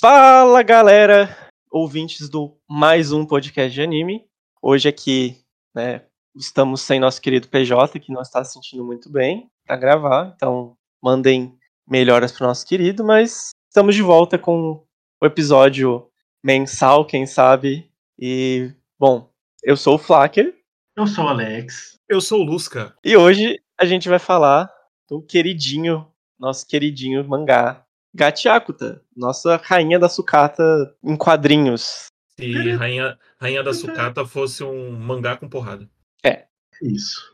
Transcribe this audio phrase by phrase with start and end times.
[0.00, 1.36] Fala galera,
[1.72, 4.24] ouvintes do mais um podcast de anime.
[4.62, 5.40] Hoje aqui,
[5.74, 6.04] né,
[6.36, 10.76] estamos sem nosso querido PJ, que não está se sentindo muito bem para gravar, então
[11.02, 11.52] mandem
[11.84, 14.86] melhoras para o nosso querido, mas estamos de volta com
[15.20, 16.08] o episódio
[16.44, 17.90] mensal, quem sabe.
[18.16, 19.28] E, bom,
[19.64, 20.54] eu sou o Flacker.
[20.96, 21.96] Eu sou o Alex.
[22.08, 22.94] Eu sou o Lusca.
[23.02, 24.72] E hoje a gente vai falar
[25.08, 26.06] do queridinho,
[26.38, 27.84] nosso queridinho mangá,
[28.18, 30.62] Gatiakuta, nossa rainha da sucata
[31.04, 32.06] em quadrinhos.
[32.38, 35.88] Se rainha, rainha da sucata fosse um mangá com porrada.
[36.24, 36.46] É.
[36.82, 37.32] Isso.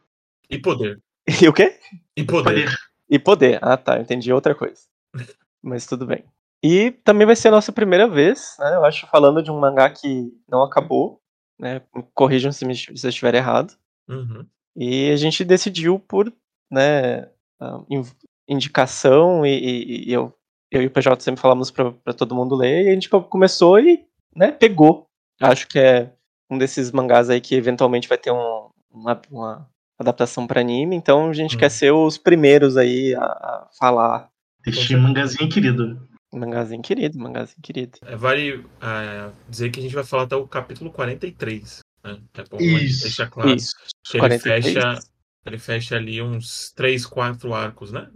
[0.50, 1.00] E poder.
[1.42, 1.78] E o quê?
[2.14, 2.66] E poder.
[2.66, 2.78] Poder.
[3.08, 3.58] E poder.
[3.62, 3.98] Ah, tá.
[3.98, 4.82] Entendi outra coisa.
[5.62, 6.22] Mas tudo bem.
[6.62, 8.74] E também vai ser a nossa primeira vez, né?
[8.74, 11.22] Eu acho, falando de um mangá que não acabou.
[11.58, 11.80] Né?
[12.12, 13.72] Corrijam se, me, se eu estiver errado.
[14.06, 14.46] Uhum.
[14.77, 16.30] E a gente decidiu por
[16.70, 18.05] né, ah, in-
[18.46, 20.34] indicação, e, e- e eu,
[20.77, 23.23] eu e o PJ sempre falamos pra pra todo mundo ler, e a gente co-
[23.23, 25.06] começou e né, pegou.
[25.41, 26.12] Acho que é
[26.50, 31.31] um desses mangás aí que eventualmente vai ter um- uma, uma adaptação pra anime, então
[31.31, 31.58] a gente Hum.
[31.58, 34.28] quer ser os primeiros aí a, a falar.
[34.66, 36.08] Este mangazinho querido.
[36.33, 37.98] Mangazinho querido, mangazinho querido.
[38.05, 41.78] É, Vale ah, dizer que a gente vai falar até o capítulo 43.
[42.05, 42.19] Né?
[42.34, 43.75] É bom Isso, deixar claro Isso.
[44.05, 44.64] que ele 43.
[44.64, 44.98] fecha,
[45.47, 48.09] ele fecha ali uns 3, 4 arcos, né?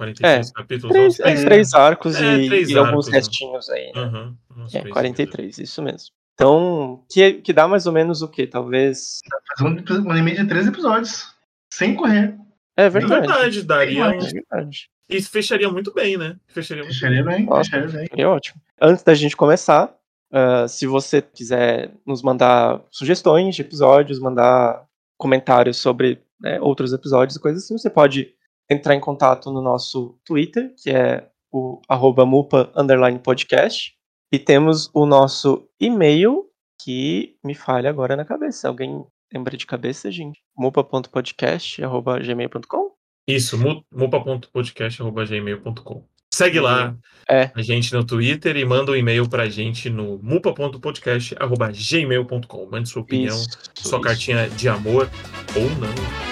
[0.00, 0.92] Nesses 43 capítulos.
[0.94, 3.12] Três, é, três- três arcos É, e, três e alguns arcos, né?
[3.18, 4.00] restinhos aí, né?
[4.02, 4.36] Uhum,
[4.72, 6.08] É, três 43, isso mesmo.
[6.34, 8.46] Então, que, que dá mais ou menos o quê?
[8.46, 9.20] Talvez.
[9.58, 11.32] Fazer um, um anime de três episódios.
[11.72, 12.34] Sem correr.
[12.76, 13.26] É É verdade.
[13.26, 14.04] verdade, daria.
[14.06, 14.88] É verdade.
[15.08, 16.36] E fecharia muito bem, né?
[16.48, 17.64] Fecharia muito Fecharia bem, Nossa.
[17.70, 18.08] fecharia bem.
[18.16, 18.60] É ótimo.
[18.80, 19.94] Antes da gente começar,
[20.32, 24.84] ah, se você quiser nos mandar sugestões de episódios, mandar
[25.18, 28.32] comentários sobre né, outros episódios e coisas assim, você pode
[28.70, 33.92] entrar em contato no nosso Twitter, que é o arroba mupa underline podcast.
[34.32, 36.46] E temos o nosso e-mail,
[36.82, 38.66] que me falha agora na cabeça.
[38.68, 40.40] Alguém lembra de cabeça, gente?
[40.56, 42.92] mupa.podcast.gmail.com?
[43.28, 46.04] Isso, mu- mupa.podcast.gmail.com.
[46.34, 46.96] Segue lá
[47.28, 47.50] É.
[47.54, 52.66] a gente no Twitter e manda um e-mail pra gente no mupa.podcast.gmail.com.
[52.70, 54.00] Mande sua opinião, Isso, sua isso.
[54.00, 55.10] cartinha de amor
[55.54, 56.31] ou não.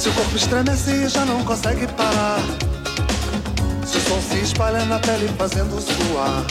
[0.00, 2.38] Se o corpo estremece e já não consegue parar.
[3.84, 6.42] Se o som se espalha na pele fazendo suar.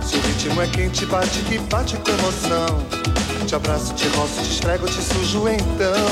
[0.00, 3.46] Se o ritmo é quente, bate que bate com emoção.
[3.48, 6.06] Te abraço, te roço, te estrego, te sujo então.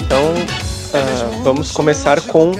[0.00, 0.32] Então,
[0.94, 2.52] ah, vamos começar com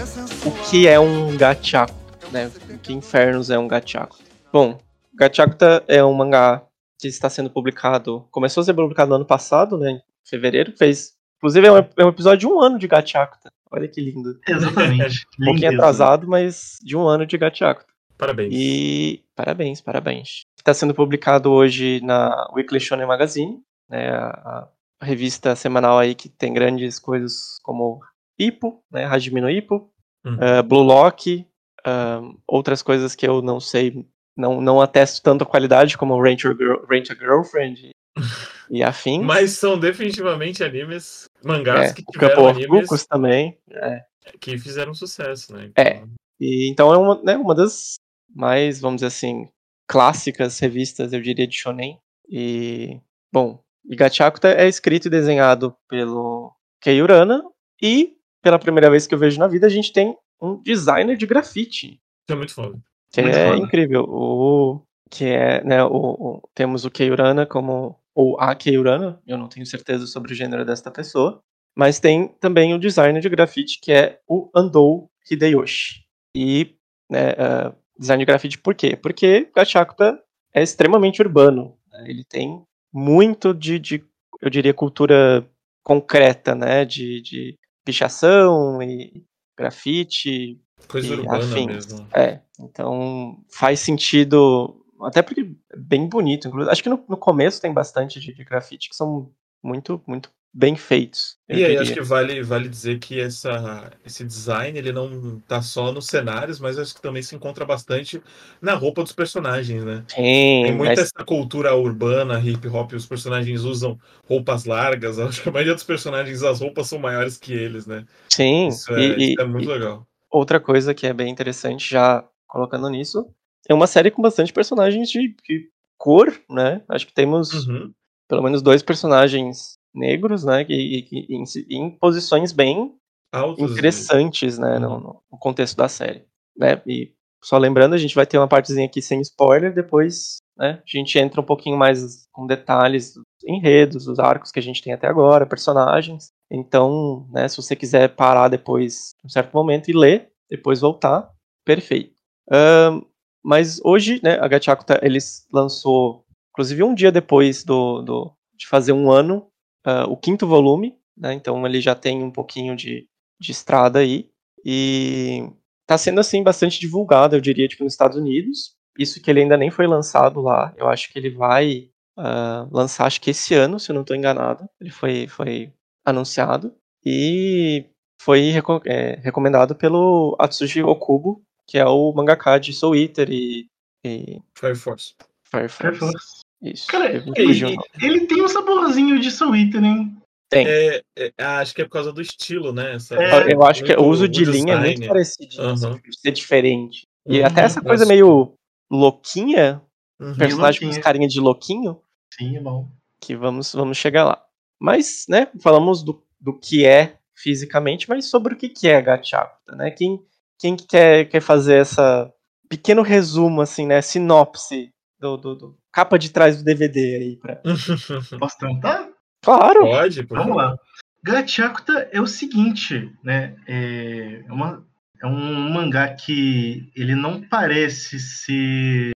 [0.44, 1.94] o que é um gachaku,
[2.30, 2.50] né?
[2.82, 4.18] Que infernos é um gachaku?
[4.52, 4.78] Bom,
[5.14, 6.62] Gachakuta é um mangá
[7.00, 9.92] que está sendo publicado, começou a ser publicado no ano passado, né?
[9.92, 11.15] Em fevereiro, fez,
[11.46, 13.50] inclusive é um, é um episódio de um ano de Gachakuta.
[13.70, 14.38] Olha que lindo.
[14.48, 15.26] Exatamente.
[15.40, 15.76] Um pouquinho Lindeza.
[15.76, 17.86] atrasado, mas de um ano de Gachakuta.
[18.18, 18.52] Parabéns.
[18.54, 20.40] E parabéns, parabéns.
[20.58, 24.68] Está sendo publicado hoje na Weekly Shonen Magazine, né, a,
[25.00, 28.00] a revista semanal aí que tem grandes coisas como
[28.38, 29.90] Ippo, né, Hajime no Ippo,
[30.24, 30.38] Uhum.
[30.40, 31.46] eh, Blue Lock,
[31.84, 34.04] ahn, outras coisas que eu não sei,
[34.36, 37.90] não, não atesto tanto a qualidade como Rent, Your Girl, Rent a Girlfriend
[38.70, 39.22] e, afins.
[39.24, 43.58] Mas são definitivamente animes, mangás é, que tiveram animes também.
[43.70, 44.04] é.
[44.40, 45.70] que fizeram sucesso, né?
[45.76, 46.02] É.
[46.40, 47.94] E, então é uma, né, uma das
[48.34, 49.48] mais, vamos dizer assim,
[49.88, 51.98] clássicas revistas, eu diria, de shonen.
[52.28, 53.00] E,
[53.32, 57.42] bom, e Gachakuta é escrito e desenhado pelo Kei Urana
[57.80, 61.26] e, pela primeira vez que eu vejo na vida, a gente tem um designer de
[61.26, 62.78] grafite, Isso é muito foda.
[63.12, 63.58] que Muito é foda.
[63.58, 64.04] incrível.
[64.08, 69.20] O, que é, né, o, o- temos o Kei Urana como, ou a Kei Urana,
[69.26, 71.42] eu não tenho certeza sobre o gênero desta pessoa,
[71.76, 76.06] mas tem também o designer de grafite, que é o Andou Hideyoshi.
[76.34, 76.74] E
[77.10, 78.96] né, ah, design de grafite por quê?
[78.96, 80.18] Porque Gachakuta
[80.54, 81.76] é extremamente urbano.
[81.92, 82.06] né?
[82.08, 84.04] Ele tem muito de, de,
[84.40, 85.46] eu diria, cultura
[85.82, 86.86] concreta, né?
[86.86, 89.22] De, de pichação e
[89.58, 91.66] grafite, Coisa urbana afins.
[91.66, 92.08] mesmo.
[92.14, 96.48] É, então faz sentido, até porque é bem bonito.
[96.48, 99.30] Inclusive, acho que no, no começo tem bastante de, de grafite que são
[99.62, 101.36] muito, muito bem feitos.
[101.48, 101.82] E aí, diria.
[101.82, 106.58] acho que vale, vale dizer que essa, esse design ele não tá só nos cenários,
[106.58, 108.22] mas acho que também se encontra bastante
[108.60, 110.04] na roupa dos personagens, né?
[110.08, 115.18] Tem, Tem muita mas- essa cultura urbana, hip hop, os personagens usam roupas largas.
[115.20, 118.04] Acho que a maioria dos personagens, as roupas são maiores que eles, né?
[118.28, 120.06] sim, Isso é, e- isso é muito e legal.
[120.30, 123.28] outra coisa que é bem interessante, já colocando nisso,
[123.68, 125.68] é uma série com bastante personagens de, de
[125.98, 126.82] cor, né?
[126.88, 127.92] Acho que temos Uhum.
[128.28, 130.64] pelo menos dois personagens negros, né?
[130.68, 132.94] E, e- e em, em posições bem
[133.32, 134.74] Altos e- interessantes, né?
[134.74, 134.80] Uhum.
[135.00, 136.24] No, no contexto da série.
[136.56, 136.80] Né?
[136.86, 140.82] E só lembrando, a gente vai ter uma partezinha aqui sem spoiler, depois né, a
[140.86, 144.92] gente entra um pouquinho mais com detalhes dos enredos, dos arcos que a gente tem
[144.92, 146.30] até agora, personagens.
[146.50, 151.30] Então, né, se você quiser parar depois, um certo momento, e ler, depois voltar,
[151.64, 152.14] perfeito.
[152.50, 153.02] Um,
[153.46, 158.90] mas hoje, né, a Gachakuta, eles lançou, inclusive um dia depois do, do de fazer
[158.90, 159.46] um ano,
[159.86, 163.06] uh, o quinto volume, né, então ele já tem um pouquinho de,
[163.40, 164.28] de estrada aí,
[164.64, 165.48] e
[165.86, 169.56] tá sendo, assim, bastante divulgado, eu diria, tipo, nos Estados Unidos, isso que ele ainda
[169.56, 171.88] nem foi lançado lá, eu acho que ele vai
[172.18, 175.72] uh, lançar, acho que esse ano, se eu não estou enganado, ele foi, foi
[176.04, 177.84] anunciado, e
[178.20, 183.66] foi reco é, recomendado pelo Atsushi Okubo, que é o mangaka de Soul Eater e,
[184.04, 185.14] e Fire Force.
[185.44, 185.76] Fire Force.
[185.76, 186.40] Fire Force.
[186.62, 186.86] Isso.
[186.88, 190.16] Cara, ele, ele tem um saborzinho de Soul Eater, hein?
[190.48, 190.66] Tem.
[190.66, 192.94] É, é, acho que é por causa do estilo, né?
[192.94, 195.08] Essa- É, eu acho que o muito- uso de linha é muito design.
[195.08, 197.02] parecido, assim, de ser diferente.
[197.26, 198.52] E Uhum, até essa coisa meio
[198.90, 199.82] louquinha,
[200.20, 200.34] Uhum.
[200.36, 200.90] personagem com louquinha.
[200.90, 202.00] esse carinha de louquinho,
[202.32, 202.88] Sim, é bom.
[203.20, 204.42] que vamos, vamos chegar lá.
[204.80, 209.74] Mas, né, falamos do, do que é fisicamente, mas sobre o que que é Gachakuta,
[209.76, 209.90] né?
[209.90, 210.24] Quem,
[210.58, 212.30] quem que quer, quer fazer essa
[212.68, 217.60] pequeno resumo, assim, né, sinopse do, do, do- capa de trás do DVD aí pra...
[218.38, 219.08] Posso tentar?
[219.42, 219.80] Claro!
[219.82, 220.76] Pode, por Vamos lá.
[221.24, 223.56] Gachakuta é o seguinte, né?
[223.66, 224.86] É, é uma,
[225.22, 229.10] é um mangá que ele não parece ser,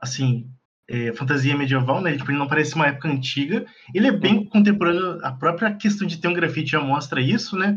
[0.00, 0.48] assim,
[0.88, 2.16] é, fantasia medieval, né?
[2.16, 3.66] Tipo, ele não parece uma época antiga.
[3.94, 5.18] Ele é bem contemporâneo.
[5.24, 7.76] A própria questão de ter um grafite já mostra isso, né?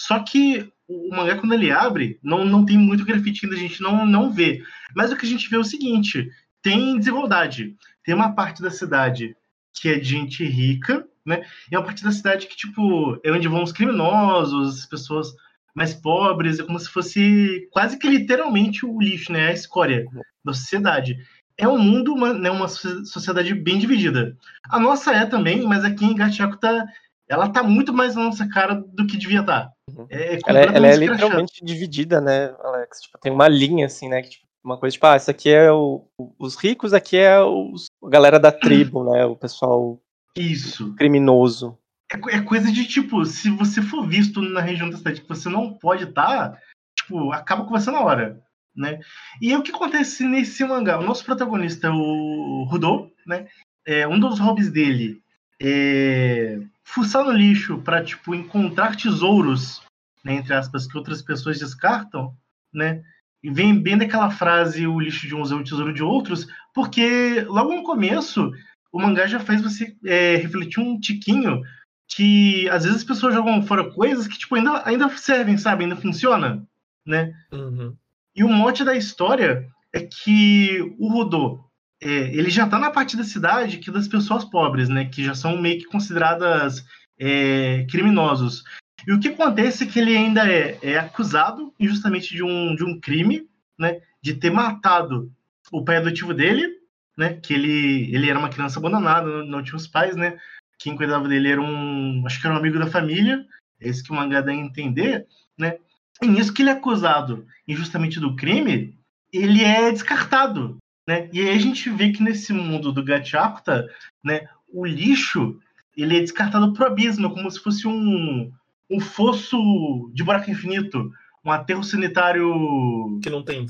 [0.00, 3.82] Só que o mangá, quando ele abre, não, não tem muito grafite ainda, a gente
[3.82, 4.62] não, não vê.
[4.96, 6.30] Mas o que a gente vê é o seguinte:
[6.62, 7.76] tem desigualdade.
[8.04, 9.36] Tem uma parte da cidade
[9.74, 11.44] que é de gente rica, né?
[11.70, 15.28] E uma parte da cidade que, tipo, é onde vão os criminosos, as pessoas
[15.74, 19.48] mais pobres, é como se fosse quase que literalmente o lixo, né?
[19.48, 20.06] A escória
[20.44, 21.18] da sociedade.
[21.56, 24.36] É um mundo, uma, né, uma so- sociedade bem dividida.
[24.70, 26.86] A nossa é também, mas aqui em Gachakuta,
[27.28, 29.70] ela tá muito mais na nossa cara do que devia estar.
[30.08, 33.02] É, é Ela, é- ela é literalmente dividida, né, Alex?
[33.02, 34.22] Tipo, tem uma linha, assim, né?
[34.22, 36.06] Que, tipo, uma coisa tipo, ah, isso aqui é o,
[36.38, 39.24] os ricos, aqui é os, a galera da tribo, né?
[39.24, 40.00] O pessoal
[40.36, 40.94] Isso.
[40.94, 41.78] criminoso.
[42.12, 45.48] É, é coisa de, tipo, se você for visto na região da cidade que você
[45.48, 46.58] não pode estar,
[46.96, 48.42] tipo, acaba com você na hora,
[48.74, 49.00] né?
[49.40, 50.98] E o que acontece nesse mangá?
[50.98, 53.46] O nosso protagonista, o Rudô, né?
[53.86, 55.22] É, um dos hobbies dele
[55.60, 59.82] é fuçar no lixo para tipo, encontrar tesouros,
[60.24, 62.34] né, entre aspas, que outras pessoas descartam,
[62.72, 63.02] né?
[63.42, 67.42] E vem bem daquela frase, o lixo de uns é o tesouro de outros, porque
[67.42, 68.50] logo no começo
[68.90, 71.60] o mangá já faz você é, refletir um tiquinho
[72.08, 75.84] que às vezes as pessoas jogam fora coisas que tipo ainda, ainda servem, sabe?
[75.84, 76.66] Ainda funciona,
[77.06, 77.34] né?
[77.52, 77.94] Uhum.
[78.34, 81.67] E o mote da história é que o Rodô,
[82.00, 85.06] é, ele já tá na parte da cidade que das pessoas pobres, né?
[85.06, 86.84] Que já são meio que consideradas
[87.18, 88.62] é, criminosos.
[89.06, 92.84] E o que acontece é que ele ainda é, é acusado injustamente de um, de
[92.84, 93.48] um crime,
[93.78, 94.00] né?
[94.22, 95.32] De ter matado
[95.72, 96.68] o pai adotivo dele,
[97.16, 97.34] né?
[97.34, 100.38] Que ele, ele era uma criança abandonada, não tinha os pais, né?
[100.78, 103.44] Quem cuidava dele era um, acho que era um amigo da família,
[103.80, 105.26] é isso que o mangá dá a entender,
[105.58, 105.78] né?
[106.22, 108.96] E nisso que ele é acusado injustamente do crime,
[109.32, 111.26] ele é descartado, né?
[111.32, 113.88] E aí a gente vê que nesse mundo do Gachakuta,
[114.22, 115.58] né, o lixo,
[115.96, 118.52] ele é descartado pro abismo, como se fosse um,
[118.90, 121.10] um fosso de buraco infinito,
[121.42, 123.64] um aterro sanitário Que não tem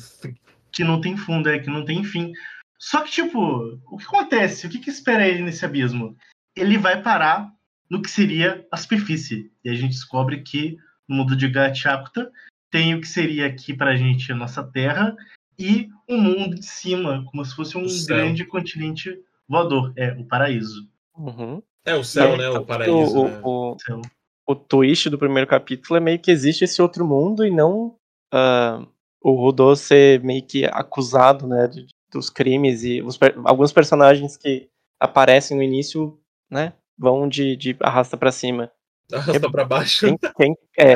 [0.72, 2.32] que não tem fundo, é que não tem fim.
[2.76, 4.66] Só que, tipo, o que acontece?
[4.66, 6.16] O que, que espera ele nesse abismo?
[6.56, 7.48] Ele vai parar
[7.88, 9.50] no que seria a superfície.
[9.64, 10.76] E a gente descobre que
[11.08, 12.32] no mundo de Gachakuta
[12.68, 15.16] tem o que seria aqui pra gente a nossa Terra
[15.58, 19.92] e um mundo de cima, como se fosse um O grande continente voador.
[19.96, 20.88] É, o paraíso.
[21.16, 21.62] Uhum.
[21.84, 22.48] É o céu, É, né?
[22.50, 23.18] O paraíso.
[23.18, 23.40] o, né?
[23.42, 24.00] o, Céu.
[24.46, 27.96] o twist do primeiro capítulo é meio que existe esse outro mundo e não
[28.32, 28.86] ah,
[29.22, 34.68] o Rodô ser meio que acusado, né, de- dos crimes e os alguns personagens que
[35.00, 36.18] aparecem no início,
[36.50, 38.70] né, vão de, de arrasta pra cima.
[39.12, 40.06] Arrasta pra baixo.
[40.06, 40.94] Quem, quem- é,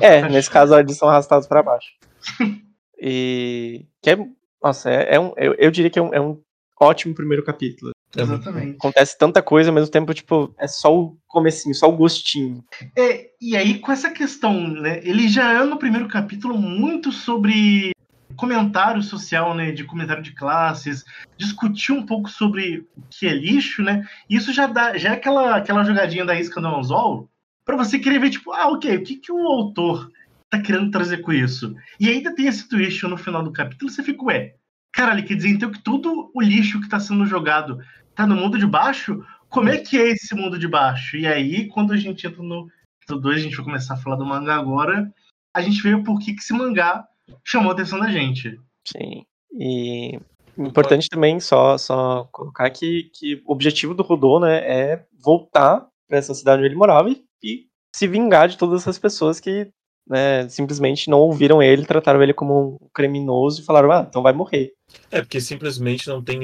[0.00, 1.92] é, nesse caso eles são arrastados pra baixo.
[3.04, 4.18] E que é,
[4.62, 6.40] nossa, é, é um, eu, eu diria que é um, é um
[6.80, 7.90] ótimo primeiro capítulo.
[8.16, 8.76] Exatamente.
[8.76, 12.62] Acontece tanta coisa ao mesmo tempo, tipo, é só o comecinho, só o gostinho.
[12.96, 15.00] É, e aí, com essa questão, né?
[15.02, 17.90] Ele já é no primeiro capítulo muito sobre
[18.36, 19.72] comentário social, né?
[19.72, 21.04] De comentário de classes,
[21.36, 24.06] discutir um pouco sobre o que é lixo, né?
[24.30, 27.28] Isso já dá, já é aquela, aquela jogadinha da isca do anzol
[27.64, 30.10] para você querer ver, tipo, ah, ok, o que, que o autor
[30.52, 31.74] tá querendo trazer com isso?
[31.98, 34.54] E ainda tem esse twist no final do capítulo, você fica, ué,
[34.92, 37.78] caralho, quer dizer então que todo o lixo que tá sendo jogado
[38.14, 39.24] tá no mundo de baixo?
[39.48, 41.16] Como é que é esse mundo de baixo?
[41.16, 42.68] E aí, quando a gente entra no
[43.00, 45.10] capítulo 2, a gente vai começar a falar do mangá agora,
[45.54, 47.02] a gente vê por que, que esse mangá
[47.42, 48.60] chamou a atenção da gente.
[48.86, 49.24] Sim.
[49.54, 50.20] E
[50.58, 56.18] importante também só, só colocar que, que o objetivo do Rodô, né, é voltar para
[56.18, 59.70] essa cidade onde ele morava e, e, se vingar de todas essas pessoas que
[60.08, 64.32] né, simplesmente não ouviram ele, trataram ele como um criminoso e falaram, ah, então vai
[64.32, 64.72] morrer.
[65.10, 66.40] É, porque simplesmente não tem,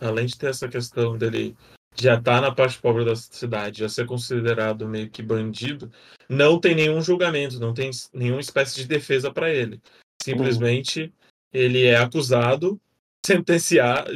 [0.00, 1.56] além de ter essa questão dele
[1.96, 5.90] já tá na parte pobre da cidade, já ser considerado meio que bandido,
[6.28, 9.80] não tem nenhum julgamento, não tem nenhuma espécie de defesa para ele.
[10.22, 11.10] Simplesmente uhum.
[11.52, 12.80] ele é acusado,
[13.24, 14.06] sentenciar,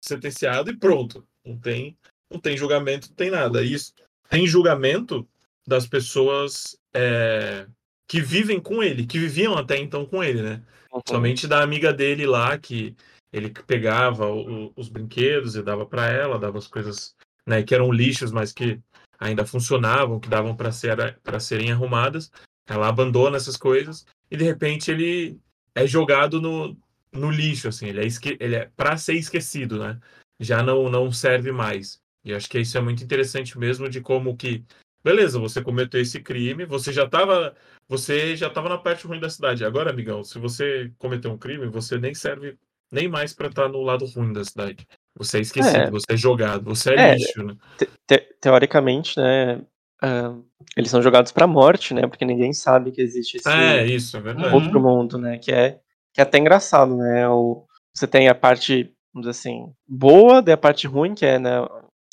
[0.00, 1.26] sentenciado e pronto.
[1.44, 1.96] Não tem,
[2.30, 3.62] não tem julgamento, não tem nada.
[3.62, 3.94] Isso
[4.28, 5.26] tem julgamento
[5.66, 7.66] das pessoas é,
[8.06, 10.62] que vivem com ele, que viviam até então com ele, né?
[10.92, 11.00] Uhum.
[11.08, 12.94] Somente da amiga dele lá que
[13.32, 17.90] ele pegava o, os brinquedos e dava para ela, dava as coisas né, que eram
[17.90, 18.80] lixos, mas que
[19.18, 20.96] ainda funcionavam, que davam para ser,
[21.40, 22.30] serem arrumadas.
[22.66, 25.38] Ela abandona essas coisas e de repente ele
[25.74, 26.76] é jogado no,
[27.12, 29.98] no lixo, assim, ele é, esque, ele é para ser esquecido, né?
[30.38, 32.00] Já não, não serve mais.
[32.24, 34.64] E acho que isso é muito interessante mesmo de como que
[35.04, 37.54] beleza, você cometeu esse crime, você já estava
[37.86, 39.64] você já estava na parte ruim da cidade.
[39.64, 42.56] Agora, amigão, se você cometeu um crime, você nem serve
[42.90, 44.86] nem mais para estar tá no lado ruim da cidade.
[45.16, 45.90] Você é esquecido, é.
[45.90, 47.56] você é jogado, você é, é lixo, né?
[47.76, 49.56] Te, te, teoricamente, né?
[50.02, 50.44] Uh,
[50.76, 52.06] eles são jogados para morte, né?
[52.06, 55.38] Porque ninguém sabe que existe esse é, isso, é outro mundo, né?
[55.38, 55.78] Que é,
[56.12, 57.28] que é até engraçado, né?
[57.28, 61.50] O, você tem a parte, vamos dizer assim, boa, da parte ruim, que é né,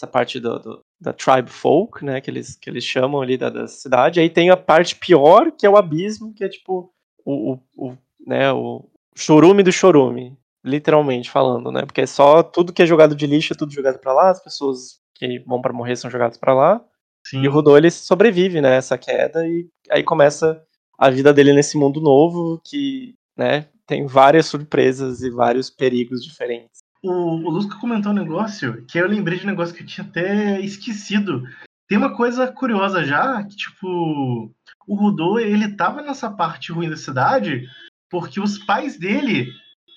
[0.01, 2.19] essa parte do, do, da tribe folk, né?
[2.19, 4.19] Que eles, que eles chamam ali da, da cidade.
[4.19, 6.91] Aí tem a parte pior, que é o abismo, que é tipo
[7.23, 11.85] o, o, o né, o chorume do chorume literalmente falando, né?
[11.85, 14.43] Porque é só tudo que é jogado de lixo é tudo jogado para lá, as
[14.43, 16.85] pessoas que vão para morrer são jogadas para lá.
[17.25, 17.41] Sim.
[17.41, 20.63] E o Rodô ele sobrevive, né, essa queda e aí começa
[20.97, 26.80] a vida dele nesse mundo novo que, né, tem várias surpresas e vários perigos diferentes.
[27.03, 30.05] O, o Lusca comentou um negócio que eu lembrei de um negócio que eu tinha
[30.05, 31.43] até esquecido.
[31.87, 34.51] Tem uma coisa curiosa já, que tipo,
[34.87, 37.67] o Rodô, ele tava nessa parte ruim da cidade
[38.11, 39.47] porque os pais dele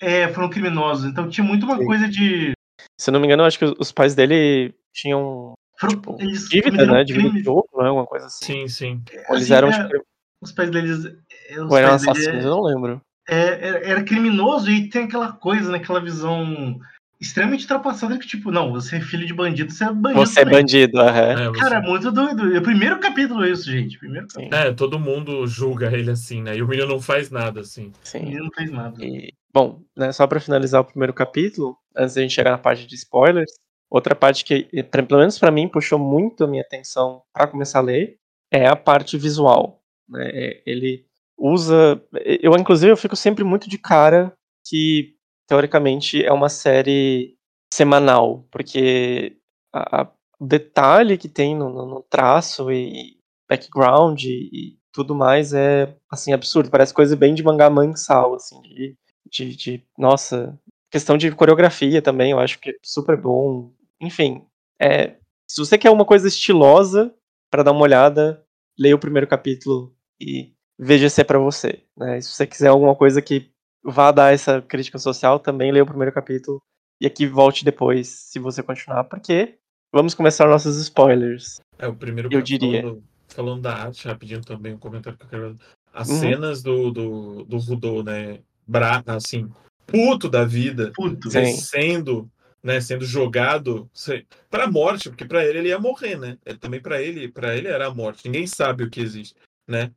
[0.01, 1.05] é, foram criminosos.
[1.05, 1.85] Então tinha muito uma Sim.
[1.85, 2.53] coisa de.
[2.99, 5.53] Se eu não me engano, acho que os pais dele tinham.
[5.77, 7.03] Foram, tipo, eles dívida, né?
[7.03, 7.89] Dívida de jogo, né?
[7.89, 8.45] Alguma coisa assim.
[8.45, 9.03] Sim, sim.
[9.29, 10.05] Eles assim, eram, é, tipo.
[10.41, 11.05] Os pais deles.
[11.49, 13.01] É, os Ou eram assassinos, dele, eu não lembro.
[13.27, 15.77] É, era, era, criminoso e tem aquela coisa, né?
[15.77, 16.79] Aquela visão
[17.19, 20.25] extremamente ultrapassada que, tipo, não, você é filho de bandido, você é bandido.
[20.25, 20.59] Você é também.
[20.59, 21.51] é bandido, é.
[21.53, 22.55] Cara, é muito doido.
[22.55, 23.97] É o primeiro capítulo é isso, gente.
[23.97, 24.61] Primeiro capítulo.
[24.61, 26.55] É, todo mundo julga ele assim, né?
[26.55, 27.91] E o menino não faz nada, assim.
[28.03, 28.19] Sim.
[28.19, 29.03] O menino não faz nada.
[29.03, 32.85] E, bom, né, só para finalizar o primeiro capítulo, antes da gente chegar na parte
[32.85, 33.51] de spoilers,
[33.89, 34.67] outra parte que,
[35.07, 38.17] pelo menos para mim, puxou muito a minha atenção para começar a ler,
[38.51, 39.81] é a parte visual.
[40.09, 40.29] Né?
[40.33, 41.05] É, ele
[41.37, 42.01] usa.
[42.41, 44.33] Eu, inclusive, eu fico sempre muito de cara
[44.67, 45.14] que
[45.47, 47.37] teoricamente é uma série
[47.73, 49.37] semanal, porque
[50.39, 53.17] o detalhe que tem no, no traço e
[53.49, 58.61] background e, e, tudo mais é assim absurdo, parece coisa bem de mangá mensal, assim,
[58.61, 58.97] de,
[59.29, 60.57] de, de, nossa,
[60.89, 63.73] questão de coreografia também, eu acho que é super bom.
[63.99, 64.45] Enfim,
[64.81, 65.17] é,
[65.49, 67.13] se você quer uma coisa estilosa
[67.51, 68.41] para dar uma olhada,
[68.79, 72.21] leia o primeiro capítulo e veja se é para você, né?
[72.21, 73.51] Se você quiser alguma coisa que
[73.85, 76.61] vá dar essa crítica social, também leia o primeiro capítulo
[76.99, 79.57] e aqui volte depois, se você continuar, porque
[79.93, 81.59] vamos começar nossos spoilers.
[81.77, 82.81] É, o primeiro eu diria.
[82.81, 85.55] Falando, falando, da arte, rapidinho também, um comentário que eu quero.
[85.93, 86.19] As uhum.
[86.19, 88.39] cenas do, do, do Rudô, né?
[88.67, 89.49] Bra assim,
[89.85, 91.29] puto da vida, puto.
[91.29, 92.29] sendo
[92.65, 93.87] né, sendo jogado
[94.49, 96.35] para a morte, porque para ele ele ia morrer, né?
[96.43, 98.25] É, também para ele, para ele era a morte.
[98.25, 99.35] Ninguém sabe o que existe,
[99.67, 99.91] né?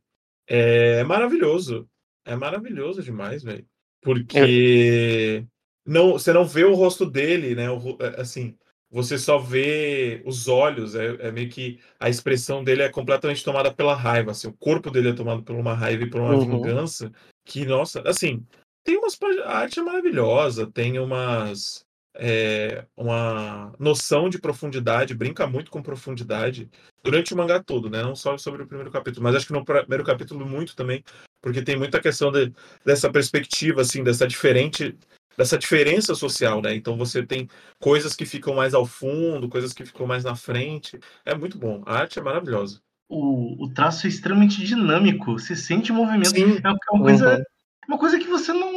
[0.45, 1.89] É maravilhoso,
[2.23, 3.65] é maravilhoso demais, velho.
[4.01, 5.45] Porque
[5.85, 7.69] não, você não vê o rosto dele, né?
[7.69, 8.55] O, é, assim,
[8.91, 13.73] você só vê os olhos, é, é, meio que a expressão dele é completamente tomada
[13.73, 16.61] pela raiva, assim, o corpo dele é tomado por uma raiva e por uma uhum.
[16.61, 17.11] vingança
[17.45, 18.45] que, nossa, assim,
[18.83, 21.85] tem umas a arte é maravilhosa, tem umas
[22.19, 26.69] é, uma noção de profundidade, brinca muito com profundidade
[27.03, 28.03] durante o mangá todo, né?
[28.03, 31.01] Não só sobre o primeiro capítulo, mas acho que no primeiro capítulo muito também,
[31.41, 32.51] porque tem muita questão de,
[32.85, 34.97] dessa perspectiva, assim, dessa diferente,
[35.37, 36.75] dessa diferença social, né?
[36.75, 37.47] Então você tem
[37.79, 40.99] coisas que ficam mais ao fundo, coisas que ficam mais na frente.
[41.25, 41.81] É muito bom.
[41.85, 42.81] A arte é maravilhosa.
[43.07, 45.39] o, o traço é extremamente dinâmico.
[45.39, 46.31] Você sente movimento.
[46.31, 46.59] Sim.
[46.63, 47.43] É uma coisa, Uhum.
[47.87, 48.71] uma coisa que você não.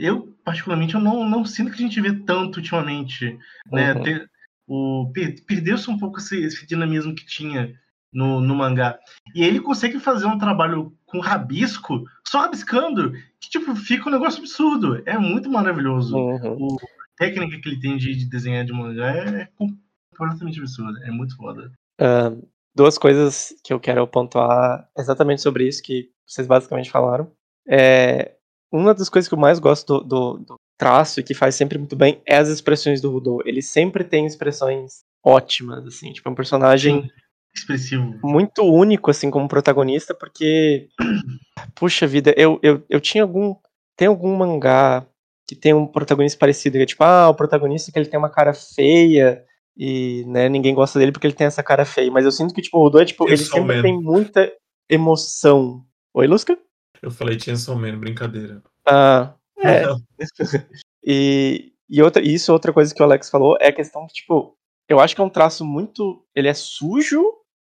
[0.00, 3.38] Eu, particularmente, eu não, não sinto que a gente vê tanto ultimamente.
[3.70, 3.94] Né?
[3.94, 4.02] Uhum.
[4.02, 4.30] Ter-
[4.68, 7.72] o, per- Perdeu-se um pouco esse, esse dinamismo que tinha
[8.12, 8.98] no, no mangá.
[9.34, 14.40] E ele consegue fazer um trabalho com rabisco, só rabiscando, que tipo, fica um negócio
[14.40, 15.02] absurdo.
[15.06, 16.16] É muito maravilhoso.
[16.16, 16.76] Uhum.
[16.76, 20.98] A técnica que ele tem de, de desenhar de mangá é completamente absurda.
[21.04, 21.70] É muito foda.
[22.00, 22.42] Ahn,
[22.74, 27.30] duas coisas que eu quero pontuar exatamente sobre isso que vocês basicamente falaram.
[27.68, 28.35] É,
[28.76, 31.78] uma das coisas que eu mais gosto do, do- do traço e que faz sempre
[31.78, 33.42] muito bem é as expressões do Rudô.
[33.44, 37.10] Ele sempre tem expressões ótimas, assim, tipo, é um personagem
[37.54, 38.18] Expressivo.
[38.22, 40.88] muito único, assim, como protagonista, porque,
[41.74, 43.54] puxa vida, eu, eu, eu tinha algum,
[43.96, 45.06] tem algum mangá
[45.48, 48.28] que tem um protagonista parecido, que é tipo, ah, o protagonista que ele tem uma
[48.30, 49.42] cara feia
[49.76, 52.60] e, né, ninguém gosta dele porque ele tem essa cara feia, mas eu sinto que,
[52.62, 53.82] tipo, o Odo é, tipo, ele Chainsaw sempre Man.
[53.82, 54.52] tem muita
[54.90, 55.84] emoção.
[56.14, 56.58] Oi, Lusca?
[57.02, 58.62] Eu falei Chainsaw Man, brincadeira.
[58.86, 59.84] Ah, é.
[61.08, 64.58] E, e outra, isso, outra coisa que o Alex falou é a questão que, tipo,
[64.88, 66.24] eu acho que é um traço muito.
[66.34, 67.22] Ele é sujo,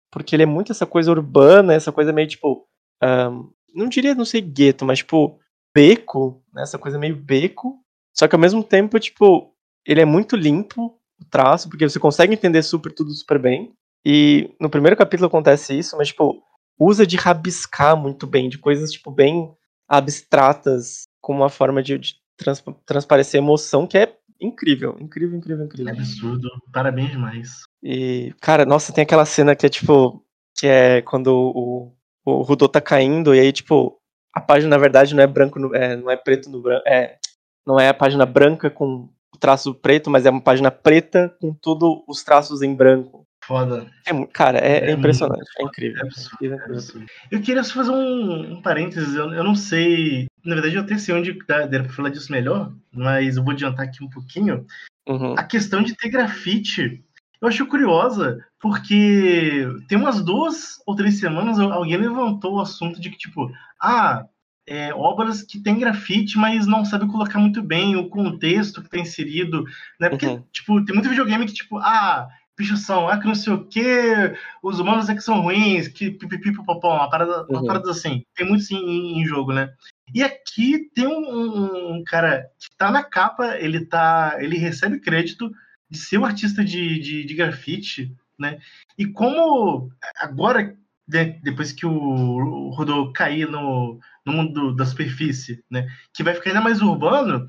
[0.09, 2.65] porque ele é muito essa coisa urbana, essa coisa meio tipo.
[3.01, 5.37] ahn, não diria, não sei, gueto, mas tipo,
[5.75, 6.63] beco, né?
[6.63, 7.79] Essa coisa meio beco.
[8.15, 9.53] Só que ao mesmo tempo, tipo,
[9.85, 13.73] ele é muito limpo, o traço, porque você consegue entender super tudo super bem.
[14.05, 16.41] E no primeiro capítulo acontece isso, mas, tipo,
[16.79, 19.53] usa de rabiscar muito bem, de coisas, tipo, bem
[19.87, 25.65] abstratas, com uma forma de, de trans- transparecer emoção que é incrível, incrível, incrível, É
[25.65, 25.93] incrível.
[25.93, 26.49] absurdo.
[26.71, 27.49] Parabéns demais.
[27.81, 30.23] E, cara, nossa, tem aquela cena que é tipo.
[30.55, 31.91] Que é quando o,
[32.23, 33.97] o Rudô tá caindo, e aí, tipo,
[34.33, 36.83] a página, na verdade, não é branco, no- é, não é preto no branco.
[36.87, 37.17] É,
[37.65, 41.53] não é a página branca com o traço preto, mas é uma página preta com
[41.53, 43.25] todos os traços em branco.
[43.47, 43.87] Foda.
[44.07, 46.01] É, cara, é, é É impressionante, é É incrível.
[46.01, 46.35] absurdo.
[46.35, 47.05] incrível, é absurdo.
[47.31, 49.15] Eu queria só fazer um, um parênteses.
[49.15, 50.27] Eu, eu não sei.
[50.45, 53.51] Na verdade, eu até sei onde dá, dá pra falar disso melhor, mas eu vou
[53.53, 54.65] adiantar aqui um pouquinho.
[55.07, 55.33] Uhum.
[55.37, 57.03] A questão de ter grafite.
[57.41, 63.09] Eu acho curiosa, porque tem umas duas ou três semanas alguém levantou o assunto de
[63.09, 64.23] que, tipo, ah,
[64.65, 68.97] é, obras que tem grafite, mas não sabe colocar muito bem o contexto que tá
[68.97, 69.65] inserido,
[69.99, 70.07] né?
[70.07, 70.41] Porque, Uhum.
[70.53, 74.79] tipo, tem muito videogame que, tipo, ah, pichação, ah, que não sei o quê, os
[74.79, 77.65] humanos é que são ruins, que pipipipopopó, uma parada, uma Uhum.
[77.67, 78.23] parada assim.
[78.35, 79.73] Tem muito sim em, em jogo, né?
[80.13, 84.37] E aqui tem um, um- um cara que tá na capa, ele tá.
[84.39, 85.51] ele recebe crédito
[85.89, 88.59] de ser o artista de, de, de grafite, né?
[88.97, 90.75] E como agora,
[91.07, 95.87] né, depois que o, o Rodô cair no, no mundo do- da superfície, né?
[96.13, 97.47] Que vai ficar ainda mais urbano,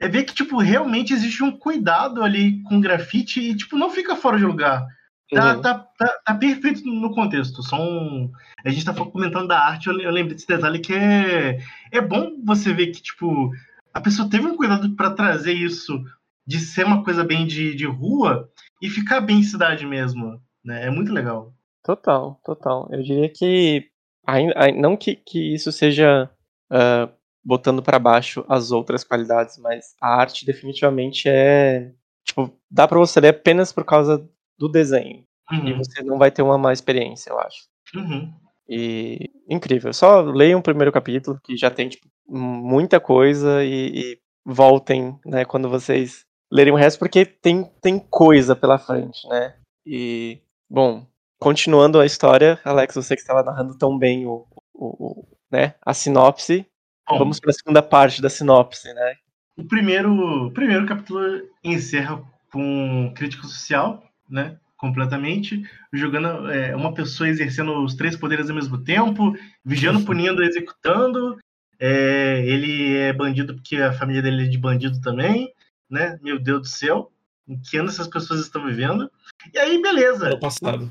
[0.00, 4.14] é ver que, tipo, realmente existe um cuidado ali com grafite e, tipo, não fica
[4.16, 4.86] fora de lugar.
[5.32, 5.60] Tá, Uhum.
[5.60, 7.62] tá, tá, tá perfeito no contexto.
[7.62, 8.30] Só um...
[8.64, 11.58] A gente tá comentando da arte, eu, lembro desse detalhe que é,
[11.90, 13.50] é bom você ver que, tipo,
[13.92, 16.04] a pessoa teve um cuidado para trazer isso
[16.46, 18.48] de ser uma coisa bem de, de rua
[18.80, 20.40] e ficar bem em cidade mesmo.
[20.64, 20.86] Né?
[20.86, 21.52] É muito legal.
[21.82, 22.88] Total, total.
[22.92, 23.88] Eu diria que
[24.26, 26.30] ainda, ai- não que, que isso seja
[26.70, 27.08] ah,
[27.46, 31.92] botando pra baixo as outras qualidades, mas a arte definitivamente é
[32.24, 34.28] tipo dá pra você ler apenas por causa
[34.58, 37.68] do desenho e Uhum, você não vai ter uma má experiência, eu acho.
[37.94, 38.32] uhum.
[38.68, 39.92] E incrível.
[39.92, 45.44] Só leiam o primeiro capítulo que já tem tipo, muita coisa e, e voltem, né,
[45.44, 49.54] quando vocês lerem o resto porque tem tem coisa pela frente, né?
[49.86, 51.06] E bom,
[51.38, 55.94] continuando a história, Alex, você que estava narrando tão bem o, o, o- né, a
[55.94, 56.66] sinopse,
[57.08, 59.14] Bom, vamos para a segunda parte da sinopse, né?
[59.56, 64.58] O primeiro, o primeiro capítulo encerra com crítica social, né?
[64.76, 71.38] Completamente, jogando é, uma pessoa exercendo os três poderes ao mesmo tempo, vigiando, punindo, executando.
[71.78, 75.52] É, ele é bandido porque a família dele é de bandido também,
[75.88, 76.18] né?
[76.22, 77.10] Meu Deus do céu,
[77.48, 79.10] em que ano essas pessoas estão vivendo?
[79.54, 80.26] E aí, beleza.
[80.26, 80.90] Ano passado.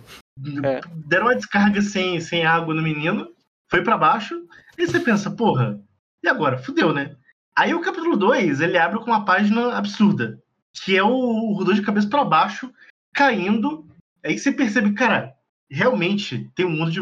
[0.63, 0.82] É.
[1.08, 3.30] Deram uma descarga sem, sem água no menino,
[3.69, 4.36] foi pra baixo,
[4.78, 5.80] e você pensa, porra,
[6.23, 6.58] e agora?
[6.58, 7.15] Fudeu, né?
[7.56, 10.41] Aí o capítulo 2, ele abre com uma página absurda,
[10.73, 12.71] que é o, o Rodô de cabeça pra baixo,
[13.13, 13.88] caindo.
[14.23, 15.34] Aí você percebe, cara,
[15.69, 17.01] realmente tem um mundo de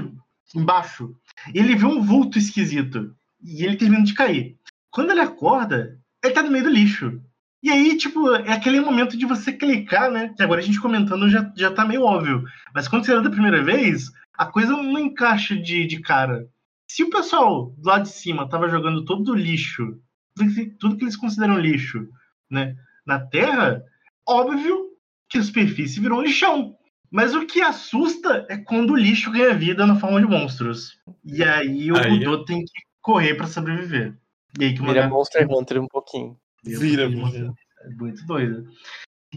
[0.56, 1.15] embaixo.
[1.54, 3.15] E ele vê um vulto esquisito.
[3.41, 4.58] E ele termina de cair.
[4.91, 7.19] Quando ele acorda, ele tá no meio do lixo.
[7.62, 10.34] E aí, tipo, é aquele momento de você clicar, né?
[10.36, 12.43] Que agora a gente comentando já, já tá meio óbvio.
[12.73, 16.47] Mas quando você lê da primeira vez, a coisa não encaixa de, de cara.
[16.93, 19.99] Se o pessoal lado de cima tava jogando todo o lixo,
[20.36, 22.08] tudo que, tudo que eles consideram lixo,
[22.47, 22.75] né?
[23.03, 23.84] Na Terra,
[24.29, 24.91] óbvio
[25.27, 26.77] que a superfície virou um lixão.
[27.10, 30.99] Mas o que assusta é quando o lixo ganha vida na forma de monstros.
[31.25, 34.15] E aí o Aí- Rudô tem que correr pra sobreviver.
[34.60, 36.38] E aí que o Vira mangá- Monster Hunter um pouquinho.
[36.63, 38.69] Vira, É muito doido.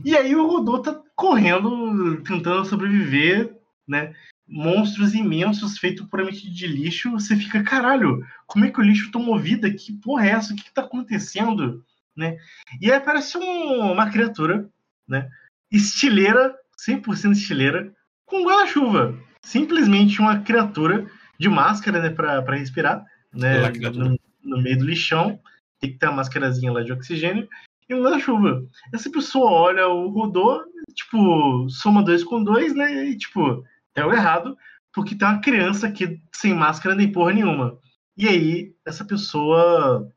[0.04, 3.56] E aí o Rodô tá correndo, tentando sobreviver,
[3.88, 4.14] né?
[4.48, 7.10] Monstros imensos feitos puramente de lixo.
[7.12, 9.70] Você fica, caralho, como é que o lixo tomou vida?
[9.70, 10.52] Que porra é essa?
[10.52, 11.84] O que, que tá acontecendo?
[12.16, 12.38] Né?
[12.80, 14.68] E aí aparece um- uma criatura,
[15.08, 15.28] né?
[15.70, 17.92] Estileira, 100% estileira,
[18.24, 19.18] com guarda-chuva.
[19.44, 21.06] Simplesmente uma criatura
[21.38, 22.10] de máscara, né?
[22.10, 23.62] Pra, pra respirar, né?
[23.98, 24.18] No,
[24.56, 25.38] no meio do lixão.
[25.80, 27.48] Tem que ter uma máscarazinha lá de oxigênio
[27.88, 28.64] e um guarda-chuva.
[28.94, 33.08] Essa pessoa olha o Rodô, tipo, soma dois com dois, né?
[33.10, 33.62] E, tipo,
[33.96, 34.56] é o errado,
[34.92, 37.78] porque tem uma criança aqui sem máscara nem porra nenhuma.
[38.16, 40.10] E aí, essa pessoa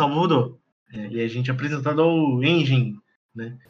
[0.00, 0.58] Rodô.
[0.92, 2.96] É, e a gente é apresentado ao Engine.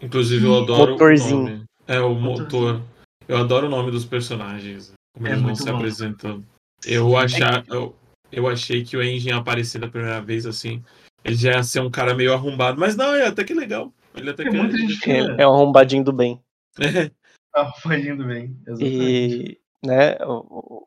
[0.01, 1.41] Inclusive, eu adoro Motorzinho.
[1.41, 1.65] o nome.
[1.87, 2.83] É, o motor.
[3.27, 4.93] Eu adoro o nome dos personagens.
[5.15, 5.77] Como É eles vão se bom.
[5.77, 6.45] apresentando.
[6.87, 7.95] Eu, achar, eu,
[8.31, 10.83] eu achei que o Engine ia aparecer da primeira vez assim.
[11.25, 12.79] Ele já ia ser um cara meio arrombado.
[12.79, 13.93] Mas não, é até que legal.
[14.15, 16.41] Ele até É que muita gente Ele é um arrombadinho do bem.
[16.79, 17.11] É,
[17.53, 18.57] Tá fazendo bem.
[18.67, 19.61] Exatamente.
[19.83, 20.87] E, né, o,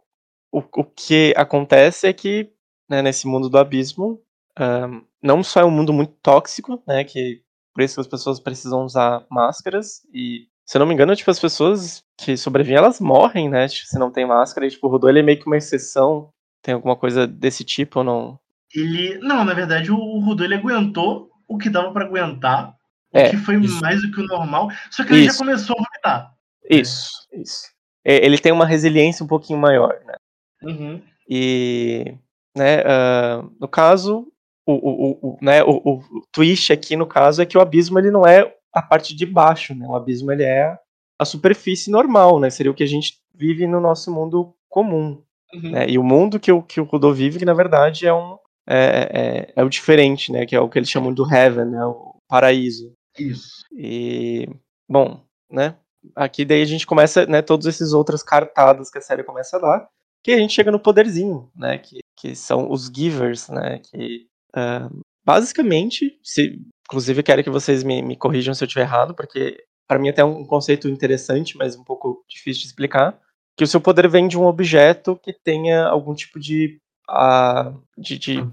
[0.51, 2.49] o, o que acontece é que,
[2.89, 4.21] né, nesse mundo do abismo,
[4.57, 7.41] ahn, não só é um mundo muito tóxico, né, que
[7.73, 11.31] por isso que as pessoas precisam usar máscaras, e, se eu não me engano, tipo,
[11.31, 14.89] as pessoas que sobrevivem, elas morrem, né, tipo, se não tem máscara, e, tipo, o
[14.89, 16.29] Rodô, ele é meio que uma exceção,
[16.61, 18.39] tem alguma coisa desse tipo ou não?
[18.73, 19.17] Ele.
[19.19, 22.75] Não, na verdade, o Rodô ele aguentou o que dava pra aguentar.
[23.13, 23.81] O É, que foi isso.
[23.81, 24.69] mais do que o normal.
[24.89, 25.39] Só que ele já Isso.
[25.39, 26.33] começou a vomitar.
[26.79, 27.69] Isso, isso.
[28.05, 30.15] É, Ele tem uma resiliência um pouquinho maior, né.
[30.63, 31.01] Uhum.
[31.29, 32.15] E,
[32.55, 34.27] né, ah, no caso,
[34.65, 37.97] o, o, o, né, o, o, o twist aqui, no caso, é que o abismo
[37.99, 39.85] ele não é a parte de baixo, né?
[39.87, 40.77] O abismo ele é
[41.19, 42.49] a superfície normal, né?
[42.49, 45.21] Seria o que a gente vive no nosso mundo comum.
[45.53, 45.71] Uhum.
[45.71, 45.89] Né?
[45.89, 49.09] E o mundo que o, que o Rodô vive, que na verdade é um é,
[49.11, 50.45] é, é o diferente, né?
[50.45, 51.85] Que é o que eles chamam do heaven, né?
[51.85, 52.93] O paraíso.
[53.17, 53.63] Isso.
[53.77, 54.47] E,
[54.87, 55.75] bom, né?
[56.15, 59.59] Aqui daí a gente começa, né, todos esses outras cartadas que a série começa a
[59.59, 59.87] dar,
[60.23, 64.89] que a gente chega no poderzinho, né, que, que são os givers, né, que ah,
[65.25, 69.99] basicamente, se, inclusive quero que vocês me, me corrijam se eu estiver errado, porque para
[69.99, 73.19] mim até é um conceito interessante, mas um pouco difícil de explicar,
[73.57, 78.17] que o seu poder vem de um objeto que tenha algum tipo de, ah, de,
[78.17, 78.47] de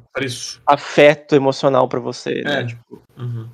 [0.66, 2.66] afeto emocional para você, né, É.
[2.66, 3.48] tipo, Uhum.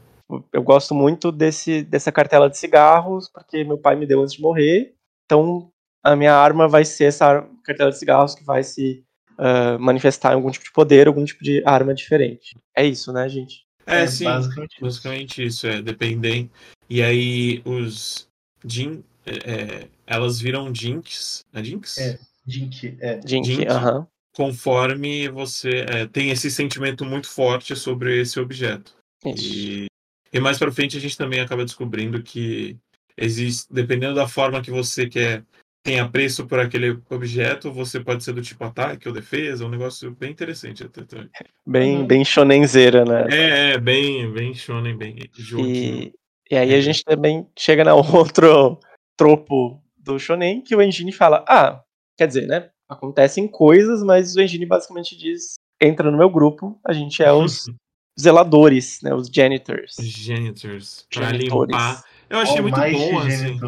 [0.52, 4.42] Eu gosto muito desse, dessa cartela de cigarros, porque meu pai me deu antes de
[4.42, 4.94] morrer.
[5.24, 5.70] Então,
[6.02, 9.04] a minha arma vai ser essa ar- cartela de cigarros que vai se
[9.38, 12.56] ah, manifestar em algum tipo de poder, algum tipo de arma diferente.
[12.76, 13.64] É isso, né, gente?
[13.86, 14.24] É, sim.
[14.24, 14.80] basicamente isso.
[14.80, 16.50] Basicamente isso, é, dependem.
[16.88, 18.28] E aí os
[18.64, 21.98] Jin, é, é, elas viram Jinx, é Jinx?
[21.98, 22.18] É.
[22.46, 23.20] Jink, é.
[23.26, 23.68] Gente, Gente.
[23.68, 24.06] aham.
[24.36, 28.92] Conforme você é, tem esse sentimento muito forte sobre esse objeto.
[29.24, 29.54] Isso.
[29.54, 29.86] E,
[30.34, 32.76] e mais pra frente a gente também acaba descobrindo que
[33.16, 35.44] existe, dependendo da forma que você quer
[35.84, 40.10] tem apreço por aquele objeto, você pode ser do tipo ataque ou defesa, um negócio
[40.12, 41.28] bem interessante até também.
[41.66, 42.06] Bem, Uhum.
[42.06, 43.28] bem shonenzeira, né?
[43.30, 46.04] É, é, bem, bem shonen, bem joguinho.
[46.04, 46.14] E,
[46.50, 46.76] e aí É.
[46.78, 48.80] a gente também chega no outro
[49.14, 51.82] tropo do shonen, que o Engine fala, ah,
[52.16, 56.94] quer dizer, né, acontecem coisas, mas o Engine basicamente diz, entra no meu grupo, a
[56.94, 57.66] gente é os
[58.18, 59.96] zeladores, né, os janitors.
[59.98, 61.06] Janitors.
[61.10, 61.74] Pra Janitores.
[61.74, 62.04] limpar.
[62.30, 63.60] Eu achei muito Almighty bom, assim.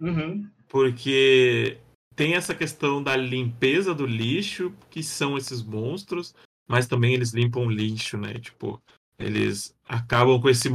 [0.00, 0.46] Uhum.
[0.68, 1.78] porque
[2.16, 6.34] tem essa questão da limpeza do lixo, que são esses monstros,
[6.68, 8.34] mas também eles limpam o lixo, né?
[8.34, 8.80] Tipo,
[9.18, 10.68] eles acabam com esse,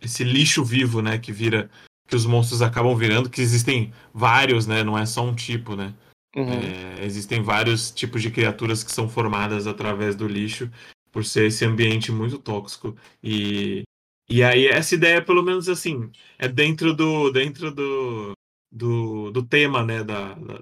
[0.00, 1.18] esse lixo vivo, né?
[1.18, 1.70] Que vira.
[2.06, 4.84] Que os monstros acabam virando, que existem vários, né?
[4.84, 5.94] Não é só um tipo, né?
[6.36, 6.52] Uhum.
[6.52, 10.70] É, existem vários tipos de criaturas que são formadas através do lixo,
[11.14, 12.96] por ser esse ambiente muito tóxico.
[13.22, 13.84] E,
[14.28, 18.32] e aí, essa ideia, pelo menos assim, é dentro do, dentro do,
[18.70, 20.60] do, do tema né, da, da,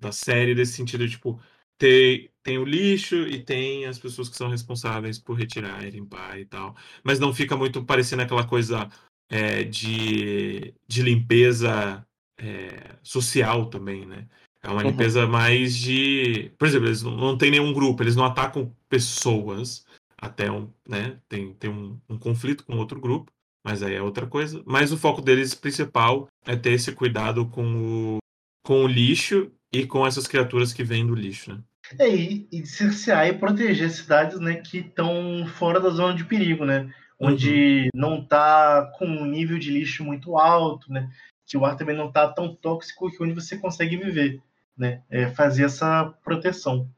[0.00, 1.40] da série, desse sentido, tipo,
[1.78, 6.36] tem, tem o lixo e tem as pessoas que são responsáveis por retirar e limpar
[6.40, 6.74] e tal.
[7.04, 8.88] Mas não fica muito parecendo aquela coisa
[9.30, 12.04] é, de, de limpeza
[12.38, 14.26] é, social também, né?
[14.66, 14.90] É uma Uhum.
[14.90, 16.50] limpeza mais de.
[16.58, 19.86] Por exemplo, eles não, não tem nenhum grupo, eles não atacam pessoas.
[20.18, 21.18] Até um, né?
[21.28, 23.30] Tem, tem um, um conflito com outro grupo,
[23.64, 24.60] mas aí é outra coisa.
[24.66, 28.18] Mas o foco deles principal é ter esse cuidado com o,
[28.64, 31.60] com o lixo e com essas criaturas que vêm do lixo, né?
[32.00, 36.64] É, e, e cercear e proteger cidades né, que estão fora da zona de perigo,
[36.64, 36.92] né?
[37.20, 41.08] Onde não tá com um nível de lixo muito alto, né?
[41.46, 44.42] que o ar também não tá tão tóxico que onde você consegue viver,
[44.76, 45.02] né?
[45.10, 46.88] É fazer essa proteção.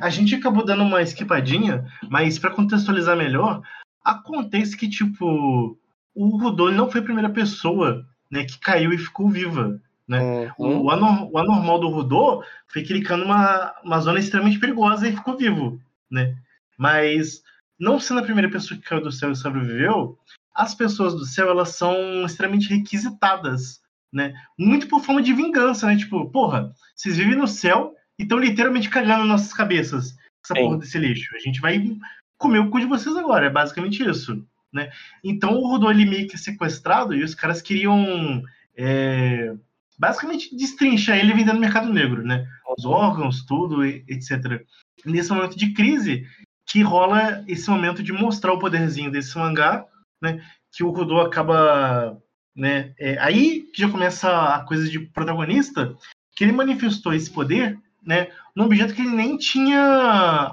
[0.00, 3.62] A gente acabou dando uma esquipadinha, mas para contextualizar melhor,
[4.02, 5.78] acontece que tipo
[6.14, 10.52] o Rodolfo não foi a primeira pessoa, né, que caiu e ficou viva, né?
[10.58, 10.82] Uhum.
[10.82, 15.36] O, anor- o anormal do Rodô foi caiu numa uma zona extremamente perigosa e ficou
[15.36, 16.36] vivo, né?
[16.78, 17.42] Mas
[17.78, 20.18] não sendo a primeira pessoa que caiu do céu e sobreviveu,
[20.54, 23.82] as pessoas do céu elas são extremamente requisitadas,
[24.14, 24.32] né?
[24.58, 25.96] Muito por forma de vingança, né?
[25.96, 30.62] Tipo, porra, vocês vivem no céu e estão literalmente cagando nossas cabeças essa Sim.
[30.62, 31.34] porra desse lixo.
[31.34, 31.96] A gente vai
[32.38, 34.90] comer o cu de vocês agora, é basicamente isso, né?
[35.22, 38.42] Então o ele meio que é sequestrado e os caras queriam
[38.76, 39.54] é,
[39.98, 42.46] basicamente destrinchar ele vendendo no mercado negro, né?
[42.76, 44.64] Os órgãos, tudo, etc.
[45.04, 46.26] Nesse momento de crise,
[46.66, 49.86] que rola esse momento de mostrar o poderzinho desse mangá,
[50.20, 50.44] né?
[50.72, 52.20] Que o Rodô acaba,
[52.54, 52.94] né?
[52.98, 55.96] é, aí que já começa a coisa de protagonista,
[56.36, 58.28] que ele manifestou esse poder, né?
[58.54, 59.80] Num objeto que ele nem tinha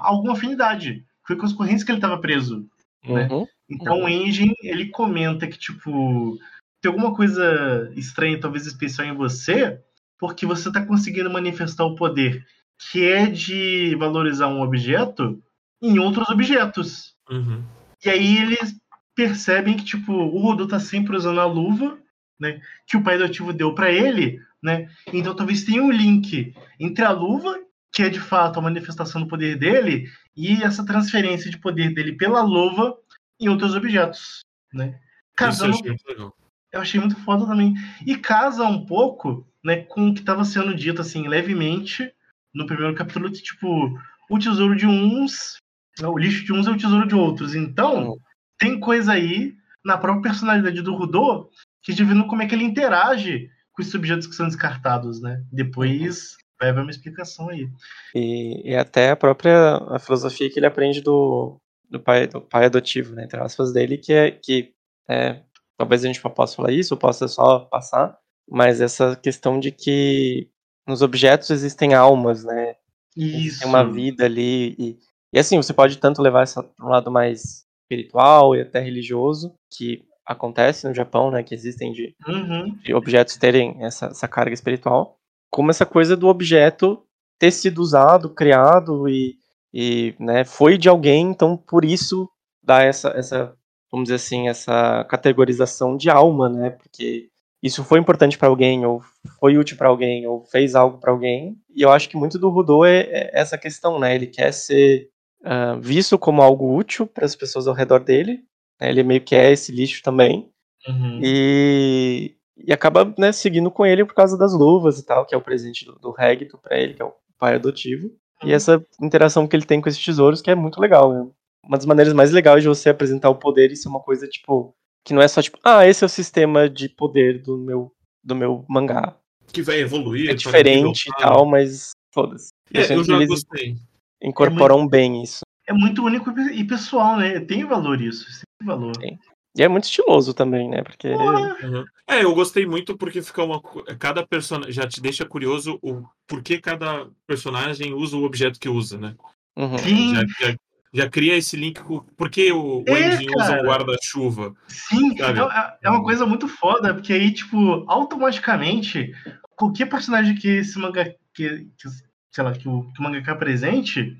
[0.00, 1.04] alguma afinidade.
[1.26, 2.66] Foi com as correntes que ele estava preso.
[3.04, 3.28] né?
[3.30, 3.46] Uhum.
[3.68, 6.38] Então o Engine, ele comenta que, tipo,
[6.80, 9.80] tem alguma coisa estranha, talvez especial em você,
[10.18, 12.44] porque você tá conseguindo manifestar o poder
[12.90, 15.40] que é de valorizar um objeto
[15.80, 17.14] em outros objetos.
[17.30, 17.62] Uhum.
[18.04, 18.74] E aí eles
[19.14, 21.98] percebem que, tipo, o Rodô tá sempre usando a luva,
[22.40, 24.88] né, que o pai adotivo deu para ele, né?
[25.12, 27.60] Então talvez tenha um link entre a luva,
[27.92, 32.16] que é de fato a manifestação do poder dele, e essa transferência de poder dele
[32.16, 32.96] pela luva
[33.38, 34.40] em outros objetos,
[34.72, 34.86] né?
[34.88, 36.36] Isso eu Casando achei muito legal.
[36.72, 37.74] eu achei muito foda também.
[38.06, 42.12] E casa um pouco, né, com o que estava sendo dito, assim, levemente,
[42.54, 43.98] no primeiro capítulo, que, tipo,
[44.28, 45.58] o tesouro de uns,
[46.02, 47.54] o lixo de uns é o tesouro de outros.
[47.54, 48.18] Então, Uhum.
[48.62, 51.50] Tem coisa aí na própria personalidade do Rudô
[51.82, 55.42] que vendo como é que ele interage com esses objetos que são descartados, né?
[55.50, 57.68] Depois vai haver uma explicação aí.
[58.14, 62.66] E, e até a própria a filosofia que ele aprende do, do, pai, do pai
[62.66, 64.72] adotivo, né, entre aspas, dele, que é que
[65.08, 65.42] é,
[65.76, 68.16] talvez a gente possa falar isso, possa só passar,
[68.48, 70.48] mas essa questão de que
[70.86, 72.76] nos objetos existem almas, né?
[73.16, 73.60] Isso.
[73.60, 74.76] Tem uma vida ali.
[74.78, 74.98] E,
[75.32, 79.54] e assim, você pode tanto levar isso para um lado mais espiritual e até religioso,
[79.72, 81.42] que acontece no Japão, né?
[81.42, 82.76] Que existem de, Uhum.
[82.82, 85.16] de objetos terem essa, essa carga espiritual,
[85.50, 87.02] como essa coisa do objeto
[87.38, 89.36] ter sido usado, criado e,
[89.74, 92.28] e né, foi de alguém, então por isso
[92.62, 93.54] dá essa, essa,
[93.90, 96.70] vamos dizer assim, essa categorização de alma, né?
[96.70, 97.28] Porque
[97.62, 99.02] isso foi importante para alguém, ou
[99.38, 101.56] foi útil para alguém, ou fez algo para alguém.
[101.74, 104.14] E eu acho que muito do Rudô é, é essa questão, né?
[104.14, 105.08] Ele quer ser
[105.44, 108.42] ah, visto como algo útil para as pessoas ao redor dele.
[108.80, 108.90] né?
[108.90, 110.48] Ele meio que é esse lixo também.
[110.88, 111.20] Uhum.
[111.22, 115.38] E, e acaba né, seguindo com ele por causa das luvas e tal, que é
[115.38, 118.10] o presente do, do Regito pra ele, que é o pai adotivo.
[118.42, 118.52] E Uhum.
[118.54, 121.12] essa interação que ele tem com esses tesouros, que é muito legal.
[121.12, 121.30] Né?
[121.64, 124.74] Uma das maneiras mais legais de você apresentar o poder, isso é uma coisa, tipo,
[125.04, 128.34] que não é só tipo, ah, esse é o sistema de poder do meu, do
[128.34, 129.16] meu mangá.
[129.52, 130.30] Que vai evoluir.
[130.30, 132.50] É diferente e tal, mas foda-se.
[132.74, 133.76] É, eu já eles gostei.
[134.22, 135.40] Incorporam bem isso.
[135.66, 137.40] É muito único e pessoal, né?
[137.40, 138.26] Tem valor isso.
[138.58, 138.92] Tem valor.
[138.96, 139.18] Tem.
[139.56, 140.82] E é muito estiloso também, né?
[140.82, 141.84] Porque Uhum.
[142.08, 143.60] É, eu gostei muito porque fica uma.
[143.98, 148.98] Cada personagem já te deixa curioso o porquê cada personagem usa o objeto que usa,
[148.98, 149.14] né?
[149.56, 150.56] uhum, Sim, Já, já,
[150.92, 154.54] já cria esse link com por que o, o É, usa um guarda-chuva.
[154.68, 155.40] Sim, Sabe?
[155.40, 159.12] é, é uma coisa muito foda, porque aí, tipo, automaticamente,
[159.56, 161.04] qualquer personagem que esse manga,
[161.34, 161.88] que, que,
[162.32, 164.16] sei lá, que o, que o mangaka apresente,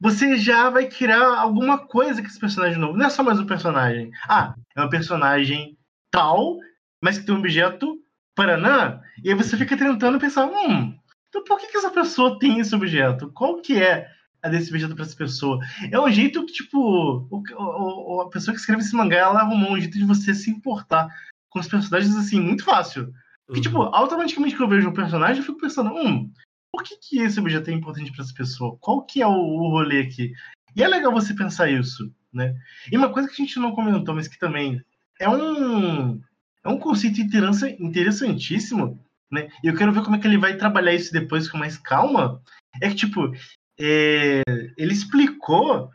[0.00, 2.98] você já vai criar alguma coisa com esse personagem novo.
[2.98, 4.10] Não é só mais um personagem.
[4.28, 5.76] Ah, é um personagem
[6.10, 6.58] tal,
[7.02, 7.98] mas que tem um objeto
[8.34, 10.94] Paranã, e aí você fica tentando pensar, hum,
[11.30, 13.32] então por que, que essa pessoa tem esse objeto?
[13.32, 14.10] Qual que é
[14.42, 15.58] a desse objeto para essa pessoa?
[15.90, 19.72] É um jeito que, tipo, o, o- a pessoa que escreve esse mangá, ela arrumou
[19.72, 21.08] um jeito de você se importar
[21.48, 23.10] com os personagens, assim, muito fácil.
[23.46, 23.94] Porque, tipo, Uhum.
[23.94, 26.30] automaticamente que eu vejo um personagem, eu fico pensando, hum,
[26.72, 28.76] por que, que esse objeto é importante para essa pessoa?
[28.80, 30.32] Qual que é o, o rolê aqui?
[30.74, 32.54] E é legal você pensar isso, né?
[32.90, 34.82] E uma coisa que a gente não comentou, mas que também
[35.18, 36.20] é um,
[36.62, 39.48] é um conceito interessa- interessantíssimo, né?
[39.64, 42.42] E eu quero ver como é que ele vai trabalhar isso depois com mais calma.
[42.80, 43.32] É que, tipo,
[43.80, 44.42] é,
[44.76, 45.90] ele explicou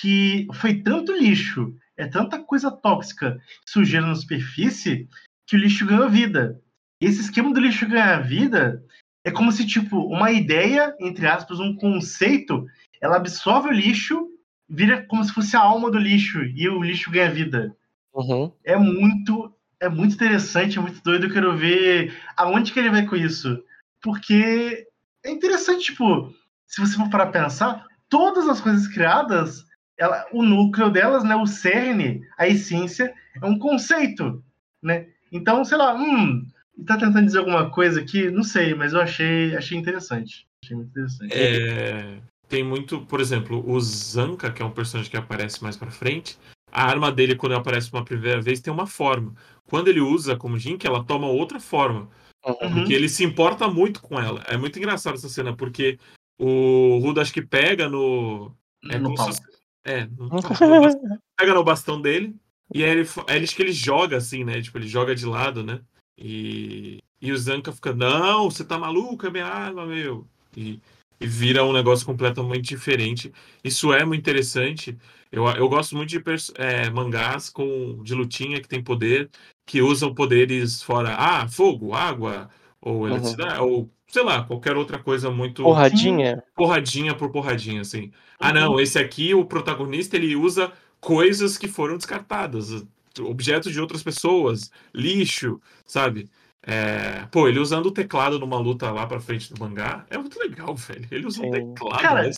[0.00, 5.08] que foi tanto lixo, é tanta coisa tóxica, sujeira na superfície,
[5.46, 6.60] que o lixo ganhou vida.
[7.00, 8.82] Esse esquema do lixo ganhar vida
[9.24, 12.66] é como se, tipo, uma ideia, entre aspas, um conceito,
[13.00, 14.28] ela absorve o lixo,
[14.68, 17.76] vira como se fosse a alma do lixo, e o lixo ganha vida.
[18.14, 18.52] uhum.
[18.64, 19.54] É muito.
[19.80, 21.26] é muito interessante, é muito doido.
[21.26, 23.62] Eu quero ver aonde que ele vai com isso.
[24.00, 24.86] Porque
[25.24, 26.32] é interessante, tipo,
[26.66, 29.64] se você for para pensar, todas as coisas criadas,
[29.96, 34.42] ela, o núcleo delas, né, o cerne, a essência, é um conceito,
[34.82, 35.06] né?
[35.30, 36.44] Então, sei lá, hum,
[36.86, 38.30] tá tentando dizer alguma coisa aqui?
[38.30, 40.46] Não sei, mas eu achei, achei interessante.
[40.64, 41.32] Achei muito interessante.
[41.32, 45.90] É, tem muito, por exemplo, o Zanka, que é um personagem que aparece mais pra
[45.90, 46.38] frente,
[46.70, 49.34] a arma dele, quando aparece uma primeira vez, tem uma forma.
[49.64, 52.08] Quando ele usa como Jink, ela toma outra forma.
[52.44, 52.74] Uhum.
[52.74, 54.42] Porque ele se importa muito com ela.
[54.48, 55.98] É muito engraçado essa cena, porque
[56.38, 58.52] o Rudo acho que pega no.
[58.90, 59.32] É, No pau.
[59.32, 59.40] se
[59.84, 60.28] é, no-
[61.38, 62.34] pega no bastão dele.
[62.74, 64.60] E aí ele, aí ele acho que ele joga assim, né?
[64.60, 65.80] Tipo, ele joga de lado, né?
[66.16, 70.26] E, e o Zanka fica, não, você tá maluco, é minha arma, meu.
[70.56, 70.80] E,
[71.20, 73.32] e vira um negócio completamente diferente.
[73.62, 74.96] Isso é muito interessante.
[75.30, 76.22] Eu, eu gosto muito de
[76.56, 79.30] é, mangás com, de lutinha que tem poder,
[79.64, 85.30] que usam poderes fora, ah, fogo, água, ou eletricidade, ou sei lá, qualquer outra coisa
[85.30, 86.44] muito Porradinha?
[86.54, 88.02] porradinha por porradinha, assim.
[88.02, 88.10] Uhum.
[88.38, 90.70] Ah, não, esse aqui, o protagonista, ele usa
[91.00, 92.84] coisas que foram descartadas,
[93.20, 96.28] objetos de outras pessoas, lixo, sabe?
[96.64, 100.38] É, Pô, ele usando o teclado numa luta lá pra frente do mangá, é muito
[100.38, 101.06] legal, velho.
[101.10, 101.50] Ele usa um Sim.
[101.50, 102.30] teclado, Cara, né?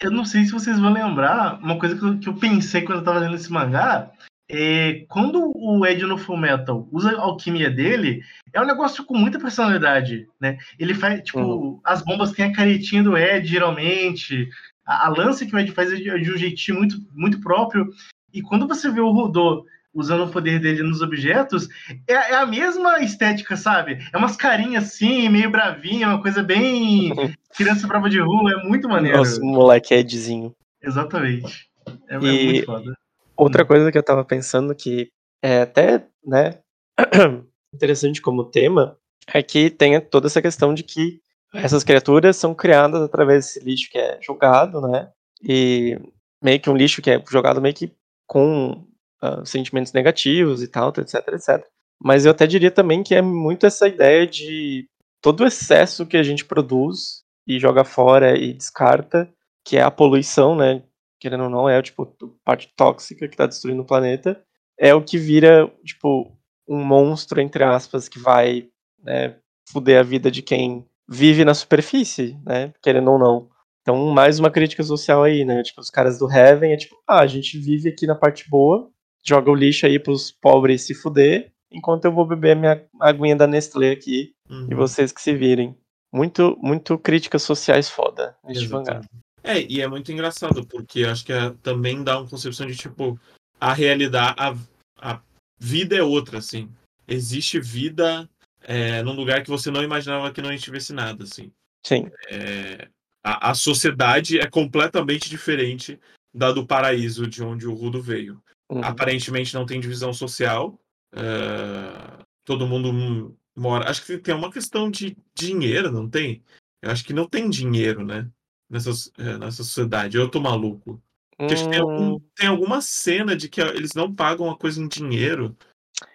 [0.00, 2.98] Eu não sei se vocês vão lembrar, uma coisa que eu, que eu pensei quando
[2.98, 4.12] eu tava lendo esse mangá,
[4.48, 9.16] é quando o Ed no Full Metal usa a alquimia dele, é um negócio com
[9.16, 10.56] muita personalidade, né?
[10.78, 11.80] Ele faz, tipo, Uhum.
[11.84, 14.48] as bombas têm a caretinha do Ed, geralmente,
[14.86, 17.40] a, a lança que o Ed faz é de, é de um jeitinho muito, muito
[17.40, 17.90] próprio,
[18.32, 21.68] e quando você vê o Rodô usando o poder dele nos objetos,
[22.06, 23.98] é, é a mesma estética, sabe?
[24.12, 27.12] É umas carinhas assim, meio bravinha, uma coisa bem
[27.56, 29.18] criança brava de rua, é muito maneiro.
[29.18, 30.54] Nossa, moleque Edzinho.
[30.82, 31.68] Exatamente.
[32.08, 32.94] É, é muito foda.
[33.36, 35.10] Outra coisa que eu tava pensando que
[35.42, 36.58] é até, né,
[37.72, 38.96] interessante como tema,
[39.32, 41.20] é que tem toda essa questão de que
[41.54, 45.08] essas criaturas são criadas através desse lixo que é jogado, né,
[45.42, 45.98] e
[46.42, 47.92] meio que um lixo que é jogado meio que
[48.26, 48.86] com
[49.20, 51.66] ah, sentimentos negativos e tal, etc, etc.
[52.00, 54.88] Mas eu até diria também que é muito essa ideia de
[55.20, 59.28] todo o excesso que a gente produz e joga fora e descarta,
[59.64, 60.82] que é a poluição, né,
[61.20, 62.06] querendo ou não, é tipo
[62.44, 64.40] parte tóxica que tá destruindo o planeta,
[64.78, 66.32] é o que vira, tipo,
[66.68, 68.68] um monstro, entre aspas, que vai
[69.02, 69.36] né,
[69.68, 72.72] fuder a vida de quem vive na superfície, né?
[72.82, 73.48] Querendo ou não.
[73.80, 75.62] Então, mais uma crítica social aí, né?
[75.62, 78.90] Tipo, os caras do Heaven é tipo, ah, a gente vive aqui na parte boa,
[79.24, 83.36] joga o lixo aí pros pobres se fuder, enquanto eu vou beber a minha aguinha
[83.36, 84.68] da Nestlé aqui Uhum.
[84.70, 85.76] e vocês que se virem.
[86.12, 88.92] Muito, muito críticas sociais foda neste mangá.
[88.92, 89.10] Exatamente.
[89.42, 93.20] É, e é muito engraçado, porque acho que é- também dá uma concepção de, tipo,
[93.60, 94.54] a realidade, a,
[94.98, 95.20] a
[95.58, 96.70] vida é outra, assim.
[97.06, 98.28] Existe vida
[98.62, 101.52] é, num lugar que você não imaginava que não tivesse nada, assim.
[101.86, 102.10] Sim.
[102.28, 102.88] É,
[103.22, 105.98] a, a sociedade é completamente diferente
[106.34, 108.42] da do paraíso, de onde o Rudo veio.
[108.70, 108.80] Uhum.
[108.84, 110.78] Aparentemente não tem divisão social.
[111.14, 113.88] é, todo mundo mora.
[113.90, 116.42] Acho que tem uma questão de dinheiro, não tem?
[116.82, 118.28] Eu acho que não tem dinheiro, né?
[118.70, 120.16] Nessa, é, nessa sociedade.
[120.18, 121.00] Eu tô maluco.
[121.38, 125.56] Tem, algum- Hum, tem alguma cena de que eles não pagam a coisa em dinheiro.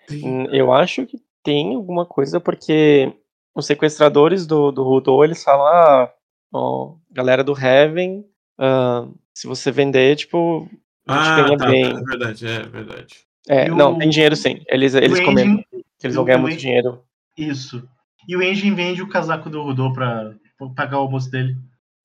[0.07, 3.11] Tem- Hum, Eu acho que tem alguma coisa, porque
[3.55, 6.13] os sequestradores do, do Rudo, eles falam, ah,
[6.53, 8.25] ó, galera do Heaven,
[8.59, 10.69] ah, se você vender, tipo,
[11.07, 11.83] Ah, ganha tá, bem.
[11.93, 13.15] tá, é verdade, é verdade.
[13.47, 14.63] É, o- não, tem dinheiro sim.
[14.69, 15.65] Eles, eles Engine-
[15.99, 17.03] que eles vão ganhar muito dinheiro.
[17.37, 17.87] Isso.
[18.27, 21.57] E o Engine vende o casaco do Rodô pra, pra pagar o almoço dele.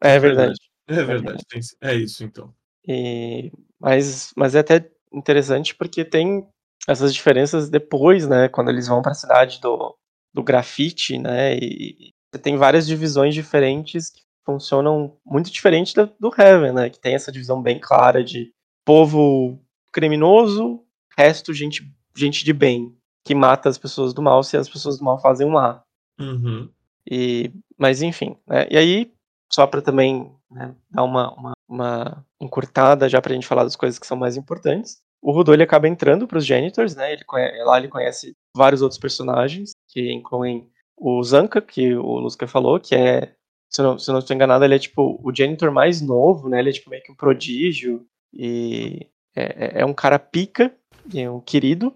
[0.03, 0.59] É verdade.
[0.89, 2.53] É verdade, tem- é isso então.
[2.87, 6.47] E, mas, mas é até interessante porque tem
[6.89, 8.49] essas diferenças depois, né?
[8.49, 9.95] Quando eles vão para a cidade do,
[10.33, 11.57] do grafite, né?
[11.57, 16.89] E você tem várias divisões diferentes que funcionam muito diferente da- do Heaven, né?
[16.91, 18.51] Que tem essa divisão bem clara de
[18.89, 19.61] povo
[19.93, 20.83] criminoso,
[21.15, 25.05] resto gente, gente de bem, que mata as pessoas do mal se as pessoas do
[25.05, 25.83] mal fazem o má.
[26.19, 26.71] Uhum.
[27.07, 28.67] E, mas enfim, né?
[28.71, 29.13] E aí,
[29.53, 33.99] só para também né, dar uma, uma, uma encurtada já pra gente falar das coisas
[33.99, 37.13] que são mais importantes, o Rudô ele acaba entrando pros Janitors, né?
[37.13, 37.25] Ele
[37.65, 42.95] lá ele conhece vários outros personagens, que incluem o Zanka, que o Lusca falou, que
[42.95, 43.35] é,
[43.69, 46.49] se eu não, se eu não estou enganado, ele é tipo o Janitor mais novo,
[46.49, 46.59] né?
[46.61, 50.75] Ele é tipo meio que um prodígio e é, é- é um cara pica,
[51.15, 51.95] é um querido,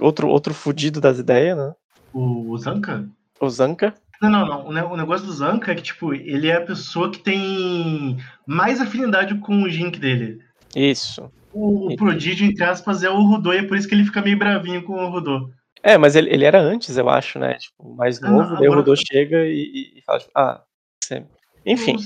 [0.00, 1.74] outro, outro fudido das ideias, né?
[2.12, 3.08] O Zanka?
[3.40, 3.94] O Zanka.
[4.22, 4.66] Não, não, não.
[4.68, 8.16] O ne- O negócio do Zanka é que, tipo, ele é a pessoa que tem
[8.46, 10.40] mais afinidade com o Jink dele.
[10.74, 11.30] Isso.
[11.52, 14.22] O, o prodígio, entre aspas, é o Rodô, e é por isso que ele fica
[14.22, 15.50] meio bravinho com o Rodô.
[15.82, 17.54] É, mas ele, ele era antes, eu acho, né?
[17.54, 20.64] Tipo, mais Ah, novo, daí o agora- Rodô chega e, e- fala, tipo, ah,
[21.02, 21.26] você...
[21.66, 21.96] Enfim,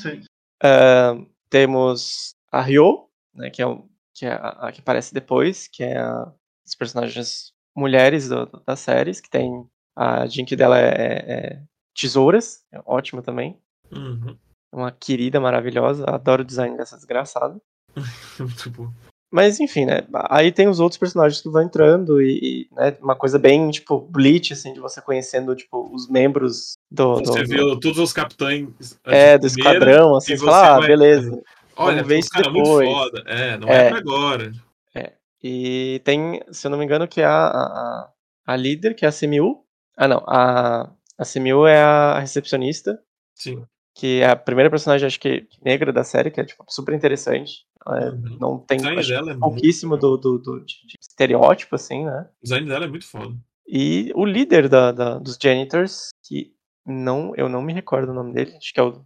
[0.62, 1.14] ah,
[1.48, 5.82] temos a Ryo, né, que é, o, que é a, a que aparece depois, que
[5.82, 6.32] é a,
[6.66, 9.64] as personagens mulheres do- do- das séries, que tem
[9.96, 11.62] a Jink dela é, é- é
[11.94, 13.58] tesouras, é ótima também,
[13.92, 14.36] Uhum.
[14.72, 17.60] uma querida maravilhosa, adoro o design dessa desgraçada.
[18.38, 18.92] Muito bom.
[19.30, 20.06] Mas enfim, né?
[20.30, 24.00] Aí tem os outros personagens que vão entrando e, e, né, uma coisa bem, tipo,
[24.00, 27.16] Bleach, assim, de você conhecendo, tipo, os membros do.
[27.16, 28.98] Você do- viu todos os capitães.
[29.04, 31.42] É, de do primeira, esquadrão, assim, e você fala, ah, vai- beleza.
[31.78, 32.88] Olha, um isso cara muito depois.
[32.90, 33.22] foda.
[33.26, 33.86] É, não É.
[33.86, 34.52] é, pra agora.
[35.40, 38.12] E tem, se eu não me engano, que é a, a,
[38.44, 39.64] a- líder, que é a Semiu.
[39.96, 43.00] Ah, não, a, a Semiu é a recepcionista,
[43.36, 43.64] Sim.
[43.94, 47.64] que é a primeira personagem, acho que, negra da série, que é, tipo, super interessante.
[47.86, 48.36] É- Uhum.
[48.40, 50.64] não tem, acho, dela é muito pouquíssimo do, do, do-
[51.00, 52.28] estereótipo, assim, né?
[52.40, 53.36] O design dela é muito foda.
[53.64, 56.52] E o líder da, da- dos janitors, que
[56.84, 59.04] não, eu não me recordo o nome dele, acho que é o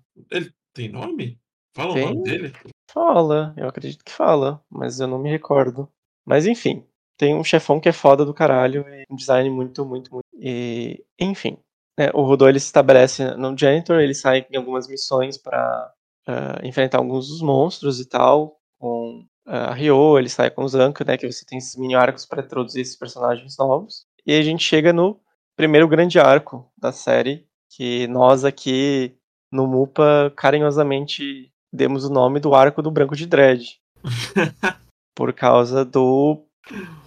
[0.72, 1.38] Tem nome?
[1.74, 2.04] Fala Tem.
[2.04, 2.52] o nome dele.
[2.90, 5.88] Fala, eu acredito que fala, mas eu não me recordo.
[6.26, 10.12] Mas enfim, tem um chefão que é foda do caralho e um design muito, muito,
[10.12, 10.26] muito.
[10.34, 11.56] E, enfim,
[11.98, 15.92] né, o Rodô ele se estabelece no Janitor, ele sai em algumas missões pra
[16.26, 18.60] ah, enfrentar alguns dos monstros e tal.
[18.78, 21.16] Com ah, a Ryo, ele sai com o Zanka, né?
[21.16, 24.06] Que você tem esses mini arcos pra introduzir esses personagens novos.
[24.26, 25.20] E a gente chega no
[25.56, 29.16] primeiro grande arco da série, que nós aqui
[29.50, 33.80] no MUPA carinhosamente demos o nome do arco do Branco de Dread.
[35.14, 36.44] por causa do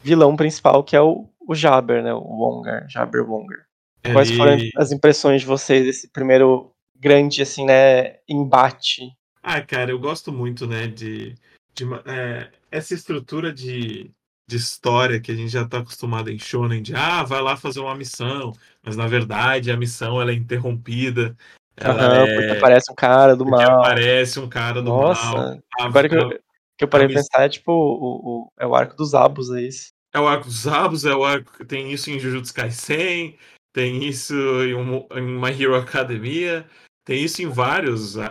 [0.03, 2.13] vilão principal, que é o, o Jabber, né?
[2.13, 3.66] O Wongar, Jabber Wongar.
[4.11, 9.11] Quais foram as impressões de vocês desse primeiro grande, assim, né, embate?
[9.41, 11.36] Ah, cara, eu gosto muito, né, de,
[11.74, 14.11] de é, essa estrutura de,
[14.47, 17.80] de história que a gente já tá acostumado em Shonen, de ah, vai lá fazer
[17.80, 18.53] uma missão,
[18.84, 21.36] mas na verdade a missão ela é interrompida,
[21.78, 23.80] ela Aham, é, porque aparece um cara do porque mal.
[23.84, 25.62] aparece um cara do Nossa, mal.
[25.80, 26.30] A- agora que eu,
[26.78, 29.62] que eu parei pra pensar, é tipo o, o- é o arco dos Abos, é
[29.62, 29.90] isso.
[30.14, 31.66] É o arco dos Abos, é o arco.
[31.66, 33.38] Tem isso em Jujutsu Kaisen,
[33.74, 36.66] tem isso em, um- em My Hero Academia,
[37.06, 38.18] tem isso em vários.
[38.18, 38.30] é,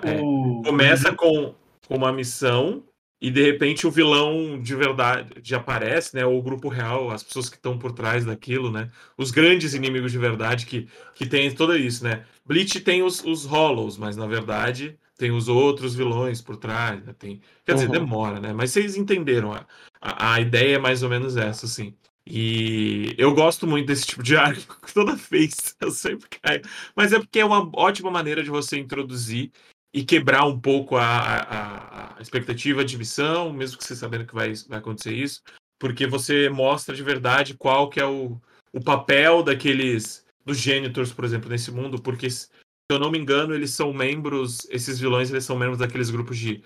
[0.64, 1.54] começa com
[1.86, 2.82] com uma missão
[3.26, 6.26] e de repente o vilão de verdade aparece, né?
[6.26, 8.90] Ou o grupo real, as pessoas que estão por trás daquilo, né?
[9.16, 12.26] Os grandes inimigos de verdade que, que tem tudo isso, né?
[12.44, 17.14] Bleach tem os, os Hollows, mas na verdade tem os outros vilões por trás, né?
[17.18, 17.92] Tem, quer dizer, Uhum.
[17.92, 18.52] demora, né?
[18.52, 19.66] Mas vocês entenderam, a,
[20.02, 21.96] a, a ideia é mais ou menos essa, assim.
[22.26, 26.60] E eu gosto muito desse tipo de arco, toda vez eu sempre caio.
[26.94, 29.50] Mas é porque é uma ótima maneira de você introduzir
[29.94, 34.34] e quebrar um pouco a, a, a expectativa de missão, mesmo que você sabendo que
[34.34, 35.40] vai, vai acontecer isso,
[35.78, 38.40] porque você mostra de verdade qual que é o,
[38.72, 42.48] o papel daqueles dos genitors, por exemplo, nesse mundo, porque se
[42.90, 46.62] eu não me engano, eles são membros, esses vilões, eles são membros daqueles grupos de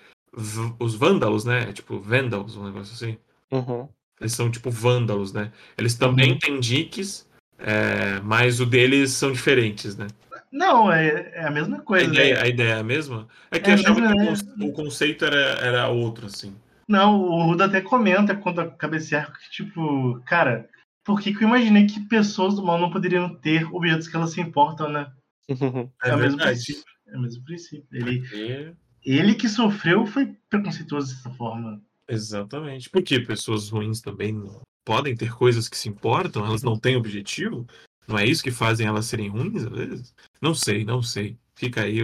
[0.79, 1.71] os vândalos, né?
[1.71, 3.17] Tipo, Vandals, um negócio assim.
[3.51, 3.87] Uhum.
[4.19, 5.51] Eles são tipo vândalos, né?
[5.77, 7.27] Eles também têm dicks,
[7.57, 10.07] é, mas o deles são diferentes, né?
[10.51, 12.05] Não, é, é a mesma A coisa.
[12.11, 12.41] ideia, né?
[12.41, 13.27] a ideia é a mesma?
[13.51, 16.25] É que É eu a achava mesma que o conce- o conceito era, era outro,
[16.25, 16.55] assim.
[16.87, 20.67] Não, o Ruda até comenta quando acaba esse arco que, tipo, cara,
[21.05, 24.31] por que, que eu imaginei que pessoas do mal não poderiam ter objetos que elas
[24.31, 25.11] se importam, né?
[26.03, 26.51] É, o mesmo verdade.
[26.63, 26.83] princípio.
[27.07, 27.87] É o mesmo princípio.
[27.91, 28.73] Ele, É,
[29.03, 31.81] ele que sofreu foi preconceituoso dessa forma.
[32.07, 32.89] exatamente.
[32.89, 37.67] Porque pessoas ruins também não podem ter coisas que se importam, elas não têm objetivo.
[38.09, 40.13] Não é isso que fazem elas serem ruins, às vezes?
[40.41, 41.37] Não sei, não sei.
[41.55, 41.99] Fica aí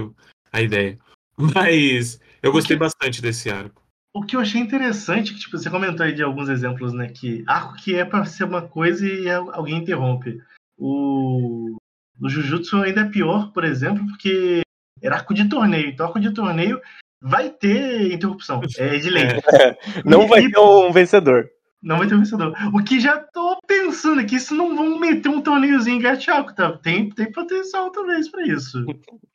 [0.54, 1.00] a ideia.
[1.38, 3.82] Mas eu gostei bastante desse arco.
[4.14, 7.08] O que eu achei interessante, que tipo, você comentou aí de alguns exemplos, né?
[7.10, 10.40] Que arco que é pra ser uma coisa e al- alguém interrompe.
[10.78, 11.76] O,
[12.22, 14.62] o Jujutsu ainda é pior, por exemplo, porque
[15.02, 15.90] era arco de torneio.
[15.90, 16.80] Então, arco de torneio
[17.22, 18.62] vai ter interrupção.
[18.78, 19.26] É de lei.
[20.06, 21.50] Não vai E- ter um vencedor.
[21.84, 22.54] Não vai ter vencedor.
[22.74, 26.78] O que já tô pensando aqui, se não vão meter um torneiozinho gachaco, tá?
[26.78, 28.84] Tem, tem potencial talvez pra isso.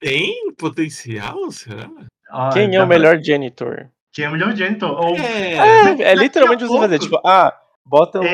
[0.00, 1.88] Tem potencial, será?
[2.28, 3.88] Ah, Quem é tá- o melhor janitor?
[4.12, 4.90] Quem é o melhor janitor?
[4.90, 8.26] Ou- É, É, é a literalmente você fazer, tipo, ah, bota uns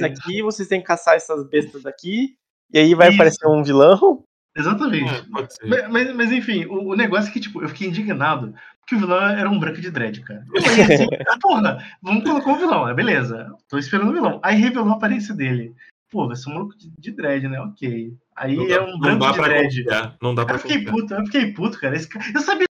[0.00, 0.04] É.
[0.06, 2.36] aqui, vocês têm que caçar essas bestas aqui,
[2.72, 3.14] e aí vai Isso.
[3.16, 4.22] aparecer um vilão.
[4.56, 5.12] Exatamente.
[5.12, 5.66] é, pode ser.
[5.66, 8.54] Mas, mas, mas, enfim, o, o negócio é que, tipo, eu fiquei indignado
[8.86, 10.44] que o vilão era um branco de dread, cara.
[10.54, 13.50] Eu falei assim, ah, porra, vamos colocar um vilão, é beleza.
[13.68, 14.40] Tô esperando o vilão.
[14.42, 15.74] Aí revelou a aparência dele.
[16.10, 17.58] Pô, vai ser um maluco de, de dread, né?
[17.60, 18.14] Ok.
[18.36, 19.84] Aí é dá, um não branco de dread.
[19.84, 20.16] confiar.
[20.22, 20.92] Não dá pra Eu fiquei confiar.
[20.92, 21.96] puto, eu fiquei puto, cara.
[21.96, 22.66] Esse cara- Eu sabia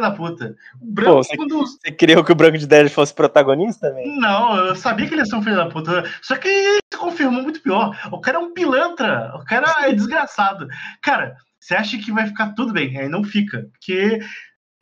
[0.00, 0.56] da puta.
[0.80, 1.56] O branco, Pô, você, quando.
[1.60, 4.18] você queria que o Branco de Neve fosse protagonista também?
[4.18, 6.04] Não, eu sabia que ele ia ser um filho da puta.
[6.20, 7.96] Só que ele se confirmou muito pior.
[8.10, 9.32] O cara é um pilantra.
[9.36, 10.66] O cara é desgraçado.
[11.00, 12.98] Cara, você acha que vai ficar tudo bem?
[12.98, 13.68] Aí não fica.
[13.70, 14.18] Porque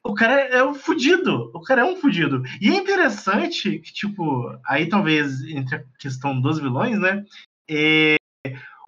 [0.02, 1.50] o cara é um fudido.
[1.54, 2.42] O cara é um fudido.
[2.58, 7.22] E é interessante que, tipo, aí talvez entre a questão dos vilões, né?
[7.68, 8.16] É,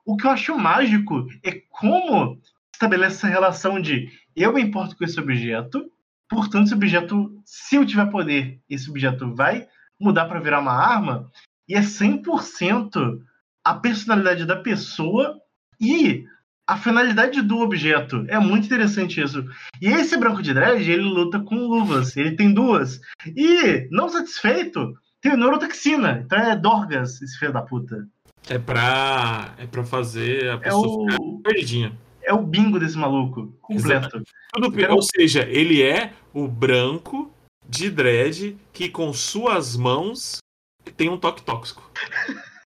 [0.06, 2.40] o que eu acho mágico é como
[2.72, 5.90] estabelece essa relação de eu me importo com esse objeto,
[6.28, 9.66] portanto, esse objeto, se eu tiver poder, esse objeto vai
[10.00, 11.30] mudar para virar uma arma,
[11.68, 13.20] e é 100%
[13.64, 15.40] a personalidade da pessoa
[15.80, 16.26] e
[16.66, 18.24] a finalidade do objeto.
[18.28, 19.44] É muito interessante isso.
[19.80, 23.00] E esse branco de dread, ele luta com luvas, ele tem duas.
[23.26, 26.22] E, não satisfeito, tem neurotoxina.
[26.24, 28.06] Então é Dorgas, esse filho da puta.
[28.48, 31.92] É pra, é pra fazer a É pessoa ficar o, perdidinha.
[32.24, 34.22] É o bingo desse maluco, completo.
[34.52, 37.30] Tudo, Quero- Ou seja, ele é o branco
[37.68, 40.38] de dread que com suas mãos
[40.96, 41.82] tem um toque tóxico.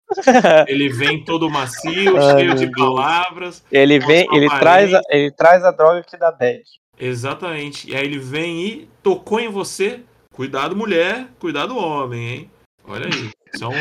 [0.69, 2.77] Ele vem todo macio, Ai, cheio de Deus.
[2.95, 3.65] palavras.
[3.73, 6.63] ele vem, ele traz, a, ele traz a droga que dá bad.
[6.99, 7.91] Exatamente.
[7.91, 10.01] E aí ele vem e tocou em você.
[10.33, 11.27] Cuidado, mulher.
[11.41, 12.51] Cuidado, homem, hein?
[12.85, 13.31] Olha aí.
[13.53, 13.73] Isso é, um-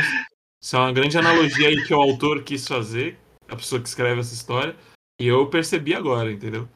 [0.61, 3.17] isso é uma grande analogia aí que o autor quis fazer,
[3.47, 4.75] a pessoa que escreve essa história.
[5.19, 6.67] E eu percebi agora, entendeu?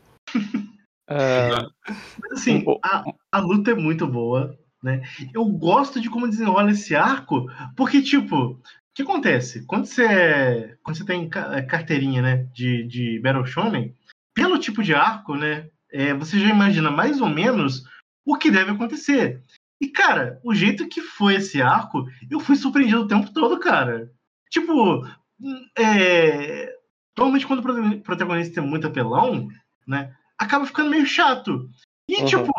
[1.12, 1.68] Ah,
[2.22, 5.02] Mas, assim, a, a luta é muito boa, né?
[5.34, 8.60] Eu gosto de como desenrola esse arco, porque, tipo, o
[8.94, 9.66] que acontece?
[9.66, 13.96] Quando você, quando você tem é, carteirinha, né, de, de Battle Shonen,
[14.36, 17.84] pelo tipo de arco, né, é, você já imagina mais ou menos
[18.26, 19.44] o que deve acontecer.
[19.82, 24.12] E, cara, o jeito que foi esse arco, eu fui surpreendido o tempo todo, cara.
[24.52, 25.06] Tipo,
[25.40, 26.79] hum, é...
[27.18, 29.48] normalmente quando o prota- protagonista tem muito apelão,
[29.88, 31.70] né, acaba ficando meio chato.
[32.08, 32.26] E, Uhum.
[32.26, 32.52] tipo,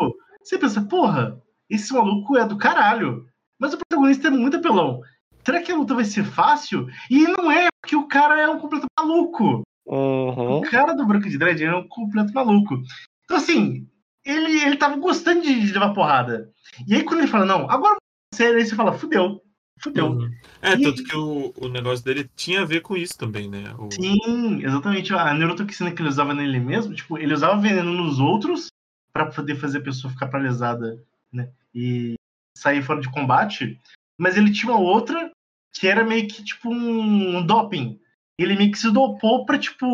[0.43, 3.25] você pensa, porra, esse maluco é do caralho.
[3.59, 5.01] Mas o protagonista é muito apelão.
[5.45, 6.87] Será que a luta vai ser fácil?
[7.09, 9.61] E não é, porque o cara é um completo maluco.
[9.85, 10.57] uhum.
[10.57, 12.81] O cara do Branco de Dread é um completo maluco.
[13.25, 13.87] Então, assim,
[14.25, 16.51] ele, ele tava gostando de, de levar porrada.
[16.87, 17.97] E aí, quando ele fala, não, agora
[18.33, 19.41] sério, aí você fala, fudeu.
[19.81, 20.11] Fudeu.
[20.11, 20.31] Uhum.
[20.61, 23.73] É, E- tanto que o, o negócio dele tinha a ver com isso também, né?
[23.77, 25.13] O- Sim, exatamente.
[25.13, 28.67] A neurotoxina que ele usava nele mesmo, tipo, ele usava veneno nos outros
[29.13, 31.03] pra poder fazer a pessoa ficar paralisada,
[31.33, 31.49] né?
[31.73, 32.13] E
[32.57, 33.79] sair fora de combate.
[34.19, 35.31] Mas ele tinha uma outra
[35.73, 37.99] que era meio que tipo um, doping.
[38.37, 39.85] Ele meio que se dopou pra, tipo.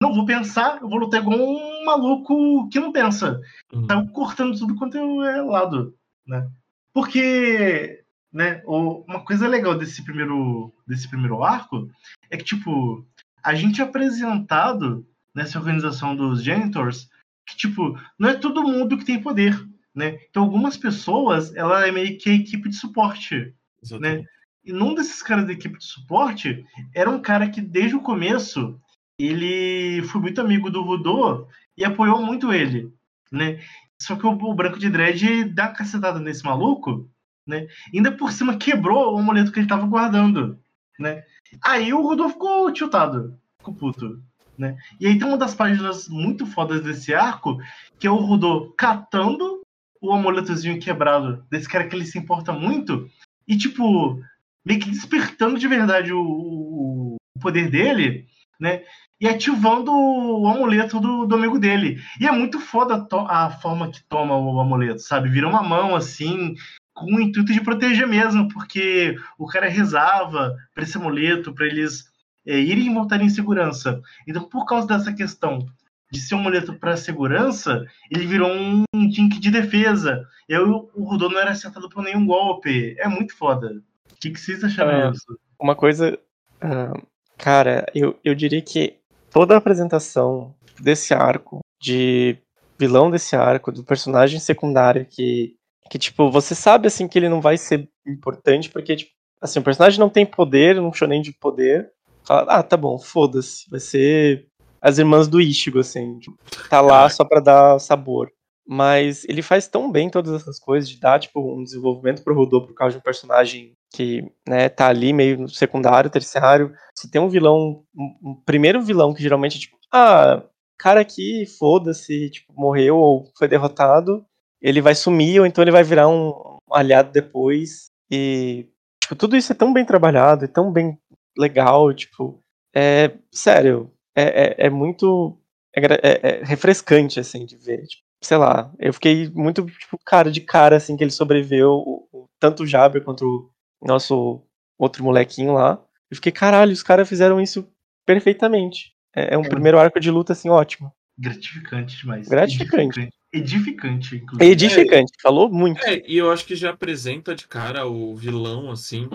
[0.00, 3.40] Não vou pensar, eu vou lutar igual um maluco que não pensa.
[3.72, 3.86] Uhum.
[3.86, 6.48] Saiu cortando tudo quanto é lado, né?
[6.92, 11.88] Porque, né, o- uma coisa legal desse primeiro, desse primeiro arco
[12.30, 13.06] é que, tipo,
[13.42, 17.08] a gente é apresentado nessa organização dos Janitors
[17.46, 19.58] que, tipo, não é todo mundo que tem poder,
[19.94, 20.18] né?
[20.28, 24.28] Então, algumas pessoas, ela é meio que a equipe de suporte, Exatamente.
[24.64, 26.64] e num desses caras da equipe de suporte
[26.94, 28.78] era um cara que desde o começo
[29.18, 32.92] ele foi muito amigo do Rudô e apoiou muito ele,
[33.32, 33.60] né?
[34.00, 37.08] Só que o, o Branco de Dread dá uma cacetada nesse maluco,
[37.48, 37.66] né?
[37.94, 40.58] Ainda por cima quebrou o amuleto que ele tava guardando,
[41.00, 41.24] né?
[41.64, 44.22] Aí o Rudô ficou tiltado, ficou puto,
[44.56, 44.76] né?
[45.00, 47.56] E aí tem uma das páginas muito fodas desse arco,
[47.98, 49.62] que é o Rudô catando
[50.00, 53.08] o amuletozinho quebrado desse cara que ele se importa muito
[53.48, 54.20] e, tipo,
[54.64, 58.26] meio que despertando de verdade o, o- poder dele,
[58.60, 58.82] né?
[59.20, 61.98] E ativando o amuleto do, do amigo dele.
[62.20, 65.28] E é muito foda a, a forma que toma o amuleto, sabe?
[65.28, 66.54] Vira uma mão assim,
[66.98, 72.04] com o intuito de proteger mesmo, porque o cara rezava para esse amuleto, para eles
[72.46, 74.00] é, irem e voltarem em segurança.
[74.26, 75.66] Então, por causa dessa questão
[76.10, 80.26] de ser um amuleto para segurança, ele virou um dink de defesa.
[80.48, 82.96] Eu, o Rudô não era acertado por nenhum golpe.
[82.98, 83.82] É muito foda.
[84.10, 85.10] O que, que vocês acharam Ah.
[85.10, 85.38] disso?
[85.60, 86.18] Uma coisa.
[86.60, 86.94] ah,
[87.36, 88.96] cara, eu, eu diria que
[89.30, 92.38] toda a apresentação desse arco, de
[92.78, 95.57] vilão desse arco, do personagem secundário que.
[95.90, 99.62] Que, tipo, você sabe, assim, que ele não vai ser importante, porque, tipo, assim, o
[99.62, 101.90] personagem não tem poder, não shonen de poder.
[102.24, 103.68] Fala, ah, tá bom, foda-se.
[103.70, 104.46] Vai ser
[104.80, 106.18] as irmãs do Ichigo, assim.
[106.18, 106.36] tipo,
[106.68, 108.30] tá lá só pra dar sabor.
[108.66, 112.60] Mas ele faz tão bem todas essas coisas, de dar, tipo, um desenvolvimento pro Rodô
[112.66, 116.72] por causa de um personagem que, né, tá ali meio secundário, terciário.
[116.94, 120.42] Se tem um vilão, um, um primeiro vilão que geralmente é tipo, ah,
[120.78, 124.24] cara aqui, foda-se, tipo, morreu ou foi derrotado,
[124.60, 127.90] ele vai sumir ou então ele vai virar um aliado depois.
[128.10, 128.66] E,
[129.02, 130.98] tipo, tudo isso é tão bem trabalhado e tão bem
[131.36, 132.40] legal, tipo,
[132.74, 135.38] é, sério, é, é, é muito
[135.74, 137.86] é, é- é refrescante, assim, de ver.
[137.86, 142.08] Tipo, sei lá, eu fiquei muito, tipo, cara de cara, assim, que ele sobreviveu, o,
[142.12, 143.50] o, tanto o Jaber quanto
[143.80, 144.42] o nosso
[144.78, 145.80] outro molequinho lá.
[146.10, 147.68] Eu fiquei, caralho, os caras fizeram isso
[148.06, 148.92] perfeitamente.
[149.14, 149.48] É, é um é.
[149.48, 150.92] primeiro arco de luta, assim, ótimo.
[151.18, 152.28] Gratificante demais.
[152.28, 153.08] Gratificante.
[153.32, 154.50] Edificante, inclusive.
[154.50, 155.84] Edificante, é, falou muito.
[155.84, 159.08] É, e eu acho que já apresenta de cara o vilão, assim,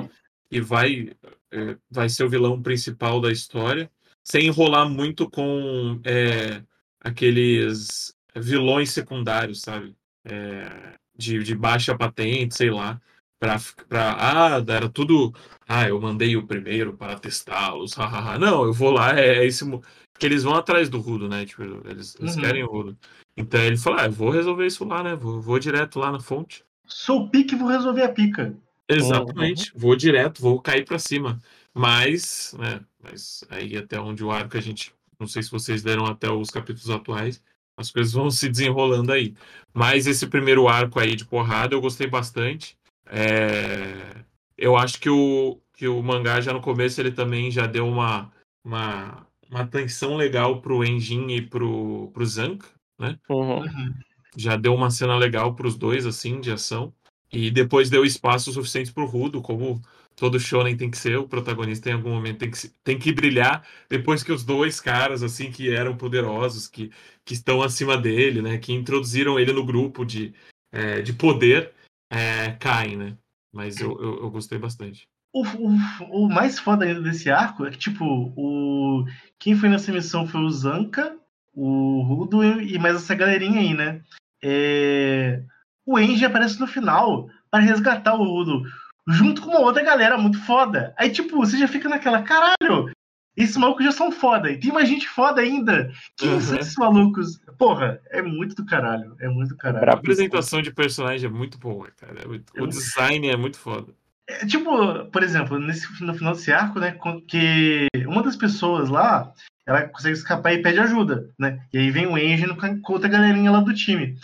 [0.52, 1.12] e vai,
[1.52, 3.90] é, vai ser o vilão principal da história,
[4.24, 6.62] sem enrolar muito com é,
[7.00, 9.96] aqueles vilões secundários, sabe?
[10.26, 13.02] É, de, de baixa patente, sei lá.
[13.40, 13.60] Pra,
[13.90, 15.34] pra, ah, era tudo.
[15.68, 17.96] Ah, eu mandei o primeiro para testá-los.
[18.40, 19.66] Não, eu vou lá, é, é esse.
[20.14, 21.46] Porque eles vão atrás do Rudo, né?
[21.46, 22.42] Tipo, eles, eles uhum.
[22.42, 22.98] querem o Rudo.
[23.36, 25.16] Então ele falou: ah, eu vou resolver isso lá, né?
[25.16, 26.64] Vou, vou direto lá na fonte.
[26.86, 28.56] Sou o pique vou resolver a pica.
[28.88, 29.74] Exatamente.
[29.74, 29.80] Uhum.
[29.80, 31.40] Vou direto, vou cair para cima.
[31.74, 32.82] Mas, né?
[33.02, 34.94] Mas aí até onde o arco a gente.
[35.20, 37.42] Não sei se vocês leram até os capítulos atuais
[37.78, 39.34] as coisas vão se desenrolando aí.
[39.74, 42.78] Mas esse primeiro arco aí de porrada eu gostei bastante.
[43.08, 44.24] É...
[44.58, 48.32] Eu acho que o, que o mangá já no começo ele também já deu uma,
[48.64, 52.66] uma, uma atenção legal pro Enjin e pro, pro Zank,
[53.00, 53.20] né?
[53.30, 53.60] Uhum.
[53.60, 53.94] uhum.
[54.36, 56.92] Já deu uma cena legal pros dois, assim, de ação.
[57.32, 59.80] E depois deu espaço suficiente pro Rudo, como
[60.16, 63.68] todo shonen tem que ser, o protagonista em algum momento tem que, tem que brilhar,
[63.90, 66.92] depois que os dois caras, assim, que eram poderosos, que,
[67.26, 70.34] que estão acima dele, né, que introduziram ele no grupo de,
[70.72, 71.74] é, de poder,
[72.12, 73.18] é, caem, né,
[73.52, 75.08] mas eu, eu, eu gostei bastante.
[75.34, 78.06] O, o, o, mais foda ainda desse arco é que, tipo,
[78.38, 79.04] o
[79.40, 81.18] quem foi nessa missão foi o Zanka,
[81.54, 84.02] o Rudo e mais essa galerinha aí, né?
[84.44, 85.42] É...
[85.86, 88.64] O Enji aparece no final para resgatar o Rudo
[89.08, 90.94] junto com uma outra galera muito foda.
[90.98, 92.92] Aí, tipo, você já fica naquela, caralho,
[93.36, 94.52] esses malucos já são foda.
[94.52, 95.92] E tem mais gente foda ainda.
[96.18, 96.42] Quem uhum.
[96.42, 97.40] são esses malucos?
[97.58, 99.16] Porra, é muito do caralho.
[99.20, 99.90] É muito do caralho.
[99.90, 102.22] A apresentação de personagem é muito boa, cara.
[102.22, 102.62] É.
[102.62, 103.94] O design é muito foda.
[104.28, 106.98] É, tipo, por exemplo, nesse, no final desse arco, né?
[107.28, 109.34] Que uma das pessoas lá,
[109.66, 111.66] ela consegue escapar e pede ajuda, né?
[111.74, 114.18] E aí vem o Engine com outra galerinha lá do time.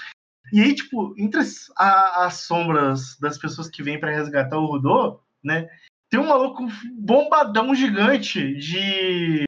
[0.51, 4.65] E aí, tipo, entre as, a, as sombras das pessoas que vêm para resgatar o
[4.65, 5.69] Rudô, né?
[6.09, 9.43] Tem um maluco bombadão gigante de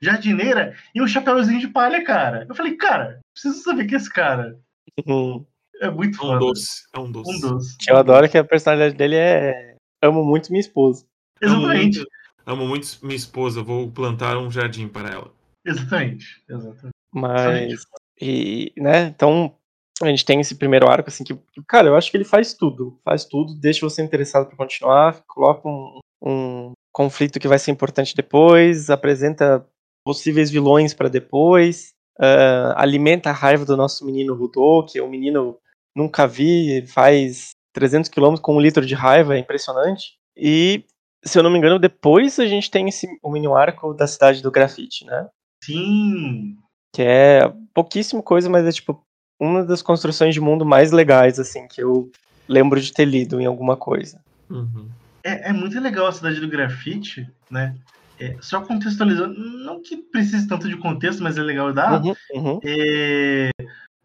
[0.00, 2.46] jardineira e um chapéuzinho de palha, cara.
[2.48, 4.58] Eu falei, cara, preciso saber que é esse cara.
[5.06, 5.44] Uhum.
[5.80, 6.36] É muito foda.
[6.36, 6.82] Um doce.
[6.94, 7.36] É um doce.
[7.36, 7.76] Um doce.
[7.86, 9.75] Eu adoro que a personalidade dele é.
[10.06, 11.04] Amo muito minha esposa.
[11.40, 11.98] Exatamente.
[11.98, 12.06] Amo muito,
[12.46, 15.32] amo muito minha esposa, vou plantar um jardim para ela.
[15.64, 16.42] Exatamente.
[16.48, 16.94] Exatamente.
[17.12, 17.86] Mas.
[18.20, 19.54] E, né, então,
[20.02, 22.98] a gente tem esse primeiro arco, assim, que, cara, eu acho que ele faz tudo.
[23.04, 28.14] Faz tudo, deixa você interessado para continuar, coloca um, um conflito que vai ser importante
[28.14, 29.66] depois, apresenta
[30.04, 35.10] possíveis vilões para depois, uh, alimenta a raiva do nosso menino Rudô, que é um
[35.10, 35.58] menino
[35.96, 40.14] nunca vi, faz 300 km com um litro de raiva, é impressionante.
[40.34, 40.82] E,
[41.22, 44.42] se eu não me engano, depois a gente tem esse, o mini arco da cidade
[44.42, 45.28] do grafite, né?
[45.62, 46.56] Sim!
[46.94, 49.04] Que é pouquíssimo coisa, mas é tipo,
[49.38, 52.10] uma das construções de mundo mais legais, assim, que eu
[52.48, 54.22] lembro de ter lido em alguma coisa.
[54.48, 54.88] Uhum.
[55.22, 57.76] É, é, muito legal a cidade do grafite, né?
[58.18, 62.02] É, só contextualizando, não que precise tanto de contexto, mas é legal dar.
[62.02, 62.60] Uhum, uhum.
[62.64, 63.50] É,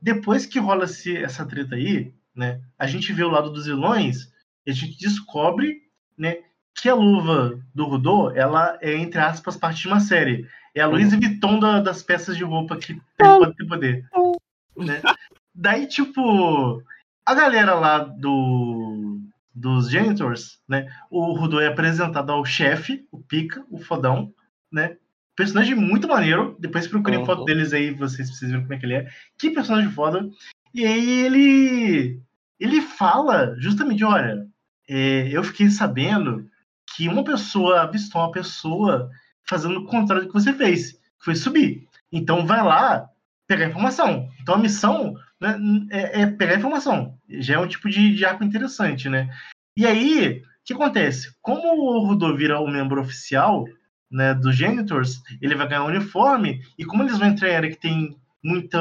[0.01, 2.61] depois que rola -se essa treta aí, né?
[2.77, 4.31] A gente vê o lado dos vilões
[4.65, 5.81] e a gente descobre,
[6.17, 6.37] né?
[6.73, 10.47] Que a luva do Rudô, ela é, entre aspas, parte de uma série.
[10.73, 11.17] É a Louise.
[11.17, 14.05] Vuitton da, das peças de roupa que pode ter poder.
[14.77, 15.01] Né?
[15.53, 16.81] Daí, tipo,
[17.25, 19.19] a galera lá do
[19.53, 20.87] dos Janitors, né?
[21.09, 24.33] O Rudo é apresentado ao chefe, o Pica, o fodão,
[24.71, 24.97] né?
[25.35, 26.55] Personagem muito maneiro.
[26.57, 27.25] Depois procurem uhum.
[27.25, 29.07] foto deles aí, vocês precisam ver como é que ele é.
[29.37, 30.29] Que personagem foda.
[30.73, 32.21] E aí ele
[32.59, 34.45] ele fala justamente, olha,
[34.87, 36.47] é, eu fiquei sabendo
[36.95, 39.09] que uma pessoa avistou uma pessoa
[39.47, 41.87] fazendo o contrário do que você fez, que foi subir.
[42.11, 43.09] Então vai lá
[43.47, 44.29] pegar informação.
[44.41, 45.57] Então a missão né,
[45.89, 47.17] é, é, pegar informação.
[47.27, 49.29] Já é um tipo de, de arco interessante, né?
[49.75, 51.33] E aí, o que acontece?
[51.41, 53.65] Como o Rudo vira o membro oficial
[54.11, 57.69] né, dos Genitors, ele vai ganhar um uniforme, e como eles vão entrar em área
[57.69, 58.79] que tem muita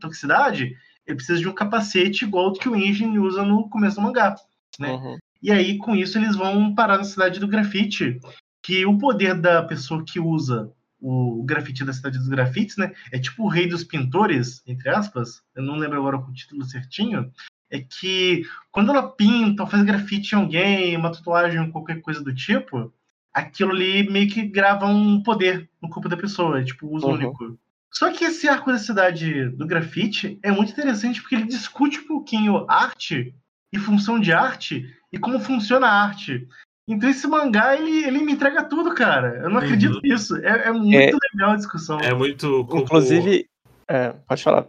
[0.00, 0.76] toxicidade,
[1.08, 4.36] ele precisa de um capacete igual que o Engine usa no começo do mangá.
[4.78, 4.92] Né?
[4.92, 5.18] Uhum.
[5.42, 8.20] E aí, com isso, eles vão parar na cidade do grafite,
[8.62, 12.92] que o poder da pessoa que usa o grafite da cidade dos grafites, né?
[13.12, 15.42] É tipo o rei dos pintores, entre aspas.
[15.54, 17.32] Eu não lembro agora o título certinho.
[17.70, 22.22] É que quando ela pinta ou faz grafite em alguém, uma tatuagem ou qualquer coisa
[22.22, 22.92] do tipo,
[23.32, 27.14] aquilo ali meio que grava um poder no corpo da pessoa, é tipo uso uhum.
[27.14, 27.58] único.
[27.92, 32.06] Só que esse arco da cidade do grafite é muito interessante porque ele discute um
[32.06, 33.34] pouquinho arte
[33.72, 36.46] e função de arte e como funciona a arte.
[36.88, 39.40] Então esse mangá, ele, ele me entrega tudo, cara.
[39.42, 40.00] Eu não acredito Uhum.
[40.02, 40.36] nisso.
[40.38, 41.34] É, é muito É.
[41.34, 41.98] legal a discussão.
[42.00, 43.46] É muito como, Inclusive,
[43.88, 44.66] é, pode falar.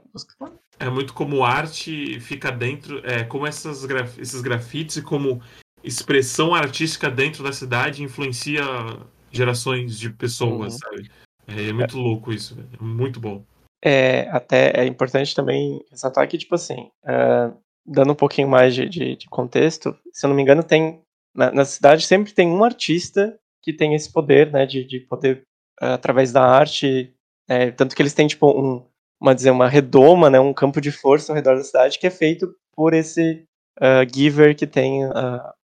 [0.79, 5.41] é muito como arte fica dentro, é como essas graf- esses grafites e como
[5.83, 8.63] expressão artística dentro da cidade influencia
[9.31, 10.79] gerações de pessoas, Uhum.
[10.79, 11.11] sabe?
[11.57, 12.69] É muito louco isso, velho.
[12.79, 13.43] É muito bom.
[13.83, 17.51] É, até é importante também ressaltar que, tipo assim, é,
[17.85, 21.01] dando um pouquinho mais de, de- de contexto, se eu não me engano, tem.
[21.35, 25.43] Na, na cidade sempre tem um artista que tem esse poder, né, de, de poder,
[25.81, 27.13] é, através da arte.
[27.47, 28.85] é, tanto que eles têm, tipo, um,
[29.21, 32.09] uma, dizer, uma redoma, né, um campo de força ao redor da cidade que é
[32.11, 33.43] feito por esse
[33.79, 35.01] é, giver que tem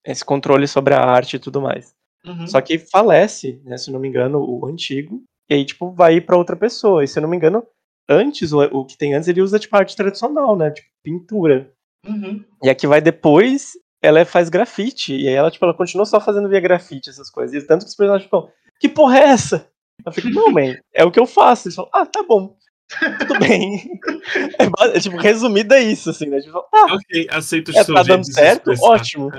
[0.06, 1.94] esse controle sobre a arte e tudo mais.
[2.26, 2.48] Uhum.
[2.48, 6.22] Só que falece, né, se eu não me engano, o antigo, e aí, tipo, vai
[6.22, 7.04] pra outra pessoa.
[7.04, 7.62] E se eu não me engano,
[8.10, 10.72] antes, o, o que tem antes, ele usa, tipo, arte tradicional, né?
[10.72, 11.72] Tipo, pintura.
[12.08, 12.44] Uhum.
[12.64, 15.14] E a que vai depois, ela é- faz grafite.
[15.14, 17.62] E aí ela, tipo, ela continua só fazendo via grafite, essas coisas.
[17.62, 18.50] E tanto que os personagens ficam,
[18.80, 19.68] que porra é essa?
[20.06, 21.68] Eu fico, não, man, é o que eu faço.
[21.68, 22.56] Eles falam, ah, tá bom.
[23.20, 24.00] Tudo bem.
[24.60, 26.40] É, é, tipo, resumido é isso, assim, né?
[26.42, 28.72] Tipo, ah, Ok, aceito o é, seu tá dando certo?
[28.82, 29.30] Ótimo.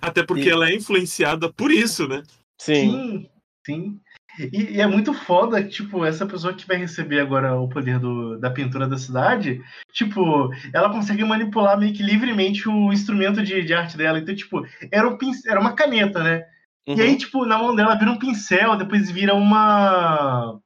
[0.00, 2.22] Até porque E- ela é influenciada por isso, né?
[2.60, 2.90] Sim.
[2.90, 3.30] Sim,
[3.66, 4.00] sim.
[4.38, 8.38] E, e é muito foda, tipo, essa pessoa que vai receber agora o poder do,
[8.38, 9.62] da pintura da cidade,
[9.92, 14.18] tipo, ela consegue manipular meio que livremente o instrumento de, de arte dela.
[14.18, 14.62] Então, tipo,
[14.92, 16.44] era, um pinc- era uma caneta, né?
[16.86, 17.00] E Uhum.
[17.00, 20.58] aí, tipo, na mão dela vira um pincel, depois vira uma.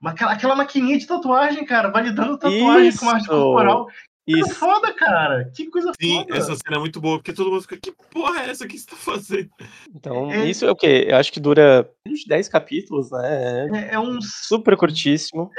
[0.00, 3.30] uma aquela, aquela maquininha de tatuagem, cara, validando tatuagem com arte Isso.
[3.30, 3.88] corporal.
[4.32, 4.54] Que Isso.
[4.54, 5.50] foda, cara.
[5.54, 6.36] Que coisa Sim, foda.
[6.36, 8.86] essa cena é muito boa, porque todo mundo fica, que porra é essa que você
[8.86, 9.50] tá fazendo?
[9.94, 11.06] Então, É- isso é o quê?
[11.08, 13.66] Eu acho que dura uns 10 capítulos, né?
[13.72, 15.50] É É, é uns super curtíssimo.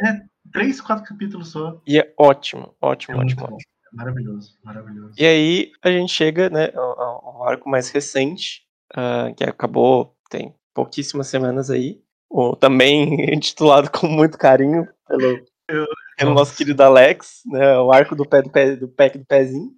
[0.53, 1.81] três, quatro capítulos só.
[1.87, 3.43] E é ótimo, ótimo, É ótimo.
[3.43, 3.57] ótimo.
[3.93, 5.13] Maravilhoso, maravilhoso.
[5.17, 8.61] E aí a gente chega, né, ao, ao- arco mais recente,
[8.95, 11.99] ah, que acabou tem pouquíssimas semanas aí.
[12.29, 13.03] O, também
[13.35, 16.41] intitulado com muito carinho pelo, Eu- pelo nossa.
[16.41, 17.77] nosso querido Alex, né?
[17.79, 19.71] O arco do pé do, pé, do pack do pezinho.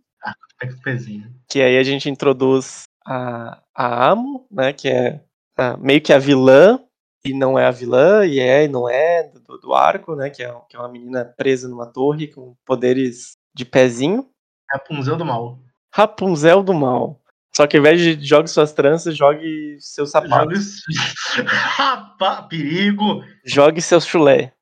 [0.60, 1.34] Pega o pezinho.
[1.50, 4.74] Que aí a gente introduz a, a Amo, né?
[4.74, 5.22] Que é
[5.58, 6.80] ah, meio que a vilã,
[7.26, 10.30] e não é a vilã, e é e não é, do, do arco, né?
[10.30, 14.30] Que é, que é uma menina presa numa torre com poderes de pezinho.
[14.70, 15.60] Rapunzel do mal.
[15.94, 17.20] Rapunzel do mal.
[17.56, 20.82] Só que ao invés de jogue suas tranças, jogue seus sapatos.
[21.46, 23.24] Rapaz, perigo!
[23.46, 24.54] Jogue seus chulé.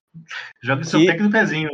[0.64, 1.70] Joga seu Que- pack do pezinho.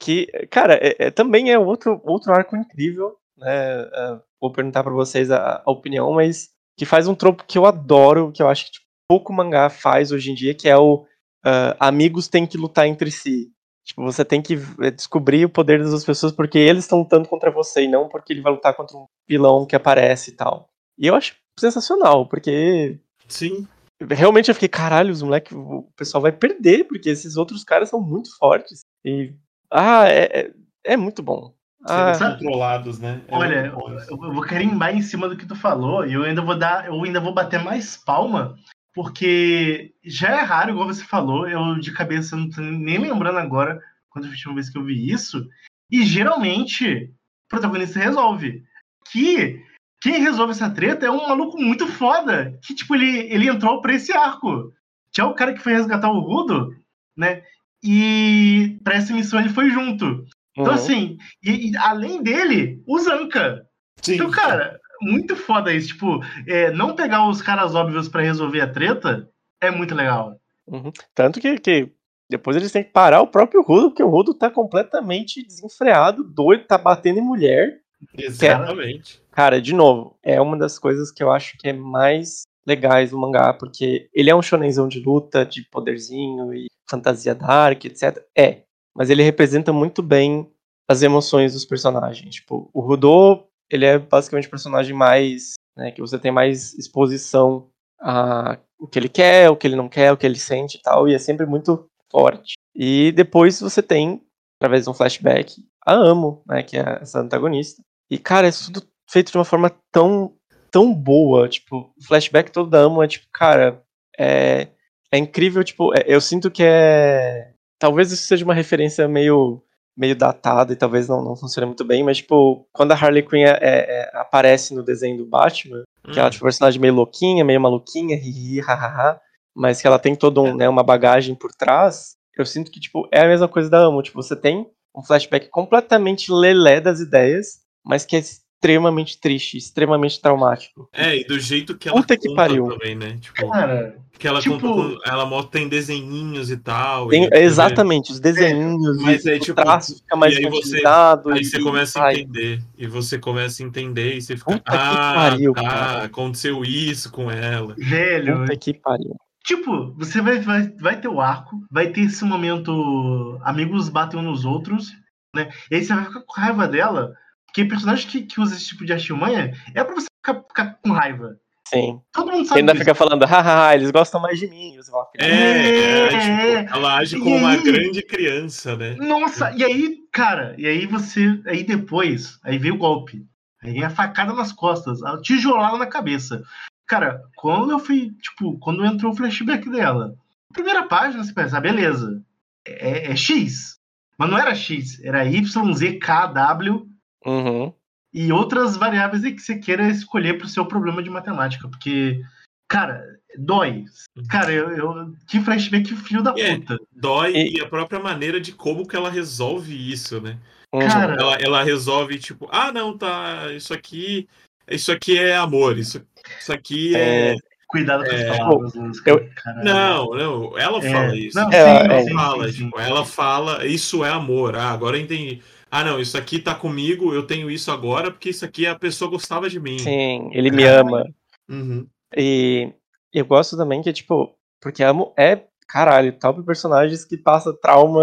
[0.00, 3.50] Que, cara, é- é- também é outro, outro arco incrível, né?
[3.92, 7.66] É, vou perguntar pra vocês a, a opinião, mas que faz um tropo que eu
[7.66, 11.04] adoro, que eu acho que tipo, pouco mangá faz hoje em dia, que é o
[11.44, 13.50] ah, amigos têm que lutar entre si.
[13.84, 17.26] Tipo, você tem que eh, descobrir o poder das outras pessoas porque eles estão lutando
[17.28, 20.68] contra você e não porque ele vai lutar contra um vilão que aparece e tal.
[20.98, 23.66] E eu acho sensacional, porque Sim.
[24.00, 28.00] Realmente eu fiquei, caralho, os moleques, o pessoal vai perder, porque esses outros caras são
[28.00, 28.84] muito fortes.
[29.04, 29.34] E.
[29.70, 30.52] Ah, é, é,
[30.84, 31.54] é muito bom.
[31.84, 33.22] Ah, controlados, né?
[33.28, 36.24] É Olha, bom eu eu vou carimbar em cima do que tu falou e eu
[36.24, 38.56] ainda vou dar, eu ainda vou bater mais palma,
[38.92, 43.80] porque já é raro, igual você falou, eu de cabeça não tô nem lembrando agora
[44.10, 45.48] quando foi a última vez que eu vi isso.
[45.90, 48.64] E geralmente o protagonista resolve.
[49.10, 49.64] Que
[50.00, 52.58] quem resolve essa treta é um maluco muito foda.
[52.62, 54.72] Que, tipo, ele, ele entrou pra esse arco.
[55.12, 56.74] Que é o cara que foi resgatar o Rudo,
[57.16, 57.42] né?
[57.82, 60.24] E pra essa missão ele foi junto.
[60.52, 60.78] Então, uhum.
[60.78, 63.64] assim, e, e além dele, o Zanka.
[64.02, 64.14] Sim.
[64.14, 65.88] Então, cara, muito foda isso.
[65.88, 69.28] Tipo, é, não pegar os caras óbvios pra resolver a treta
[69.60, 70.38] é muito legal.
[70.66, 70.92] Uhum.
[71.14, 71.92] Tanto que, que
[72.28, 76.66] depois eles têm que parar o próprio Rudo, porque o Rudo tá completamente desenfreado, doido,
[76.66, 77.80] tá batendo em mulher.
[78.16, 79.22] Exatamente.
[79.38, 83.18] Cara, de novo, é uma das coisas que eu acho que é mais legais do
[83.20, 88.20] mangá, porque ele é um shonenzão de luta, de poderzinho e fantasia dark, etc.
[88.36, 88.62] É,
[88.96, 90.50] mas ele representa muito bem
[90.88, 92.34] as emoções dos personagens.
[92.34, 97.70] Tipo, o Rudo, ele é basicamente o personagem mais, né, que você tem mais exposição
[98.00, 100.82] a o que ele quer, o que ele não quer, o que ele sente e
[100.82, 102.54] tal, e é sempre muito forte.
[102.74, 104.20] E depois você tem,
[104.60, 107.80] através de um flashback, a Amo, né, que é essa antagonista.
[108.10, 110.32] E, cara, é tudo feito de uma forma tão,
[110.70, 111.48] tão boa.
[111.48, 113.82] Tipo, o flashback todo da Amo é tipo, cara,
[114.18, 114.68] é,
[115.12, 115.64] é incrível.
[115.64, 117.52] Tipo, é- eu sinto que é.
[117.78, 119.62] Talvez isso seja uma referência meio,
[119.96, 123.44] meio datada e talvez não, não funcione muito bem, mas, tipo, quando a Harley Quinn
[123.44, 125.82] é- é- é- aparece no desenho do Batman,
[126.12, 129.20] que ela é tipo, um personagem meio louquinha, meio maluquinha, hihi, hahaha,
[129.54, 132.16] mas que ela tem toda um, né, uma bagagem por trás.
[132.36, 134.00] eu sinto que, tipo, é a mesma coisa da Amo.
[134.00, 134.64] Tipo, você tem
[134.96, 138.22] um flashback completamente lelé das ideias, mas que é
[138.58, 140.88] extremamente triste, extremamente traumático.
[140.92, 142.66] É, e do jeito que ela Puta que conta pariu.
[142.66, 143.16] também, né?
[143.20, 147.08] Tipo, Cara, que ela tipo- conta com, ela mostra tem desenhinhos e tal.
[147.08, 150.50] Tem- e exatamente, os desenhinhos, Mas e é o tipo, traço fica mais e aí
[150.50, 150.82] você-.
[150.84, 152.60] Aí e- você começa a ai, entender.
[152.76, 154.50] E você começa a entender e você fica.
[154.52, 157.74] Puta que ah, pariu, tá, cara." aconteceu isso com ela.
[157.78, 159.14] velho, Puta que pariu.
[159.44, 164.24] Tipo, você vai, vai, vai ter o arco, vai ter esse momento amigos batem uns
[164.24, 164.88] nos outros,
[165.34, 165.48] né?
[165.70, 167.14] E aí você vai ficar com raiva dela,
[167.48, 170.92] porque personagem que, que usa esse tipo de artimanha é pra você ficar, ficar com
[170.92, 171.36] raiva.
[171.68, 172.00] Sim.
[172.12, 172.84] Todo mundo Você sabe ainda disso.
[172.84, 174.74] fica falando, hahaha, eles gostam mais de mim.
[174.76, 177.62] Você fala, É, É, é, tipo, ela age E como uma aí?
[177.62, 178.94] grande criança, né?
[178.96, 181.38] Nossa, e aí, cara, e aí você.
[181.46, 183.26] Aí depois, aí vem o golpe.
[183.62, 186.42] Aí vem a facada nas costas, a tijolada na cabeça.
[186.86, 190.14] Cara, quando eu fui, tipo, quando entrou o flashback dela,
[190.54, 192.22] primeira página, você pensa, ah, beleza,
[192.66, 193.76] é, é X.
[194.16, 196.87] Mas não era X, era YZKW
[197.28, 197.72] Uhum.
[198.12, 201.68] e outras variáveis que você queira escolher pro seu problema de matemática.
[201.68, 202.22] Porque,
[202.66, 203.04] cara,
[203.36, 203.84] dói.
[204.30, 206.56] Cara, eu, eu que flashback filho da É.
[206.56, 206.78] puta.
[206.90, 207.60] Dói E- e...
[207.60, 210.38] a própria maneira de como que ela resolve isso, né?
[210.74, 210.80] Uhum.
[210.86, 214.26] Cara, Ela, ela resolve, tipo, ah, não, tá, isso aqui.
[214.70, 216.04] Isso aqui é amor, isso,
[216.38, 217.34] isso aqui é.
[217.68, 219.64] Cuidado com as É, palavras, Luz, eu- caralho.
[219.64, 221.38] Não, não, ela É, fala isso.
[221.38, 222.64] não, É, ela é, sim, fala, sim, sim.
[222.64, 224.56] tipo, ela fala, isso é amor.
[224.56, 225.42] Ah, agora eu entendi.
[225.70, 229.10] Ah, não, isso aqui tá comigo, eu tenho isso agora, porque isso aqui a pessoa
[229.10, 229.78] gostava de mim.
[229.78, 230.88] Sim, ele me Caralho.
[230.88, 231.14] ama.
[231.48, 231.86] Uhum.
[232.16, 232.72] E
[233.12, 238.02] eu gosto também que, tipo, porque amo é, caralho, top personagens que passa trauma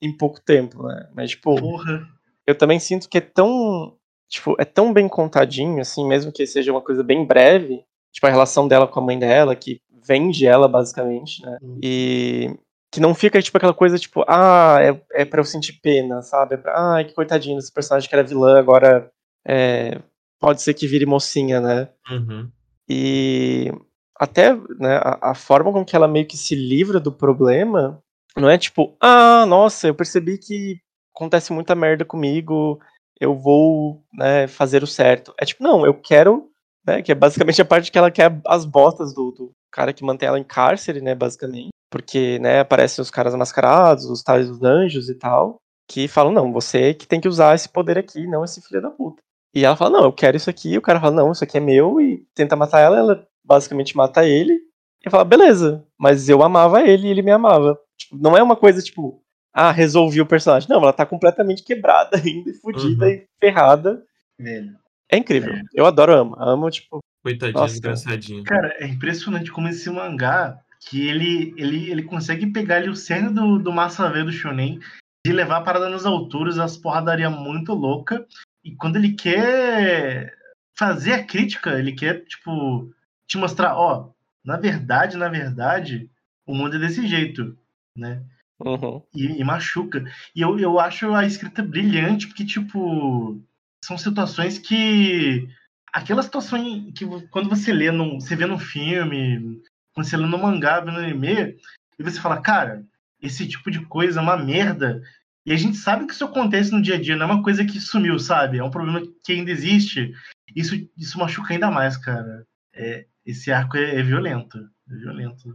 [0.00, 1.08] em pouco tempo, né?
[1.14, 2.06] Mas, tipo, Porra.
[2.46, 3.96] eu também sinto que é tão,
[4.28, 8.30] tipo, é tão bem contadinho, assim, mesmo que seja uma coisa bem breve, tipo, a
[8.30, 11.58] relação dela com a mãe dela, que vende ela, basicamente, né?
[11.62, 11.78] Hum.
[11.82, 12.56] E
[12.92, 16.54] que não fica, tipo, aquela coisa, tipo, ah, é, é pra eu sentir pena, sabe?
[16.54, 19.10] É pra, ai, que coitadinho desse personagem que era vilã, agora
[19.48, 19.98] é,
[20.38, 21.88] pode ser que vire mocinha, né?
[22.10, 22.50] Uhum.
[22.86, 23.72] E
[24.14, 27.98] até né, a, a forma com que ela meio que se livra do problema
[28.36, 30.78] não é tipo, ah, nossa, eu percebi que
[31.14, 32.78] acontece muita merda comigo,
[33.18, 35.32] eu vou né, fazer o certo.
[35.40, 36.50] É tipo, não, eu quero,
[36.86, 40.04] né, que é basicamente a parte que ela quer as botas do, do cara que
[40.04, 41.70] mantém ela em cárcere, né, basicamente.
[41.92, 46.50] Porque, né, aparecem os caras mascarados, os tais dos anjos e tal, que falam, não,
[46.50, 49.22] você que tem que usar esse poder aqui, não esse filho da puta.
[49.54, 51.58] E ela fala, não, eu quero isso aqui, e o cara fala, não, isso aqui
[51.58, 54.58] é meu, e tenta matar ela, ela basicamente mata ele,
[55.04, 57.78] e fala, beleza, mas eu amava ele e ele me amava.
[57.98, 59.22] Tipo, não é uma coisa tipo,
[59.52, 60.68] ah, resolvi o personagem.
[60.70, 63.10] Não, ela tá completamente quebrada ainda, e fodida Uhum.
[63.12, 64.02] e ferrada.
[64.38, 64.74] Velho.
[65.10, 65.52] É incrível.
[65.74, 66.36] Eu adoro amo.
[66.38, 67.72] Amo, tipo, Coitadinha, Nossa.
[67.74, 68.42] desgraçadinha.
[68.44, 70.58] Cara, é impressionante como esse mangá,
[70.88, 74.80] que ele, ele, ele consegue pegar ali o cerne do, do Massa V do Shonen,
[75.24, 78.26] de levar a parada nas alturas, as porradaria muito louca,
[78.64, 80.36] e quando ele quer
[80.76, 82.92] fazer a crítica, ele quer, tipo,
[83.26, 84.10] te mostrar, ó,
[84.44, 86.10] na verdade, na verdade,
[86.46, 87.56] o mundo é desse jeito,
[87.96, 88.22] né?
[88.64, 90.04] uhum, e, e machuca.
[90.34, 93.40] E eu, eu acho a escrita brilhante, porque, tipo,
[93.84, 95.48] são situações que.
[95.92, 99.60] Aquela situação que quando você lê, num, você vê num filme,
[99.94, 101.56] quando você lê no mangá, vê no anime,
[101.98, 102.84] e você fala, cara,
[103.20, 105.00] esse tipo de coisa é uma merda.
[105.44, 107.64] E a gente sabe que isso acontece no dia a dia, não é uma coisa
[107.64, 108.58] que sumiu, sabe?
[108.58, 110.12] É um problema que ainda existe.
[110.54, 112.46] Isso, isso machuca ainda mais, cara.
[112.74, 114.58] É, esse arco é, é violento.
[114.90, 115.54] É violento.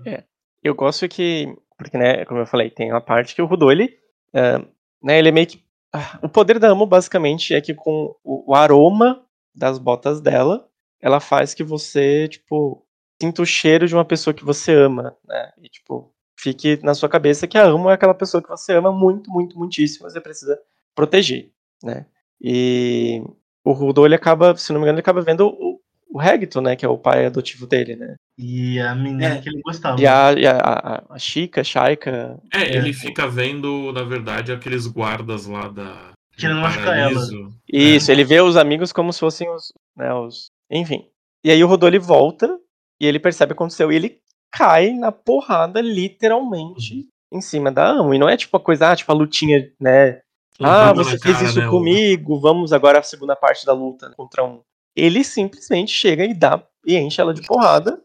[0.64, 3.98] Eu gosto que, porque, né, como eu falei, tem uma parte que o Rudô, ele,
[4.34, 4.58] é,
[5.02, 5.64] né, ele é meio que,
[5.94, 9.24] ah, o poder da Amo, basicamente, é que com o aroma
[9.56, 10.68] das botas dela,
[11.02, 12.86] ela faz que você, tipo,
[13.22, 17.10] sinta o cheiro de uma pessoa que você ama, né, e, tipo, fique na sua
[17.10, 20.58] cabeça que a Amo é aquela pessoa que você ama muito, muito, muitíssimo, você precisa
[20.96, 21.50] proteger,
[21.84, 22.06] né,
[22.40, 23.22] e
[23.64, 26.76] o Rudô, ele acaba, se não me engano, ele acaba vendo o, o Hagton, né,
[26.76, 29.42] que é o pai adotivo dele, né, E a menina É.
[29.42, 30.00] que ele gostava.
[30.00, 32.78] e a, e a, a, a Chica, Shaika, É, É.
[32.78, 36.12] ele fica vendo, na verdade, aqueles guardas lá da.
[36.12, 37.20] do Querendo machucar ela.
[37.68, 40.52] Isso, ele vê os amigos como se fossem os, né, os.
[40.70, 41.10] Enfim.
[41.44, 42.60] E aí o Rodô ele volta
[43.00, 43.92] e ele percebe o que aconteceu.
[43.92, 44.20] E ele
[44.52, 48.14] cai na porrada, literalmente, em cima da Amo.
[48.14, 50.22] E não é tipo a coisa, ah, tipo a lutinha, né?
[50.60, 54.12] Um ah, tapa você fez isso né, comigo, vamos agora à segunda parte da luta
[54.18, 54.62] contra um.
[54.96, 58.02] Ele simplesmente chega e dá e enche ela de porrada,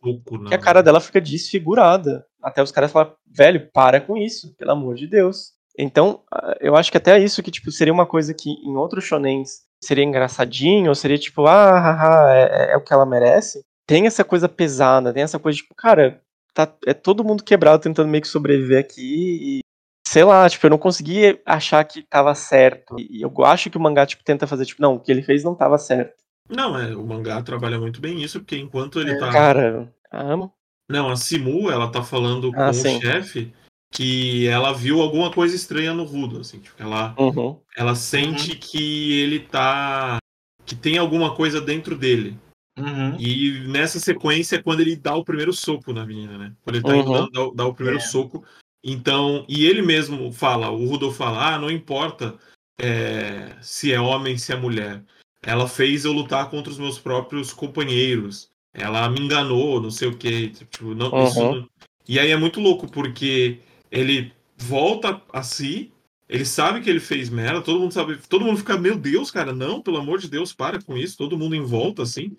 [0.48, 2.26] que a cara dela fica desfigurada.
[2.42, 5.52] Até os caras falam, velho, para com isso, pelo amor de Deus.
[5.78, 6.20] Então,
[6.60, 10.04] eu acho que até isso que, tipo, seria uma coisa que em outros shonens seria
[10.04, 13.64] engraçadinho, ou seria tipo, ah, haha, é, é o que ela merece.
[13.92, 16.18] Tem essa coisa pesada, tem essa coisa, tipo, cara,
[16.54, 19.60] tá, é todo mundo quebrado tentando meio que sobreviver aqui e
[20.08, 22.96] sei lá, tipo, eu não consegui achar que tava certo.
[22.98, 25.44] E eu acho que o mangá, tipo, tenta fazer, tipo, não, o que ele fez
[25.44, 26.14] não tava certo.
[26.48, 29.30] Não, é, o mangá trabalha muito bem isso, porque enquanto ele É, tá.
[29.30, 30.50] Cara, amo.
[30.90, 32.96] Não, a Simu, ela tá falando Ah, com sim.
[32.96, 33.52] o chefe
[33.92, 37.60] que ela viu alguma coisa estranha no Rudo, assim, tipo, ela, Uhum.
[37.76, 40.16] ela sente que ele tá.
[40.64, 42.38] que tem alguma coisa dentro dele.
[42.78, 43.16] Uhum.
[43.18, 46.52] E nessa sequência é quando ele dá o primeiro soco na menina, né?
[46.62, 47.20] Quando ele tá indo Uhum.
[47.26, 48.02] dar, dar o- dar o primeiro É.
[48.02, 48.44] soco.
[48.82, 52.36] Então, e ele mesmo fala, o Rudolf fala, ah, não importa
[52.80, 55.04] é, se é homem, se é mulher.
[55.42, 58.50] Ela fez eu lutar contra os meus próprios companheiros.
[58.72, 60.48] Ela me enganou, não sei o que.
[60.48, 61.24] Tipo, não, Uhum.
[61.24, 61.68] isso não-
[62.08, 63.60] E aí é muito louco, porque
[63.90, 65.91] ele volta a si,
[66.32, 69.52] ele sabe que ele fez merda, todo mundo sabe, todo mundo fica, meu Deus, cara,
[69.52, 72.34] não, pelo amor de Deus, para com isso, todo mundo em volta, assim.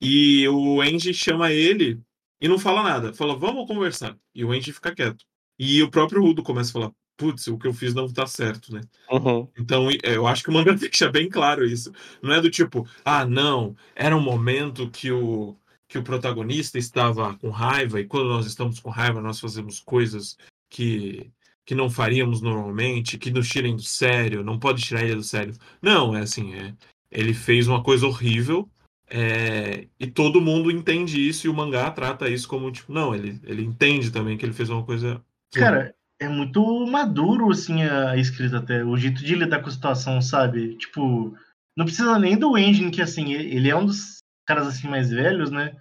[0.00, 2.00] E o Angie chama ele
[2.40, 4.18] e não fala nada, fala, vamos conversar.
[4.34, 5.24] E o Angie fica quieto.
[5.56, 8.74] E o próprio Rudo começa a falar, putz, o que eu fiz não tá certo,
[8.74, 8.80] né?
[9.08, 9.48] Uhum.
[9.56, 11.92] Então, é, eu acho que o manga deixa bem claro isso.
[12.20, 15.56] Não é do tipo, ah, não, era um momento que o,
[15.86, 20.36] que o protagonista estava com raiva, e quando nós estamos com raiva, nós fazemos coisas
[20.68, 21.30] que,
[21.64, 25.54] que não faríamos normalmente, que nos tirem do sério, não pode tirar ele do sério.
[25.80, 26.74] Não, é assim, é,
[27.10, 28.68] ele fez uma coisa horrível,
[29.08, 33.38] é, e todo mundo entende isso, e o mangá trata isso como, tipo, não, ele,
[33.44, 35.22] ele entende também que ele fez uma coisa.
[35.54, 38.82] Cara, é muito maduro, assim, a escrita até.
[38.82, 40.76] O jeito de lidar com a situação, sabe?
[40.78, 41.36] Tipo,
[41.76, 45.50] não precisa nem do Engine, que, assim, ele é um dos caras, assim, mais velhos,
[45.50, 45.76] né?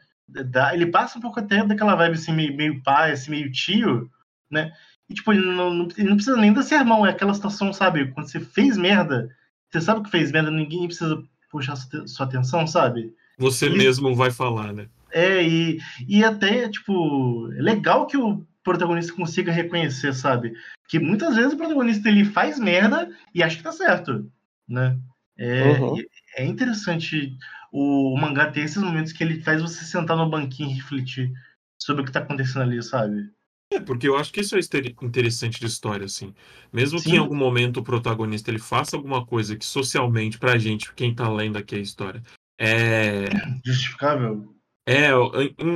[0.73, 4.09] Ele passa um pouco até daquela vibe, assim, meio, meio pai, assim, meio tio,
[4.49, 4.73] né?
[5.11, 7.05] E, tipo, ele não, não- ele não precisa nem dar sermão.
[7.05, 8.11] É aquela situação, sabe?
[8.11, 9.29] Quando você fez merda,
[9.69, 13.13] você sabe que fez merda, ninguém precisa puxar sua, atenção, sabe?
[13.37, 14.87] Você Ele- mesmo vai falar, né?
[15.11, 20.53] É, e, e até, tipo, é legal que o protagonista consiga reconhecer, sabe?
[20.87, 24.31] Que muitas vezes o protagonista ele faz merda e acha que tá certo,
[24.67, 24.97] né?
[25.37, 25.97] É, Uhum.
[26.37, 27.35] é interessante
[27.73, 31.33] o, o mangá ter esses momentos que ele faz você sentar no banquinho e refletir
[31.81, 33.29] sobre o que tá acontecendo ali, sabe?
[33.71, 34.59] É, porque eu acho que isso é
[35.01, 36.33] interessante de história, assim.
[36.73, 37.15] Mesmo que Sim.
[37.15, 41.29] em algum momento o protagonista ele faça alguma coisa que socialmente, pra gente, quem tá
[41.29, 42.21] lendo aqui a história,
[42.59, 43.25] é.
[43.65, 44.53] Justificável.
[44.85, 45.09] é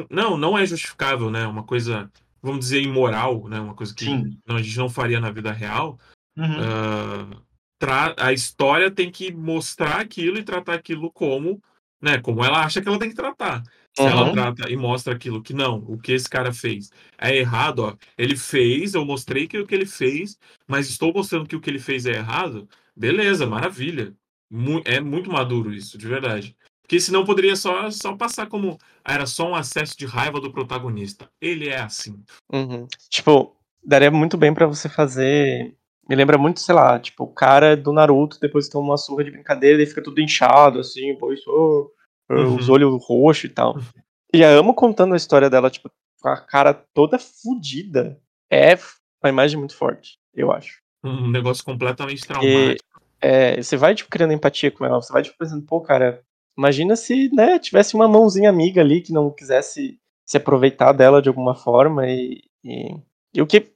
[0.09, 1.47] não, não é justificável, né?
[1.47, 3.59] Uma coisa, vamos dizer, imoral, né?
[3.59, 4.07] Uma coisa que
[4.45, 5.97] não, a gente não faria na vida real.
[6.37, 6.45] Uhum.
[6.59, 7.41] ah,
[7.79, 11.61] tra- a história tem que mostrar aquilo e tratar aquilo como,
[12.01, 12.19] né?
[12.19, 13.63] Como ela acha que ela tem que tratar.
[13.97, 14.31] Se ela Uhum.
[14.33, 17.93] trata e mostra aquilo que não, o que esse cara fez é errado, ó.
[18.17, 20.37] Ele fez, eu mostrei que o que ele fez,
[20.67, 22.67] mas estou mostrando que o que ele fez é errado.
[22.95, 24.13] Beleza, maravilha.
[24.51, 26.55] Mu- é muito maduro isso, de verdade.
[26.81, 31.29] Porque senão poderia só, só passar como era só um acesso de raiva do protagonista.
[31.41, 32.21] Ele é assim.
[32.51, 32.85] Uhum.
[33.09, 35.73] Tipo, daria muito bem pra você fazer.
[36.07, 39.31] Me lembra muito, sei lá, tipo, o cara do Naruto depois toma uma surra de
[39.31, 41.91] brincadeira e fica tudo inchado, assim, pô, isso, ô, ô,
[42.30, 42.55] Uhum.
[42.55, 43.78] os olhos roxos e tal.
[44.34, 45.89] E a amo contando a história dela, tipo,
[46.21, 48.19] com a cara toda fudida.
[48.51, 48.76] É
[49.23, 50.82] uma imagem muito forte, eu acho.
[51.03, 53.01] Um negócio completamente E, traumático.
[53.21, 56.21] é, você vai, tipo, criando empatia com ela, você vai, tipo, pensando, pô, cara,
[56.57, 61.30] imagina se, né, tivesse uma mãozinha amiga ali que não quisesse se aproveitar dela de
[61.30, 62.97] alguma forma e, e,
[63.34, 63.71] e o que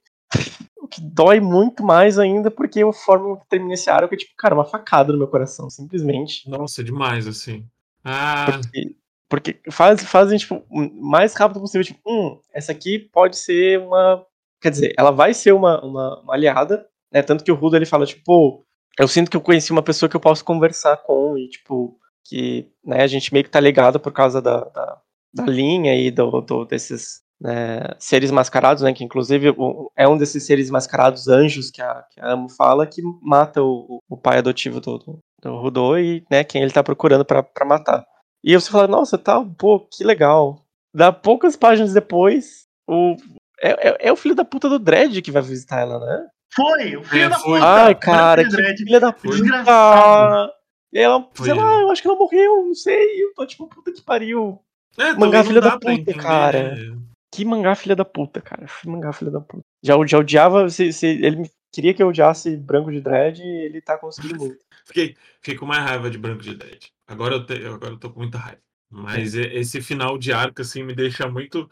[0.78, 4.34] o que dói muito mais ainda porque a forma que termina esse arco é, tipo,
[4.36, 6.50] cara, uma facada no meu coração, simplesmente.
[6.50, 7.66] Nossa, demais, assim.
[8.04, 8.96] Ah, Porque,
[9.30, 10.64] porque faz, fazem, tipo,
[11.02, 14.26] mais rápido possível, tipo, hum, essa aqui pode ser uma.
[14.62, 17.22] Quer dizer, ela vai ser uma, uma, uma aliada, né?
[17.22, 18.66] Tanto que o Rudo ele fala, tipo, pô,
[19.00, 22.70] eu sinto que eu conheci uma pessoa que eu posso conversar com, e, tipo, que
[22.84, 25.02] né, a gente meio que tá ligado por causa da, da,
[25.34, 28.94] da linha e do, do- desses né, seres mascarados, né?
[28.94, 32.86] Que inclusive o- é um desses seres mascarados anjos que a, que a Amo fala
[32.86, 37.24] que mata o, o pai adotivo do, do, do e né, quem ele tá procurando
[37.26, 38.06] pra pra matar.
[38.44, 40.64] E você fala, nossa, tá, pô, que legal.
[40.96, 43.16] Dá poucas páginas depois, o.
[43.62, 46.28] É, é, é o filho da puta do Dredd que vai visitar ela, né?
[46.56, 46.96] Foi!
[46.96, 47.60] O filho É, da foi.
[47.60, 47.66] puta!
[47.84, 48.78] Ai, cara, que Dredd.
[48.78, 49.36] filha da puta.
[49.36, 50.52] Desgraçado.
[50.94, 53.22] E ela, Foi sei lá, eu acho que ela morreu, não sei.
[53.24, 54.60] Eu tô tipo, puta que pariu.
[54.98, 56.76] é, Mangá também filha da puta, entender, cara.
[56.76, 56.98] né?
[57.32, 58.66] Que mangá filha da puta, cara.
[58.82, 59.62] Que mangá filha da puta.
[59.84, 63.98] Já, já odiava, se, se ele queria que eu odiasse Branco de Dread, ele tá
[64.00, 64.58] conseguindo muito.
[64.90, 66.92] Fiquei, fiquei com mais raiva de Branco de Dread.
[67.08, 68.60] Agora eu, te, agora eu tô com muita raiva.
[68.92, 71.70] Mas e- esse final de arco, assim, me deixa muito.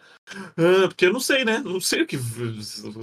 [0.55, 1.57] Ah, porque eu não sei, né?
[1.57, 2.15] Não sei o que.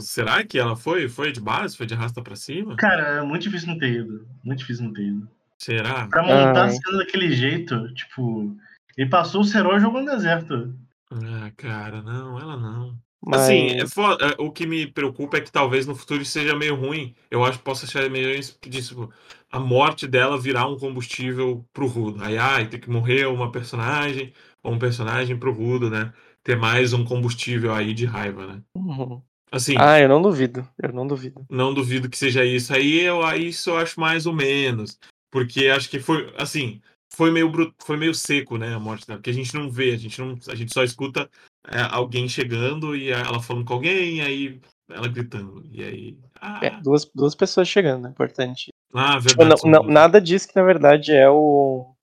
[0.01, 1.09] Será que ela foi?
[1.09, 1.77] Foi de base?
[1.77, 2.77] Foi de arrasta pra cima?
[2.77, 4.25] Cara, é muito difícil não ter ido.
[4.45, 5.29] Muito difícil não ter ido.
[5.59, 6.07] Será?
[6.07, 6.69] Pra montar Ai.
[6.69, 8.57] a cena daquele jeito, tipo.
[8.97, 10.73] Ele passou o Serol e jogou no deserto.
[11.11, 12.97] Ah, cara, não, ela não.
[13.27, 13.41] Mas...
[13.41, 14.27] Assim, é foda.
[14.27, 17.15] É, o que me preocupa é que talvez no futuro isso seja meio ruim.
[17.31, 19.11] Eu acho que possa achar meio isso que diz, tipo,
[19.55, 22.25] a morte dela virar um combustível pro Rudo.
[22.25, 24.33] Aí, ai, tem que morrer uma personagem,
[24.65, 26.13] ou um personagem pro Rudo, né?
[26.43, 28.63] Ter mais um combustível aí de raiva, né?
[28.77, 29.23] Uhum.
[29.53, 30.69] Assim, Ah, eu não duvido.
[30.83, 31.47] Eu não duvido.
[31.49, 32.75] não duvido que seja isso.
[32.75, 34.99] Aí eu aí isso eu acho mais ou menos.
[35.31, 36.81] Porque acho que foi, assim,
[37.15, 39.21] foi meio, bru- foi meio seco, né, a morte dela.
[39.21, 41.31] Porque a gente não vê, a gente, não, a gente só escuta
[41.69, 45.65] é, alguém chegando e ela falando com alguém, e aí ela gritando.
[45.73, 46.19] E aí.
[46.41, 48.71] Ah, É, duas, duas pessoas chegando, é importante.
[48.95, 49.62] Ah Tipo, verdade.
[49.64, 51.95] não- não- nada diz que na verdade é o.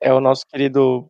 [0.00, 1.06] É o nosso querido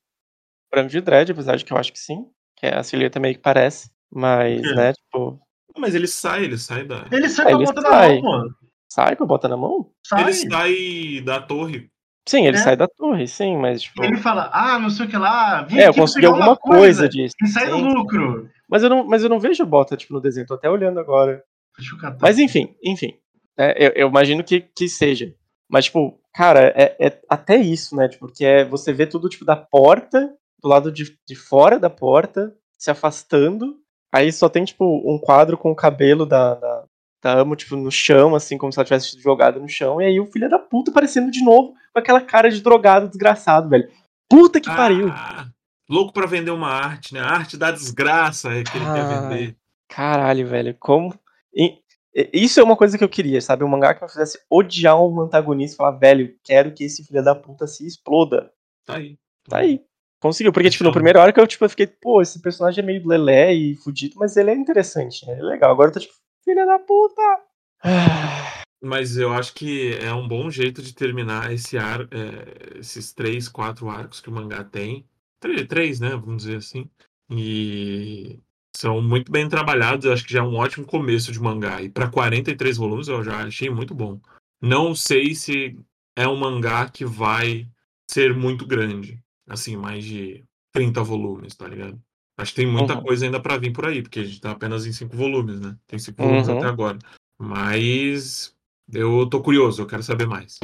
[0.70, 2.26] Branco de Dread, apesar de que eu acho que sim.
[2.56, 3.90] Que a silhueta meio que parece.
[4.12, 4.74] Mas, É.
[4.74, 5.40] né, tipo,
[5.78, 7.06] Mas ele sai, ele sai da.
[7.12, 8.20] Ele sai É, com a ele bota na sai.
[8.20, 8.54] mão, pô.
[8.92, 9.90] sai com a bota na mão?
[10.04, 10.22] Sai.
[10.22, 11.88] Ele sai da torre.
[12.28, 12.60] Sim, ele É.
[12.60, 14.02] sai da torre, sim, mas tipo.
[14.04, 17.08] Ele fala, ah, não sei o que lá, vim É, eu consegui alguma uma coisa
[17.08, 17.34] disso.
[17.42, 18.48] E sai do lucro.
[18.68, 20.98] Mas eu, não, mas eu não vejo a bota, tipo, no desenho, tô até olhando
[21.00, 21.42] agora.
[21.78, 22.18] Deixa eu catar.
[22.20, 23.16] Mas enfim, enfim.
[23.60, 25.34] Né, eu, eu imagino que, que seja.
[25.68, 28.08] Mas, tipo, cara, é, é até isso, né?
[28.08, 31.90] Tipo, porque é, você vê tudo, tipo, da porta, do lado de, de fora da
[31.90, 33.78] porta, se afastando.
[34.12, 36.84] Aí só tem, tipo, um quadro com o cabelo da, da,
[37.22, 40.00] da Amo, tipo, no chão, assim, como se ela tivesse sido jogada no chão.
[40.00, 43.68] E aí o filho da puta aparecendo de novo com aquela cara de drogado desgraçado,
[43.68, 43.88] velho.
[44.28, 45.08] Puta que pariu.
[45.10, 45.48] Ah,
[45.88, 47.20] louco pra vender uma arte, né?
[47.20, 49.06] A arte da desgraça é que ele quer Ai.
[49.06, 49.56] vender.
[49.88, 51.14] Caralho, velho, como.
[51.54, 51.79] E-
[52.32, 53.62] Isso é uma coisa que eu queria, sabe?
[53.62, 57.22] Um mangá que me fizesse odiar um antagonista e falar, velho, quero que esse filho
[57.22, 58.52] da puta se exploda.
[58.84, 59.16] Tá aí.
[59.48, 59.80] Tá aí.
[60.20, 60.52] Conseguiu.
[60.52, 60.94] Porque, tipo, no Fechou.
[60.94, 64.16] primeiro hora que eu tipo, eu fiquei, pô, esse personagem é meio lelé e fudido,
[64.18, 65.32] mas ele é interessante, né?
[65.32, 65.70] Ele é legal.
[65.70, 67.22] Agora eu tô tipo, filha da puta!
[68.82, 73.46] Mas eu acho que é um bom jeito de terminar esse ar, é, esses três,
[73.46, 75.06] quatro arcos que o mangá tem.
[75.38, 76.10] Três, três, né?
[76.10, 76.88] Vamos dizer assim.
[77.30, 78.40] E
[78.76, 80.04] são muito bem trabalhados.
[80.04, 81.82] Eu acho que já é um ótimo começo de mangá.
[81.82, 84.20] E para 43 volumes eu já achei muito bom.
[84.62, 85.76] Não sei se
[86.16, 87.66] é um mangá que vai
[88.10, 89.22] ser muito grande.
[89.48, 92.00] Assim, mais de 30 volumes, tá ligado?
[92.38, 93.02] Acho que tem muita Uhum.
[93.02, 95.76] coisa ainda para vir por aí, porque a gente tá apenas em cinco volumes, né?
[95.86, 96.56] Tem cinco volumes Uhum.
[96.56, 96.98] até agora.
[97.38, 98.54] Mas
[98.92, 100.58] eu tô curioso, eu quero saber mais.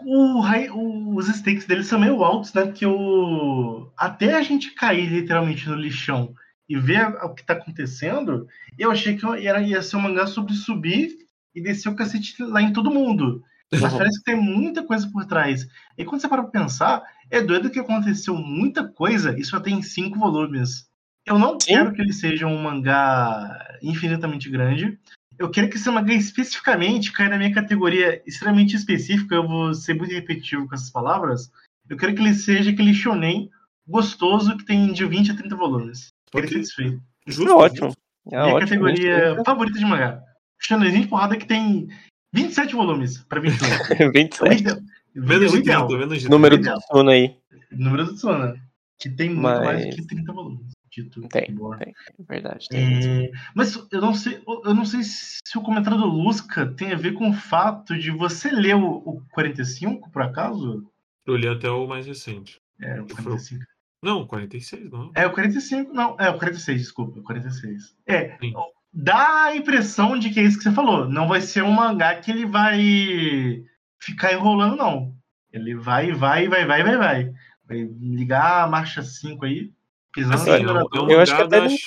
[0.00, 2.66] O, os stakes dele são meio altos, né?
[2.66, 6.34] Porque o, até a gente cair literalmente no lixão
[6.68, 8.48] e ver o que tá acontecendo,
[8.78, 11.16] eu achei que era, ia ser um mangá sobre subir
[11.54, 13.42] e descer o cacete lá em todo mundo.
[13.80, 15.66] Mas parece que tem muita coisa por trás.
[15.98, 19.82] E quando você para pra pensar, é doido que aconteceu muita coisa e só tem
[19.82, 20.88] cinco volumes.
[21.24, 21.68] Eu não Sim.
[21.68, 24.96] quero que ele seja um mangá infinitamente grande.
[25.36, 29.34] Eu quero que esse mangá especificamente caia na minha categoria extremamente específica.
[29.34, 31.50] Eu vou ser muito repetitivo com essas palavras.
[31.88, 33.50] Eu quero que ele seja aquele shonen
[33.86, 36.12] gostoso que tem de 20 a 30 volumes.
[36.34, 37.02] Satisfeito.
[37.26, 37.86] Justo, é ótimo.
[37.88, 38.00] justo.
[38.32, 38.60] É minha ótimo.
[38.60, 39.44] categoria gente.
[39.44, 40.22] favorita de mangá.
[40.60, 41.88] Shonenzinho de porrada que tem
[42.32, 44.10] 27 volumes pra 21.
[44.12, 44.42] 27.
[44.42, 44.80] O ideal-
[45.14, 45.86] Menos o de ideal.
[45.86, 46.30] 30, menos de 30.
[46.30, 46.78] Número do.
[46.80, 47.36] Tsuna aí.
[47.72, 48.54] Número do Tsuna.
[48.98, 50.66] Que tem muito Mas- mais do que 30 volumes.
[50.90, 51.78] Dito Tem, embora.
[51.84, 51.92] tem.
[52.18, 52.68] É verdade.
[52.68, 53.24] Tem.
[53.26, 56.96] É, mas eu não sei, eu não sei se o comentário do Lusca tem a
[56.96, 60.82] ver com o fato de você ler o, o 45, por acaso?
[61.26, 62.56] Eu li até o mais recente.
[62.80, 63.62] É, o Que foi o- 45.
[64.06, 65.10] Não, 46, não.
[65.16, 67.96] É, o 45, não, é o 46, desculpa, o 46.
[68.06, 68.52] É, Sim.
[68.92, 71.08] dá a impressão de que é isso que você falou.
[71.08, 73.64] Não vai ser um mangá que ele vai
[74.00, 75.12] ficar enrolando, não.
[75.52, 77.32] Ele vai, vai, vai, vai, vai, vai.
[77.66, 79.72] Vai ligar a marcha 5 aí,
[80.12, 81.10] pisando Assim, no é um, é um.
[81.10, 81.78] Eu acho que até da, nem-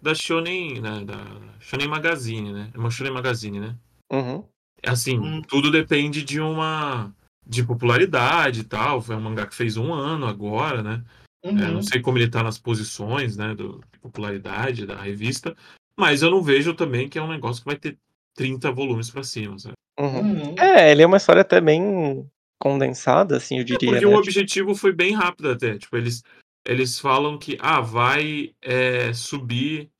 [0.00, 1.16] da Shonen, né, da
[1.58, 2.70] Shonen Magazine, né?
[2.72, 3.76] É uma Shonen Magazine, né?
[4.12, 4.44] Uhum.
[4.86, 5.42] Assim, Hum.
[5.42, 7.12] tudo depende de uma
[7.44, 9.02] de popularidade e tal.
[9.02, 11.02] Foi um mangá que fez um ano agora, né?
[11.44, 11.74] É, Uhum.
[11.74, 15.54] não sei como ele tá nas posições, né, do, de popularidade da revista,
[15.96, 17.98] mas eu não vejo também que é um negócio que vai ter
[18.34, 19.74] 30 volumes pra cima, sabe?
[20.00, 20.20] Uhum.
[20.20, 20.54] Uhum.
[20.58, 23.90] É, ele é uma história até bem condensada, assim, eu diria.
[23.90, 24.10] Porque né?
[24.10, 25.76] o objetivo foi bem rápido até.
[25.76, 26.22] Tipo, eles,
[26.66, 29.90] eles falam que ah, vai é, subir.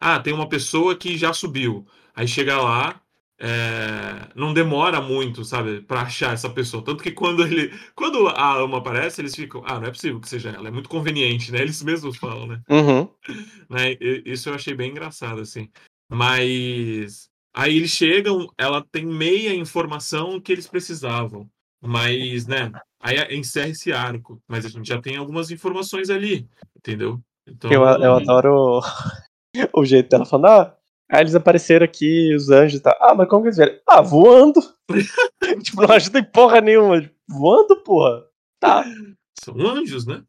[0.00, 1.86] Ah, tem uma pessoa que já subiu.
[2.14, 3.00] Aí chega lá,
[3.40, 6.84] é, não demora muito, sabe, pra achar essa pessoa.
[6.84, 7.72] Tanto que quando ele.
[7.94, 9.62] Quando a Ama aparece, eles ficam.
[9.64, 10.68] Ah, não é possível que seja ela.
[10.68, 11.60] É muito conveniente, né?
[11.62, 12.60] Eles mesmos falam, né?
[12.68, 13.08] Uhum.
[13.70, 13.96] né?
[14.24, 15.68] Isso eu achei bem engraçado, assim.
[16.10, 21.48] Mas aí eles chegam, ela tem meia informação que eles precisavam.
[21.80, 22.72] Mas, né?
[23.00, 24.42] Aí encerra esse arco.
[24.48, 27.20] Mas a gente já tem algumas informações ali, entendeu?
[27.46, 28.80] Então, Eu, eu adoro
[29.72, 30.77] o jeito dela falando, ah,
[31.10, 32.96] aí eles apareceram aqui, os anjos e tal.
[33.00, 33.78] Ah, mas como que eles vieram?
[33.86, 34.60] Ah, voando.
[35.62, 37.10] tipo, não ajuda em porra nenhuma.
[37.28, 38.24] Voando, porra.
[38.60, 38.84] Tá,
[39.42, 40.22] são anjos, né?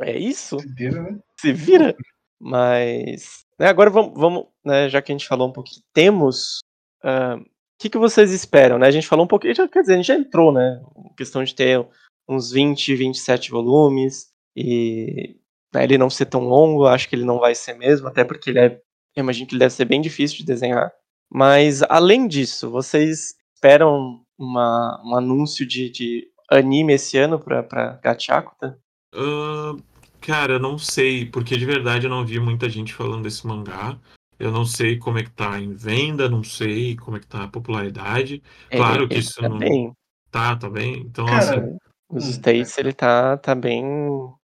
[0.00, 0.56] é isso?
[0.56, 1.18] Inteiro, né?
[1.40, 1.96] Se vira.
[2.40, 6.58] Mas né, agora vamos, vamos né, já que a gente falou um pouquinho, temos.
[7.04, 7.44] O
[7.78, 8.86] que, que vocês esperam, né?
[8.86, 10.80] A gente falou um pouquinho, já, quer dizer, a gente já entrou, né?
[11.16, 11.84] Questão de ter
[12.28, 15.36] uns 20, 27 volumes e
[15.74, 18.50] né, ele não ser tão longo, acho que ele não vai ser mesmo, até porque
[18.50, 18.80] ele é,
[19.16, 20.92] eu imagino que ele deve ser bem difícil de desenhar.
[21.30, 27.98] Mas além disso, vocês esperam uma, um anúncio de, de anime esse ano pra, pra
[28.02, 28.78] Gachakuta?
[29.14, 29.74] Ah,
[30.20, 33.98] cara, eu não sei, porque de verdade eu não vi muita gente falando desse mangá.
[34.38, 37.44] Eu não sei como é que tá em venda, não sei como é que tá
[37.44, 38.42] a popularidade.
[38.70, 39.92] Claro que ele isso tá não- bem.
[40.30, 40.98] Tá, tá bem.
[41.00, 41.76] Então, Cara, assim,
[42.10, 43.84] Os Hum, States ele tá, tá bem.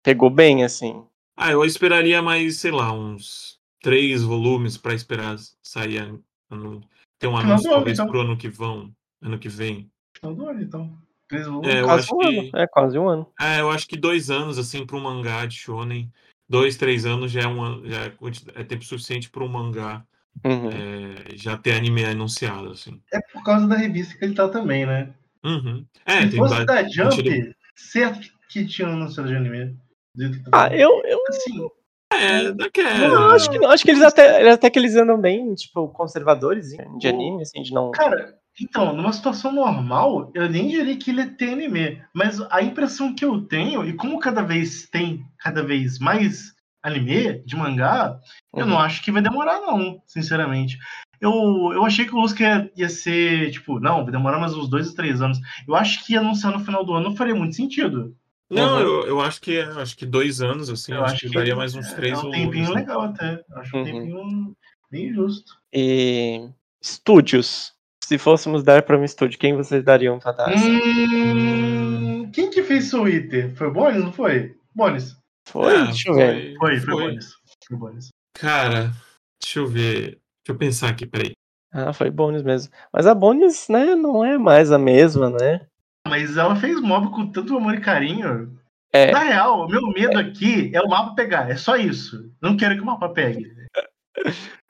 [0.02, 1.04] Pegou bem, assim.
[1.36, 3.51] ah, eu esperaria mais, sei lá, uns
[3.82, 6.80] três volumes pra esperar sair ano, ano-
[7.18, 8.08] ter um anúncio talvez então.
[8.10, 9.90] pro ano que vão, ano que vem.
[10.16, 10.98] Final do ano, então.
[11.28, 11.68] Três volumes.
[11.68, 12.50] É, quase um que ano.
[12.54, 13.26] É, quase um ano.
[13.40, 16.10] É, eu acho que dois anos, assim, para um mangá de shonen,
[16.48, 18.12] dois, três anos já é, uma, já é,
[18.54, 20.04] é tempo suficiente para um mangá
[20.44, 20.70] Uhum.
[20.70, 23.00] é, já ter anime anunciado, assim.
[23.12, 25.12] É por causa da revista que ele tá também, né?
[25.44, 25.84] Uhum.
[26.06, 29.76] É, Se tem fosse da Jump, sentido- certo que tinha um anúncio de anime.
[30.44, 31.68] Tá Ah, eu, eu Assim,
[32.22, 33.08] É, daquela.
[33.08, 36.68] não, acho que, acho que eles até, até que eles andam bem, tipo, conservadores
[36.98, 37.90] de anime, assim, de não.
[37.90, 42.02] Cara, então, numa situação normal, eu nem diria que ele tem anime.
[42.14, 47.42] Mas a impressão que eu tenho, e como cada vez tem cada vez mais anime
[47.46, 48.18] de mangá,
[48.54, 48.82] eu não Uhum.
[48.82, 50.76] acho que vai demorar, não, sinceramente.
[51.20, 51.30] Eu,
[51.72, 54.88] eu achei que o Lusca ia, ia ser, tipo, não, vai demorar mais uns dois
[54.88, 55.38] ou três anos.
[55.66, 58.12] Eu acho que anunciar no final do ano não faria muito sentido.
[58.52, 58.80] Não, Uhum.
[58.80, 61.92] eu, eu acho que acho que dois anos, assim, eu acho, que, daria mais uns
[61.94, 62.42] três é um volumes.
[62.44, 62.80] tempinho né?
[62.80, 63.42] legal até.
[63.56, 63.84] Acho um Uhum.
[63.84, 64.56] tempinho
[64.90, 65.52] bem justo.
[65.72, 66.48] E.
[66.80, 67.72] Estúdios.
[68.04, 70.52] Se fôssemos dar pra um estúdio, quem vocês dariam pra dar?
[70.52, 70.78] assim?
[71.24, 73.54] Hum, quem que fez Eater?
[73.56, 74.54] Foi o Bonis, não foi?
[74.74, 75.16] Bonis.
[75.48, 75.74] Foi?
[75.74, 76.54] É, Deixa eu ver.
[76.58, 77.32] Foi, foi, Bonis.
[77.68, 78.08] Foi Bonis.
[78.34, 78.90] Cara,
[79.42, 80.00] deixa eu ver.
[80.10, 81.32] Deixa eu pensar aqui, peraí.
[81.72, 82.70] Ah, foi Bones mesmo.
[82.92, 85.66] Mas a Bones, né, não é mais a mesma, né?
[86.08, 88.58] Mas ela fez mob com tanto amor e carinho.
[88.92, 89.10] É.
[89.10, 91.50] Na real, o meu medo aqui é o mapa pegar.
[91.50, 92.30] É só isso.
[92.42, 93.50] Não quero que o mapa pegue.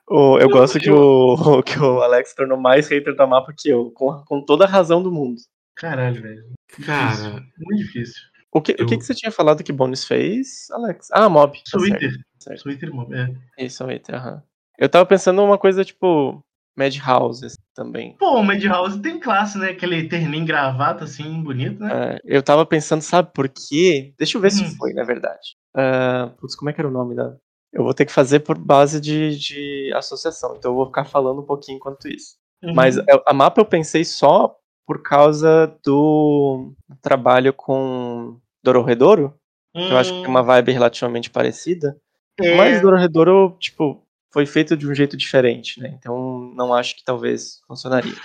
[0.09, 3.91] O, eu gosto que o, que o Alex tornou mais hater da mapa que eu,
[3.91, 5.41] com, com toda a razão do mundo.
[5.75, 6.43] Caralho, velho.
[6.85, 7.31] Cara, Difícil.
[7.59, 8.21] Muito difícil.
[8.53, 11.07] O que, o Eu- que, que você tinha falado que Bones fez, Alex?
[11.11, 11.57] Ah, Mob.
[11.69, 12.13] Tá certo, Eater.
[12.39, 12.69] certo.
[12.69, 13.13] Eater mob.
[13.15, 13.65] É.
[13.65, 14.43] Isso, hater, aham.
[14.77, 16.43] Eu tava pensando uma coisa tipo
[16.75, 18.15] Madhouse assim, também.
[18.17, 19.69] Pô, o Madhouse tem classe, né?
[19.69, 22.15] Aquele terninho gravata assim, bonito, né?
[22.15, 24.13] É, eu tava pensando, sabe por quê?
[24.17, 24.75] Deixa eu ver se Hum.
[24.77, 25.55] foi, na verdade.
[25.75, 27.35] Ah, putz, como é que era o nome da.
[27.71, 31.41] Eu vou ter que fazer por base de, de associação, então eu vou ficar falando
[31.41, 32.35] um pouquinho enquanto isso.
[32.63, 32.73] Uhum.
[32.75, 34.55] Mas a mapa eu pensei só
[34.85, 39.33] por causa do trabalho com Dororedoro,
[39.75, 41.97] que eu acho que tem uma vibe relativamente parecida.
[42.39, 44.02] É, Mas Dororedoro, tipo,
[44.33, 45.93] foi feito de um jeito diferente, né?
[45.97, 48.15] Então não acho que talvez funcionaria.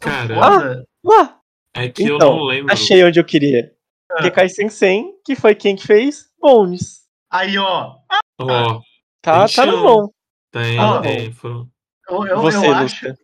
[0.00, 0.84] cara, foda.
[1.06, 1.38] Ah,
[1.74, 2.72] é que eu então, não lembro.
[2.72, 3.72] achei onde eu queria.
[4.10, 4.22] Ah.
[4.22, 6.24] Kekai Sensen, que foi quem que fez?
[6.40, 7.02] Bones.
[7.30, 7.96] Aí, ó.
[8.40, 8.80] Ó,
[9.20, 10.08] Tá, Tem tá no bom.
[10.50, 11.34] tem, Ah, tem.
[12.08, 13.14] Eu, eu, Você, eu acho.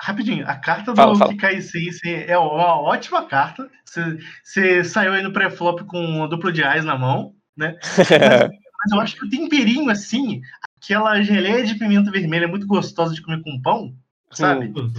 [0.00, 1.14] Rapidinho, a carta do Fala,
[1.60, 3.70] Sensei é uma ótima carta.
[4.42, 7.76] Você- saiu aí no pré-flop com uma dupla de ais na mão, né?
[8.78, 10.40] Mas eu acho que o temperinho, assim,
[10.86, 13.94] aquela geleia de pimenta vermelha é muito gostosa de comer com pão,
[14.30, 14.72] sabe?
[14.78, 14.92] Uhum.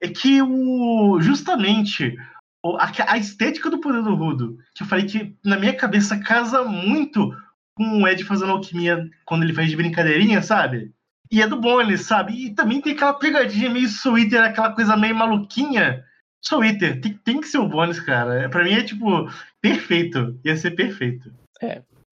[0.00, 2.16] É que o justamente
[2.62, 6.18] o- a, a estética do poder do Rudo, que eu falei que na minha cabeça
[6.18, 7.34] casa muito
[7.76, 10.92] com o Ed fazendo alquimia quando ele faz de brincadeirinha, sabe?
[11.30, 12.32] E é do Bones, sabe?
[12.46, 16.02] E também tem aquela pegadinha meio Sweeter, aquela coisa meio maluquinha.
[16.42, 18.48] Sweeter, tem, tem que ser o Bones, cara.
[18.48, 19.28] Pra mim é tipo
[19.60, 20.38] perfeito.
[20.44, 21.30] Ia ser perfeito.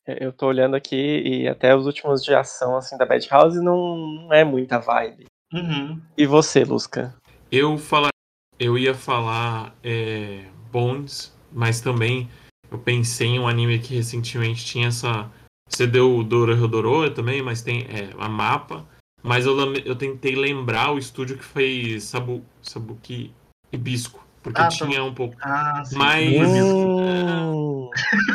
[0.07, 4.33] Eu tô olhando aqui e até os últimos de ação assim da Madhouse não, não
[4.33, 5.27] é muita vibe.
[5.53, 6.01] Uhum.
[6.17, 7.15] E você, Lusca?
[7.51, 8.11] Eu falar,
[8.59, 12.29] eu ia falar é, Bones, mas também
[12.71, 15.31] eu pensei em um anime que recentemente tinha essa.
[15.69, 18.87] Você deu o Dororedoro também, mas tem é, a mapa.
[19.23, 23.33] Mas eu, eu tentei lembrar o estúdio que fez Sabu, Sabuki
[23.73, 24.26] Hibisco.
[24.47, 24.69] Porque Ah, tá.
[24.69, 25.35] tinha um pouco.
[25.43, 25.99] Ah, sim.
[25.99, 27.91] Mas- Hum,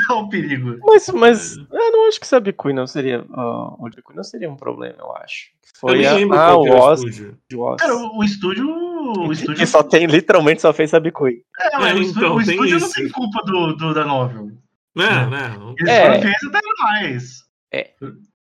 [0.09, 0.77] Olha o perigo.
[0.83, 3.23] mas, mas eu não acho que Sabikui não seria.
[3.33, 5.51] ó, o Sabikui não seria um problema, eu acho.
[5.63, 7.37] eu Foi a, lembro ah, qual que o o Oz, estúdio.
[7.55, 7.81] o Oz.
[7.81, 8.67] Cara, o, o estúdio.
[8.69, 11.43] O estúdio, que só tem, literalmente só fez Sabikui.
[11.61, 12.95] é, mas É, o estúdio, então, o tem estúdio não isso.
[12.95, 14.51] tem culpa do, do- da novel.
[14.93, 15.55] Né, né?
[15.57, 16.05] não- Eles É.
[16.07, 17.33] foram feitos até mais.
[17.73, 17.89] É.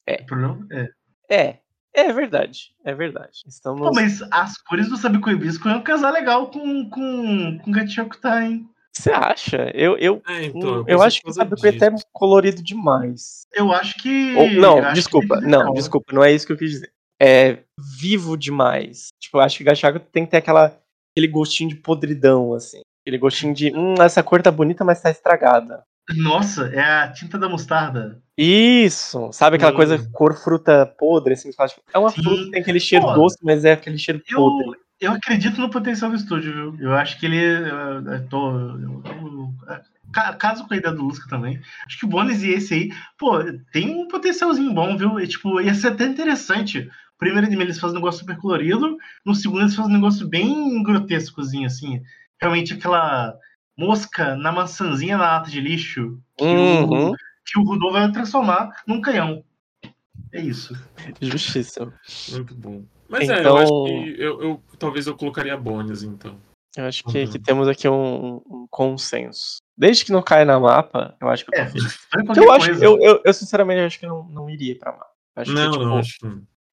[0.06, 0.22] É.
[0.22, 0.88] O problema é.
[1.30, 1.58] É,
[1.94, 2.72] é verdade.
[2.84, 3.40] É verdade.
[3.46, 3.80] Estamos.
[3.80, 8.18] Pô, mas as cores do Sabico Hibisco é um casal legal com, com, com Gatchoku
[8.18, 8.68] tá, hein?
[8.92, 9.70] Você acha?
[9.72, 13.46] Eu, eu, É, então, eu, acho que o Sabe é até colorido demais.
[13.52, 14.34] Eu acho que.
[14.34, 16.92] Ou- não, acho desculpa, que é não, desculpa, não é isso que eu quis dizer.
[17.20, 19.08] É vivo demais.
[19.20, 20.76] Tipo, eu acho que Gachaco tem que ter aquela,
[21.12, 22.80] aquele gostinho de podridão, assim.
[23.02, 25.84] Aquele gostinho de, hum, essa cor tá bonita, mas tá estragada.
[26.16, 28.20] Nossa, é a tinta da mostarda.
[28.42, 29.30] Isso!
[29.32, 29.76] Sabe aquela Hum.
[29.76, 31.62] coisa cor fruta podre, assim, tipo,
[31.92, 32.22] é uma Sim.
[32.22, 34.78] fruta que tem aquele cheiro Pô, doce, mas é aquele cheiro Eu, podre.
[34.98, 36.88] eu acredito no potencial do estúdio, viu?
[36.88, 37.36] Eu acho que ele.
[37.38, 39.54] Eu, eu tô, eu- eu-
[40.10, 41.60] ca- caso com a ideia do Lusca também.
[41.86, 43.38] Acho que o Bones e esse aí, pô,
[43.72, 45.20] tem um potencialzinho bom, viu?
[45.20, 46.88] E, tipo, ia ser até interessante.
[47.16, 50.26] O primeiro anime eles fazem um negócio super colorido, no segundo eles fazem um negócio
[50.26, 52.00] bem grotescozinho, assim.
[52.40, 53.34] Realmente aquela
[53.76, 57.10] mosca na maçãzinha na lata de lixo que, Uhum.
[57.10, 57.16] o,
[57.50, 59.44] que o Rudolph vai transformar num canhão.
[60.32, 60.74] É isso.
[61.20, 61.92] Justiça.
[62.30, 62.84] Muito bom.
[63.08, 66.38] Mas é, eu Então- acho que eu, eu- talvez eu colocaria Bones, então.
[66.76, 67.30] Eu acho que, Uhum.
[67.32, 69.56] que temos aqui um, um consenso.
[69.76, 71.94] Desde que não caia na mapa, eu acho que eu É, tô feliz.
[71.94, 74.92] foi Que qualquer eu, acho, eu, eu, eu sinceramente acho que não, não iria pra
[74.92, 75.10] mapa.
[75.34, 76.18] Acho não, que, tipo, não, acho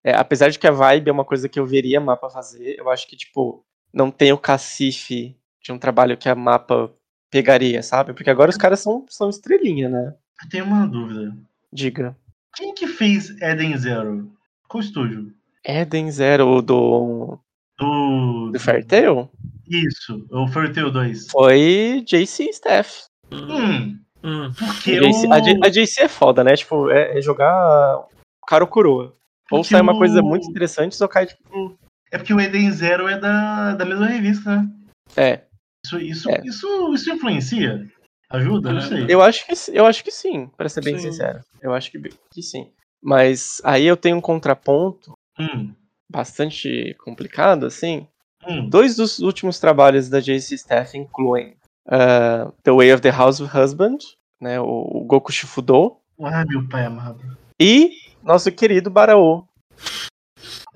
[0.03, 2.89] é, apesar de que a vibe é uma coisa que eu veria mapa fazer, eu
[2.91, 6.93] acho que, tipo, não tem o cacife de um trabalho que a mapa
[7.31, 8.13] pegaria, sabe?
[8.13, 10.15] Porque agora os caras são, são estrelinha, né?
[10.43, 11.35] Eu tenho uma dúvida.
[11.71, 12.15] Diga.
[12.55, 14.31] Quem que fez Eden Zero?
[14.67, 15.33] Qual estúdio?
[15.65, 17.39] Eden Zero do,
[17.77, 18.51] Do.
[18.51, 19.29] do Fairtail
[19.69, 21.27] Isso, o Fairy Tail 2.
[21.29, 23.03] foi JC Staff.
[23.31, 25.63] Hum, Hum, porque A JC, o...
[25.63, 26.55] a JC é foda, né?
[26.55, 28.03] Tipo, é, é jogar
[28.47, 29.15] cara ou coroa.
[29.51, 31.77] Ou sai uma o- coisa muito interessante, ou cai, tipo,
[32.11, 34.69] É porque o Eden Zero é da, da mesma revista, né?
[35.15, 35.41] é.
[35.85, 36.41] Isso, isso, É.
[36.45, 37.87] isso, isso influencia?
[38.29, 38.73] Ajuda?
[38.73, 38.87] Não É.
[38.87, 39.05] sei.
[39.09, 41.11] Eu acho que, eu acho que sim, pra ser bem Sim.
[41.11, 41.39] sincero.
[41.61, 41.99] Eu acho que,
[42.31, 42.71] que sim.
[43.01, 45.73] Mas aí eu tenho um contraponto Hum,
[46.09, 48.07] bastante complicado, assim.
[48.47, 48.67] hum.
[48.69, 51.55] Dois dos últimos trabalhos da JC Staff incluem
[51.87, 53.97] uh, The Way of the House Husband,
[54.41, 57.21] né, o, o Goku Shifudo, Ah, meu pai amado.
[57.59, 57.91] e
[58.23, 59.45] nosso querido Baraô.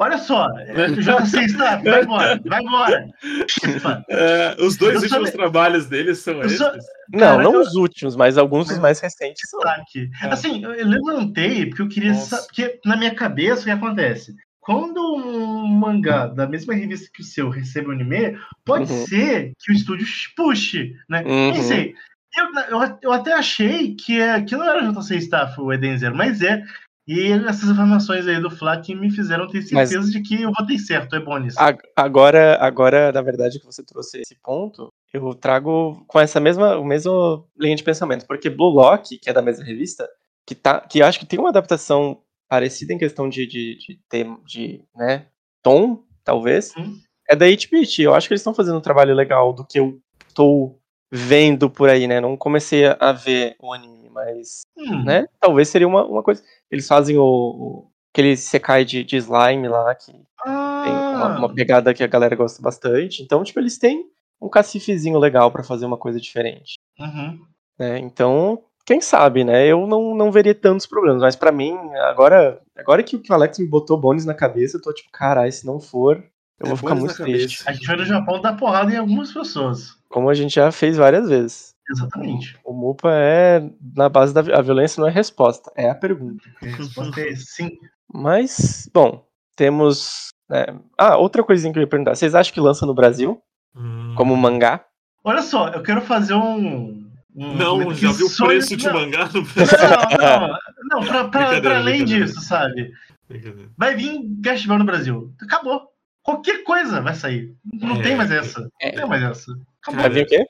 [0.04, 1.76] Olha só, é, o JC está.
[1.78, 3.06] Vai embora, vai embora.
[4.10, 6.58] É, os dois Eu últimos sou- trabalhos dele são eu esses.
[6.58, 6.72] sou-
[7.14, 9.60] Não, Cara, não eu- os últimos, mas alguns dos mais recentes são.
[9.60, 10.10] destaque.
[10.24, 12.46] Assim, eu levantei porque eu queria saber.
[12.48, 14.34] Porque na minha cabeça o que acontece?
[14.60, 19.06] Quando um mangá da mesma revista que o seu recebe o anime, pode Uhum.
[19.08, 21.24] ser que o estúdio puxe, né?
[21.26, 21.54] Uhum.
[21.54, 21.94] Pensei.
[22.38, 25.98] Eu, eu, eu até achei que, é, que não era o JC Staff o Eden
[25.98, 26.64] Zero, mas é.
[27.08, 30.52] E essas informações aí do Flá que me fizeram ter Mas- certeza de que eu
[30.58, 31.58] votei certo, é Bonis.
[31.58, 36.78] A- Agora, agora, na verdade, que você trouxe esse ponto, eu trago com essa mesma,
[36.78, 40.08] o mesmo linha de pensamento, porque Blue Lock, que é da mesma revista,
[40.48, 44.38] que tá, que acho que tem uma adaptação parecida em questão de, de, de, tem-
[44.46, 45.26] de, né,
[45.64, 46.98] tom, talvez, Hum.
[47.28, 48.02] é da 8-bit.
[48.04, 50.00] Eu acho que eles estão fazendo um trabalho legal do que eu
[50.36, 50.78] tô
[51.12, 52.22] vendo por aí, né?
[52.22, 55.28] Não comecei a ver o anime, mas, Hum, né?
[55.40, 56.44] Talvez seria uma, uma coisa.
[56.70, 61.54] Eles fazem o, o aquele secai de, de slime lá que tem uma, Ah, uma
[61.54, 63.24] pegada que a galera gosta bastante.
[63.24, 64.06] Então, tipo, eles têm
[64.42, 66.76] um cacifezinho legal pra fazer uma coisa diferente.
[67.00, 67.40] uhum.
[67.80, 68.00] Né?
[68.00, 69.66] Então, quem sabe, né?
[69.66, 71.22] Eu não, não veria tantos problemas.
[71.22, 71.74] Mas pra mim,
[72.10, 75.52] agora, agora que, que o Alex me botou bônus na cabeça, eu tô tipo, caralho,
[75.52, 76.24] se não for,
[76.60, 77.64] eu vou ficar muito triste.
[77.66, 79.96] A gente vai no Japão dar porrada em algumas pessoas.
[80.10, 81.71] Como a gente já fez várias vezes.
[81.92, 82.58] Exatamente.
[82.64, 86.44] O MUPA é na base da a violência não é resposta, é a pergunta.
[86.62, 87.70] A resposta é sim.
[88.14, 90.30] Mas, bom, temos.
[90.50, 90.66] né,
[90.98, 92.16] Ah, outra coisinha que eu ia perguntar.
[92.16, 93.42] Vocês acham que lança no Brasil,
[93.76, 94.14] Hum.
[94.18, 94.84] como mangá?
[95.24, 97.08] Olha só, eu quero fazer um.
[97.36, 99.78] um Não, já viu o preço de não, mangá no Não, Brasil?
[100.20, 100.58] não, não.
[100.92, 102.92] Não, pra, pra, pra além disso, sabe?
[103.78, 105.34] Vai vir Gastival no Brasil.
[105.42, 105.88] Acabou.
[106.24, 107.56] Qualquer coisa vai sair.
[107.82, 108.04] Não É.
[108.04, 108.70] tem mais essa.
[108.82, 108.90] É.
[108.92, 109.52] Não tem mais essa.
[109.82, 110.02] Acabou.
[110.02, 110.46] Vai vir o quê?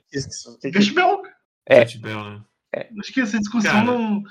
[0.71, 1.21] Gastival.
[1.71, 1.85] É.
[1.85, 2.41] Né?
[2.99, 4.23] Acho que essa discussão Cara, não.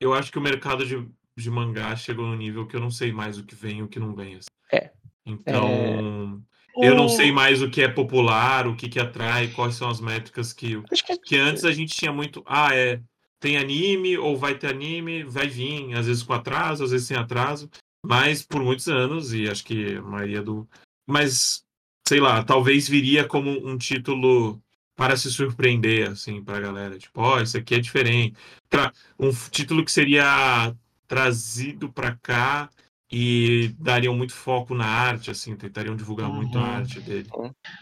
[0.00, 3.12] Eu acho que o mercado de, de mangá chegou no nível que eu não sei
[3.12, 4.36] mais o que vem e o que não vem.
[4.36, 4.48] assim.
[4.72, 4.90] É.
[5.26, 6.42] Então,
[6.76, 10.00] eu não sei mais o que é popular, o que, que atrai, quais são as
[10.00, 10.82] métricas que.
[10.90, 12.42] Acho que Que antes a gente tinha muito.
[12.46, 13.00] Ah, é.
[13.40, 17.16] Tem anime, ou vai ter anime, vai vir, às vezes com atraso, às vezes sem
[17.16, 17.70] atraso.
[18.04, 20.66] Mas por muitos anos, e acho que a maioria do.
[21.06, 21.62] Mas,
[22.08, 24.62] sei lá, talvez viria como um título
[24.96, 26.98] para se surpreender, assim, pra galera.
[26.98, 28.36] Tipo, ó, isso aqui é diferente.
[28.68, 30.74] Tra- Um título que seria
[31.06, 32.68] trazido pra cá
[33.10, 36.66] e dariam muito foco na arte, assim, tentariam divulgar muito a Uhum.
[36.66, 37.28] arte dele.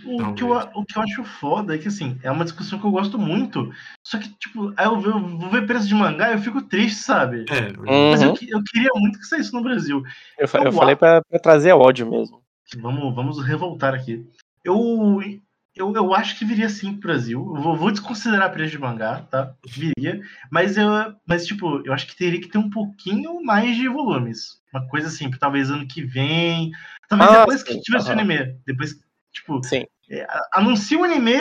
[0.04, 2.86] O que, eu, o que eu acho foda é que, assim, é uma discussão que
[2.86, 3.72] eu gosto muito.
[4.04, 6.62] Só que, tipo, aí eu, ver- eu vou ver preço de mangá e eu fico
[6.62, 7.44] triste, sabe?
[7.50, 7.72] É,
[8.10, 8.34] Mas eu, Uhum.
[8.34, 10.02] que- eu queria muito que saísse no Brasil.
[10.38, 12.42] eu, fa- eu falei pra, pra trazer ódio mesmo.
[12.76, 14.24] Vamos, vamos revoltar aqui.
[14.64, 14.76] Eu,
[15.74, 17.40] eu, eu acho que viria sim pro Brasil.
[17.56, 19.54] Eu vou, vou desconsiderar preço de mangá, tá?
[19.66, 20.20] Viria.
[20.50, 20.88] Mas eu.
[21.26, 24.60] Mas, tipo, eu acho que teria que ter um pouquinho mais de volumes.
[24.72, 26.70] Uma coisa assim, talvez ano que vem.
[27.08, 28.20] Talvez Ah, depois sim, que tivesse o aham.
[28.20, 28.56] anime.
[28.66, 28.94] Depois,
[29.32, 29.84] tipo, Sim.
[30.10, 31.38] é, anuncia o anime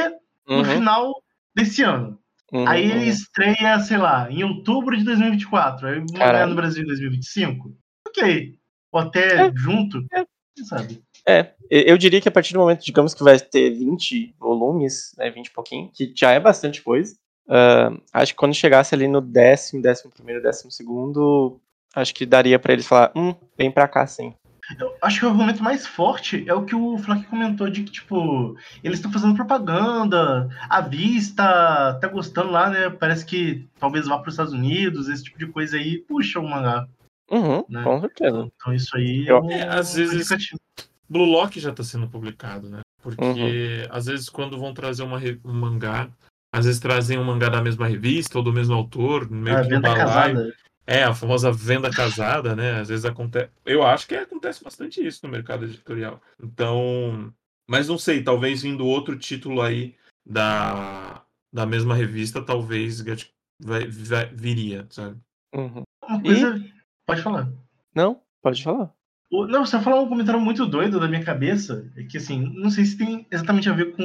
[0.48, 1.14] no Uhum, final
[1.56, 2.20] desse ano.
[2.52, 3.10] uhum, Aí ele uhum.
[3.10, 5.88] estreia, sei lá, em outubro de 2024.
[5.88, 7.76] Aí o no Brasil em 2025.
[8.08, 8.56] Ok.
[8.92, 10.06] Ou até É, junto.
[10.12, 10.26] é.
[10.56, 11.02] Quem sabe?
[11.28, 15.14] É, eu eu diria que a partir do momento, digamos que vai ter 20 volumes,
[15.18, 17.16] né, 20 e pouquinho, que já é bastante coisa.
[17.50, 21.60] ah, acho que quando chegasse ali no décimo, décimo primeiro, décimo segundo,
[21.94, 24.34] acho que daria pra eles falar, hum, vem pra cá sim.
[24.80, 27.92] Eu acho que o argumento mais forte é o que o Flock comentou de que,
[27.92, 32.90] tipo, eles estão fazendo propaganda, a vista tá gostando lá, né?
[32.90, 36.48] Parece que talvez vá para os Estados Unidos, esse tipo de coisa aí, puxa o
[36.48, 36.88] mangá.
[37.30, 37.84] Uhum, Né?
[37.84, 38.48] com certeza.
[38.56, 40.60] Então isso aí Eu- um É, às vezes- indicativo.
[41.12, 42.80] Blue Lock já tá sendo publicado, né?
[43.04, 43.88] Porque Uhum.
[43.90, 46.10] às vezes quando vão trazer uma um mangá,
[46.54, 49.68] às vezes trazem um mangá da mesma revista ou do mesmo autor, meio A que
[49.70, 50.56] no venda casada.
[50.88, 52.80] É, a famosa venda casada, né?
[52.80, 53.50] Às vezes acontece.
[53.66, 56.22] Eu acho que acontece bastante isso no mercado editorial.
[56.42, 57.34] Então.
[57.70, 61.24] Mas não sei, talvez vindo outro título aí da,
[61.54, 63.30] da mesma revista, talvez Get-
[63.62, 65.18] vai- vai- viria, sabe?
[65.54, 65.84] Uhum.
[66.08, 66.66] Uma coisa.
[67.06, 67.50] Pode falar.
[67.96, 68.92] Não, pode falar.
[69.32, 72.70] O- Não, você falou um comentário muito doido da minha cabeça, é que assim, não
[72.70, 74.04] sei se tem exatamente a ver com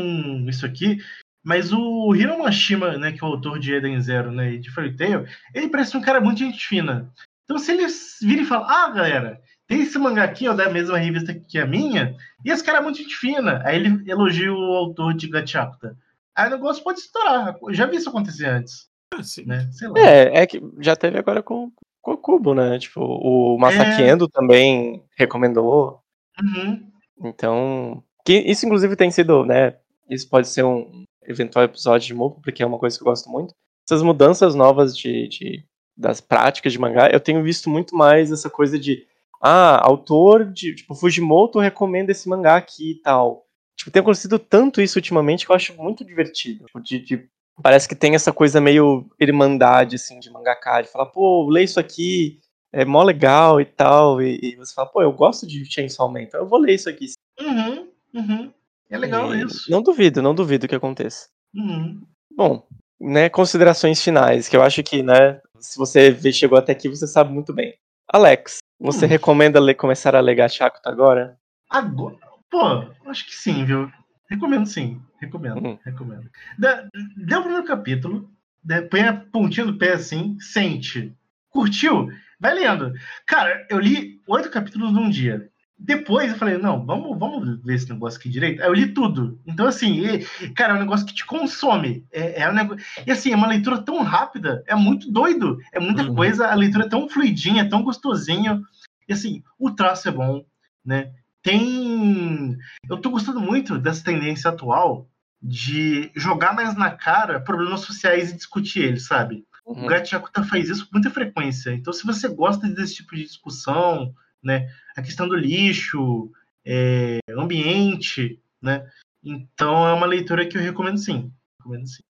[0.49, 0.99] isso aqui,
[1.45, 4.71] mas o Hiro Mashima, né, que é o autor de Eden Zero, né, e de
[4.71, 7.11] Fairy Tail, ele parece um cara muito gente fina.
[7.45, 7.87] Então se ele
[8.23, 11.67] vira e fala, ah, galera, tem esse mangá aqui, ó, da mesma revista que a
[11.67, 13.63] minha, e esse cara é muito gente fina.
[13.65, 15.97] Aí ele elogia o autor de Gachakuta.
[16.37, 17.57] Aí o negócio pode estourar.
[17.63, 19.45] Eu já vi isso acontecer antes, Ah, sim.
[19.47, 19.69] né?
[19.73, 19.99] Sei lá.
[19.99, 21.73] É, é que já teve agora com,
[22.07, 22.79] com o Cubo, né?
[22.79, 24.11] Tipo, o Masaki É.
[24.11, 25.99] Endo também recomendou.
[26.41, 26.89] Uhum.
[27.25, 29.77] Então, que isso inclusive tem sido, né?
[30.09, 33.29] Isso pode ser um eventual episódio de Mopo, porque é uma coisa que eu gosto
[33.29, 33.53] muito.
[33.89, 35.65] Essas mudanças novas de, de-
[35.97, 39.05] das práticas de mangá, eu tenho visto muito mais essa coisa de
[39.43, 43.45] ah, autor de, tipo, Fujimoto recomenda esse mangá aqui e tal.
[43.77, 46.67] Tipo, tem acontecido tanto isso ultimamente que eu acho muito divertido.
[46.67, 47.29] Tipo, de, de-
[47.63, 51.81] parece que tem essa coisa meio irmandade, assim, de mangaká, de falar, pô, lê isso
[51.81, 52.39] aqui,
[52.73, 56.23] é mó legal e tal, e, e você fala, pô, eu gosto de Chainsaw Man,
[56.23, 57.07] então eu vou ler isso aqui.
[57.41, 57.89] Uhum.
[58.15, 58.53] Uhum.
[58.89, 59.71] É legal E isso.
[59.71, 61.29] Não duvido, não duvido que aconteça.
[61.55, 62.03] Uhum.
[62.37, 62.67] Bom,
[63.01, 67.33] né, considerações finais, que eu acho que, né, se você chegou até aqui, você sabe
[67.33, 67.75] muito bem.
[68.13, 69.09] Alex, você Hum.
[69.09, 71.37] recomenda ler, começar a ler Gachakuta agora?
[71.69, 72.17] Agora,
[72.51, 72.61] pô,
[73.07, 73.91] acho que sim, viu?
[74.29, 75.79] Recomendo sim, recomendo, Uhum.
[75.85, 76.29] recomendo.
[76.59, 78.31] Dá, dê o primeiro capítulo,
[78.65, 81.15] né, põe a pontinha do pé assim, sente.
[81.51, 82.09] Curtiu?
[82.41, 82.93] Vai lendo.
[83.27, 85.49] Cara, eu li oito capítulos num dia.
[85.79, 88.63] Depois eu falei, não, vamos, vamos ver esse negócio aqui direito.
[88.63, 89.39] Aí eu li tudo.
[89.47, 92.05] Então, assim, e- cara, é um negócio que te consome.
[92.11, 92.83] É, é um negócio...
[93.07, 95.59] E assim, é uma leitura tão rápida, é muito doido.
[95.73, 96.15] É muita Uhum.
[96.15, 98.65] coisa, a leitura é tão fluidinha, é tão gostosinho.
[99.09, 100.45] E assim, o traço é bom,
[100.85, 101.13] né?
[101.47, 102.59] Tem.
[102.91, 105.09] Eu tô gostando muito dessa tendência atual
[105.41, 109.47] de jogar mais na cara problemas sociais e discutir eles, sabe?
[109.65, 109.87] O Uhum.
[109.87, 111.71] Gachakuta faz isso com muita frequência.
[111.71, 114.13] Então, se você gosta desse tipo de discussão,
[114.43, 116.33] né, a questão do lixo,
[116.65, 118.89] é, ambiente, né,
[119.23, 121.33] então é uma leitura que eu recomendo sim.
[121.61, 122.03] Recomendo sim.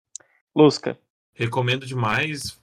[0.55, 0.99] Lusca.
[1.35, 2.59] Recomendo demais.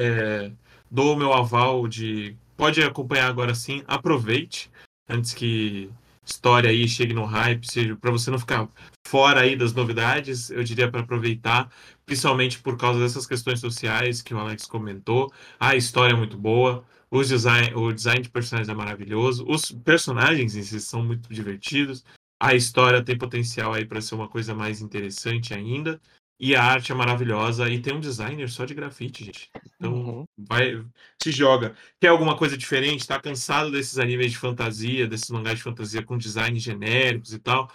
[0.00, 0.50] É,
[0.90, 2.36] dou o meu aval de.
[2.56, 3.84] Pode acompanhar agora sim.
[3.86, 4.68] Aproveite
[5.08, 5.88] antes que
[6.28, 8.68] história aí chegue no hype, seja para você não ficar
[9.06, 10.50] fora aí das novidades.
[10.50, 11.70] Eu diria para aproveitar,
[12.04, 15.32] principalmente por causa dessas questões sociais que o Alex comentou.
[15.58, 16.84] A história é muito boa.
[17.10, 19.46] Os design, o design de personagens é maravilhoso.
[19.48, 22.04] Os personagens em si são muito divertidos.
[22.40, 26.00] A história tem potencial aí para ser uma coisa mais interessante ainda.
[26.40, 29.50] E a arte é maravilhosa e tem um designer só de grafite, gente.
[29.76, 30.24] Então, Uhum.
[30.38, 30.84] vai,
[31.20, 31.74] se joga.
[32.00, 33.06] Quer alguma coisa diferente?
[33.06, 37.68] Tá cansado desses animes de fantasia, desses mangás de fantasia com design genéricos e tal?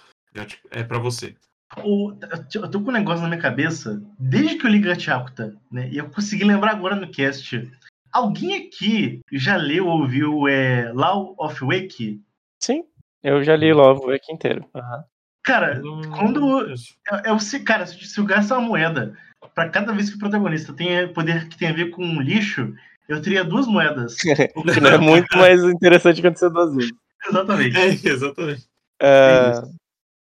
[0.72, 1.35] É pra você.
[1.84, 2.14] O-
[2.56, 5.98] eu tô com um negócio na minha cabeça, desde que eu li Gachakuta, né, e
[5.98, 7.69] eu consegui lembrar agora no cast.
[8.11, 12.22] Alguém aqui já leu ou ouviu é, Law of Wake?
[12.61, 12.84] Sim,
[13.23, 14.65] eu já li logo aqui inteiro.
[14.73, 15.03] Aham.
[15.44, 16.70] Cara, Não- quando.
[16.72, 19.18] É, é o cara, se se eu gasto uma moeda
[19.53, 22.74] pra cada vez que o protagonista tem poder que tem a ver com lixo,
[23.10, 24.15] eu teria duas moedas.
[24.74, 26.91] Que não é muito mais interessante que acontecer duas vezes.
[27.28, 27.78] Exatamente.
[27.78, 28.64] É, exatamente.
[29.02, 29.76] É, isso.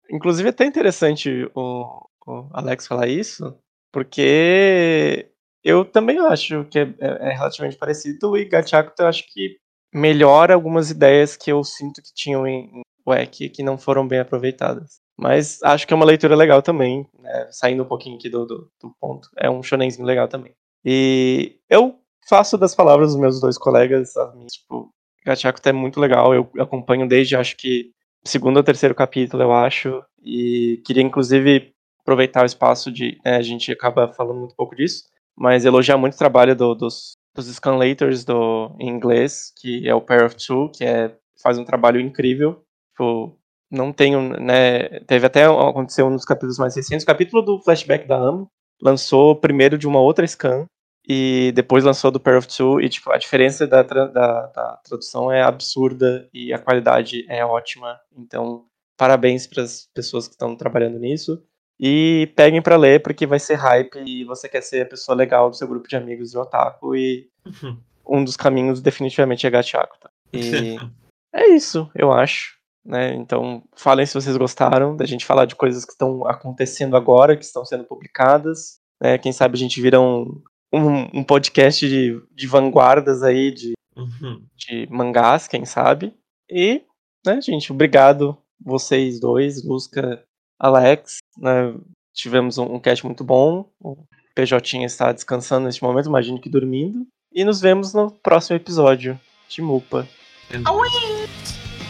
[0.10, 3.56] inclusive, é até interessante o, o Alex falar isso,
[3.92, 5.30] porque
[5.64, 9.58] eu também acho que é, é- é relativamente parecido e Gachakuta eu acho que
[9.94, 15.00] melhora algumas ideias que eu sinto que tinham em, Wack que não foram bem aproveitadas.
[15.22, 17.48] Mas acho que é uma leitura legal também, né?
[17.52, 19.30] saindo um pouquinho aqui do, do, do ponto.
[19.38, 20.54] É um shonenzinho legal também.
[20.84, 24.14] E eu faço das palavras dos meus dois colegas,
[24.52, 24.92] tipo,
[25.24, 27.92] Gachakuta é muito legal, eu acompanho desde acho que
[28.24, 33.42] segundo ou terceiro capítulo, eu acho, e queria inclusive aproveitar o espaço de, né, a
[33.42, 35.04] gente acaba falando muito pouco disso,
[35.36, 40.02] mas elogiar muito o trabalho do, dos, dos scanlators do, em inglês, que é o
[40.02, 43.38] Pair of Two, que é, faz um trabalho incrível, tipo,
[43.72, 48.08] não tenho, né, teve até, aconteceu um dos capítulos mais recentes, o capítulo do flashback
[48.08, 48.48] da Amo,
[48.82, 50.66] lançou primeiro de uma outra scan,
[51.08, 55.32] e depois lançou do Pair of Two, e tipo, a diferença da, da, da tradução
[55.32, 58.00] é absurda e a qualidade é ótima.
[58.16, 58.66] Então,
[58.98, 61.44] parabéns para as pessoas que estão trabalhando nisso.
[61.80, 65.50] E peguem para ler, porque vai ser hype e você quer ser a pessoa legal
[65.50, 66.96] do seu grupo de amigos de otaku.
[66.96, 67.78] E uhum.
[68.08, 69.98] um dos caminhos definitivamente é Gachaku.
[70.00, 70.10] Tá?
[70.32, 70.78] E
[71.34, 72.61] é isso, eu acho.
[72.86, 73.14] Né?
[73.16, 77.46] Então, falem se vocês gostaram da gente falar de coisas que estão acontecendo agora, que
[77.46, 78.80] estão sendo publicadas.
[79.02, 79.18] Né?
[79.18, 80.42] Quem sabe a gente vira um,
[80.74, 84.46] um, um podcast de, de vanguardas aí, de, uhum.
[84.56, 86.14] de mangás, quem sabe.
[86.50, 86.84] E,
[87.26, 90.24] né, gente, obrigado vocês dois, Lusca,
[90.60, 91.18] Alex.
[91.38, 91.74] Né,
[92.14, 93.70] tivemos um, um cast muito bom.
[93.80, 93.98] O
[94.36, 97.06] PJ está descansando neste momento, imagino que dormindo.
[97.34, 100.08] E nos vemos no próximo episódio de Mupa.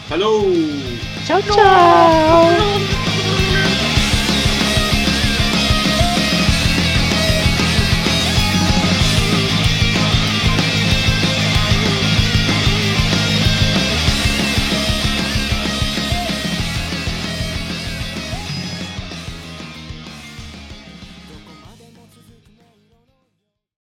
[0.08, 0.46] Falou!
[1.24, 3.11] Tchau, tchau!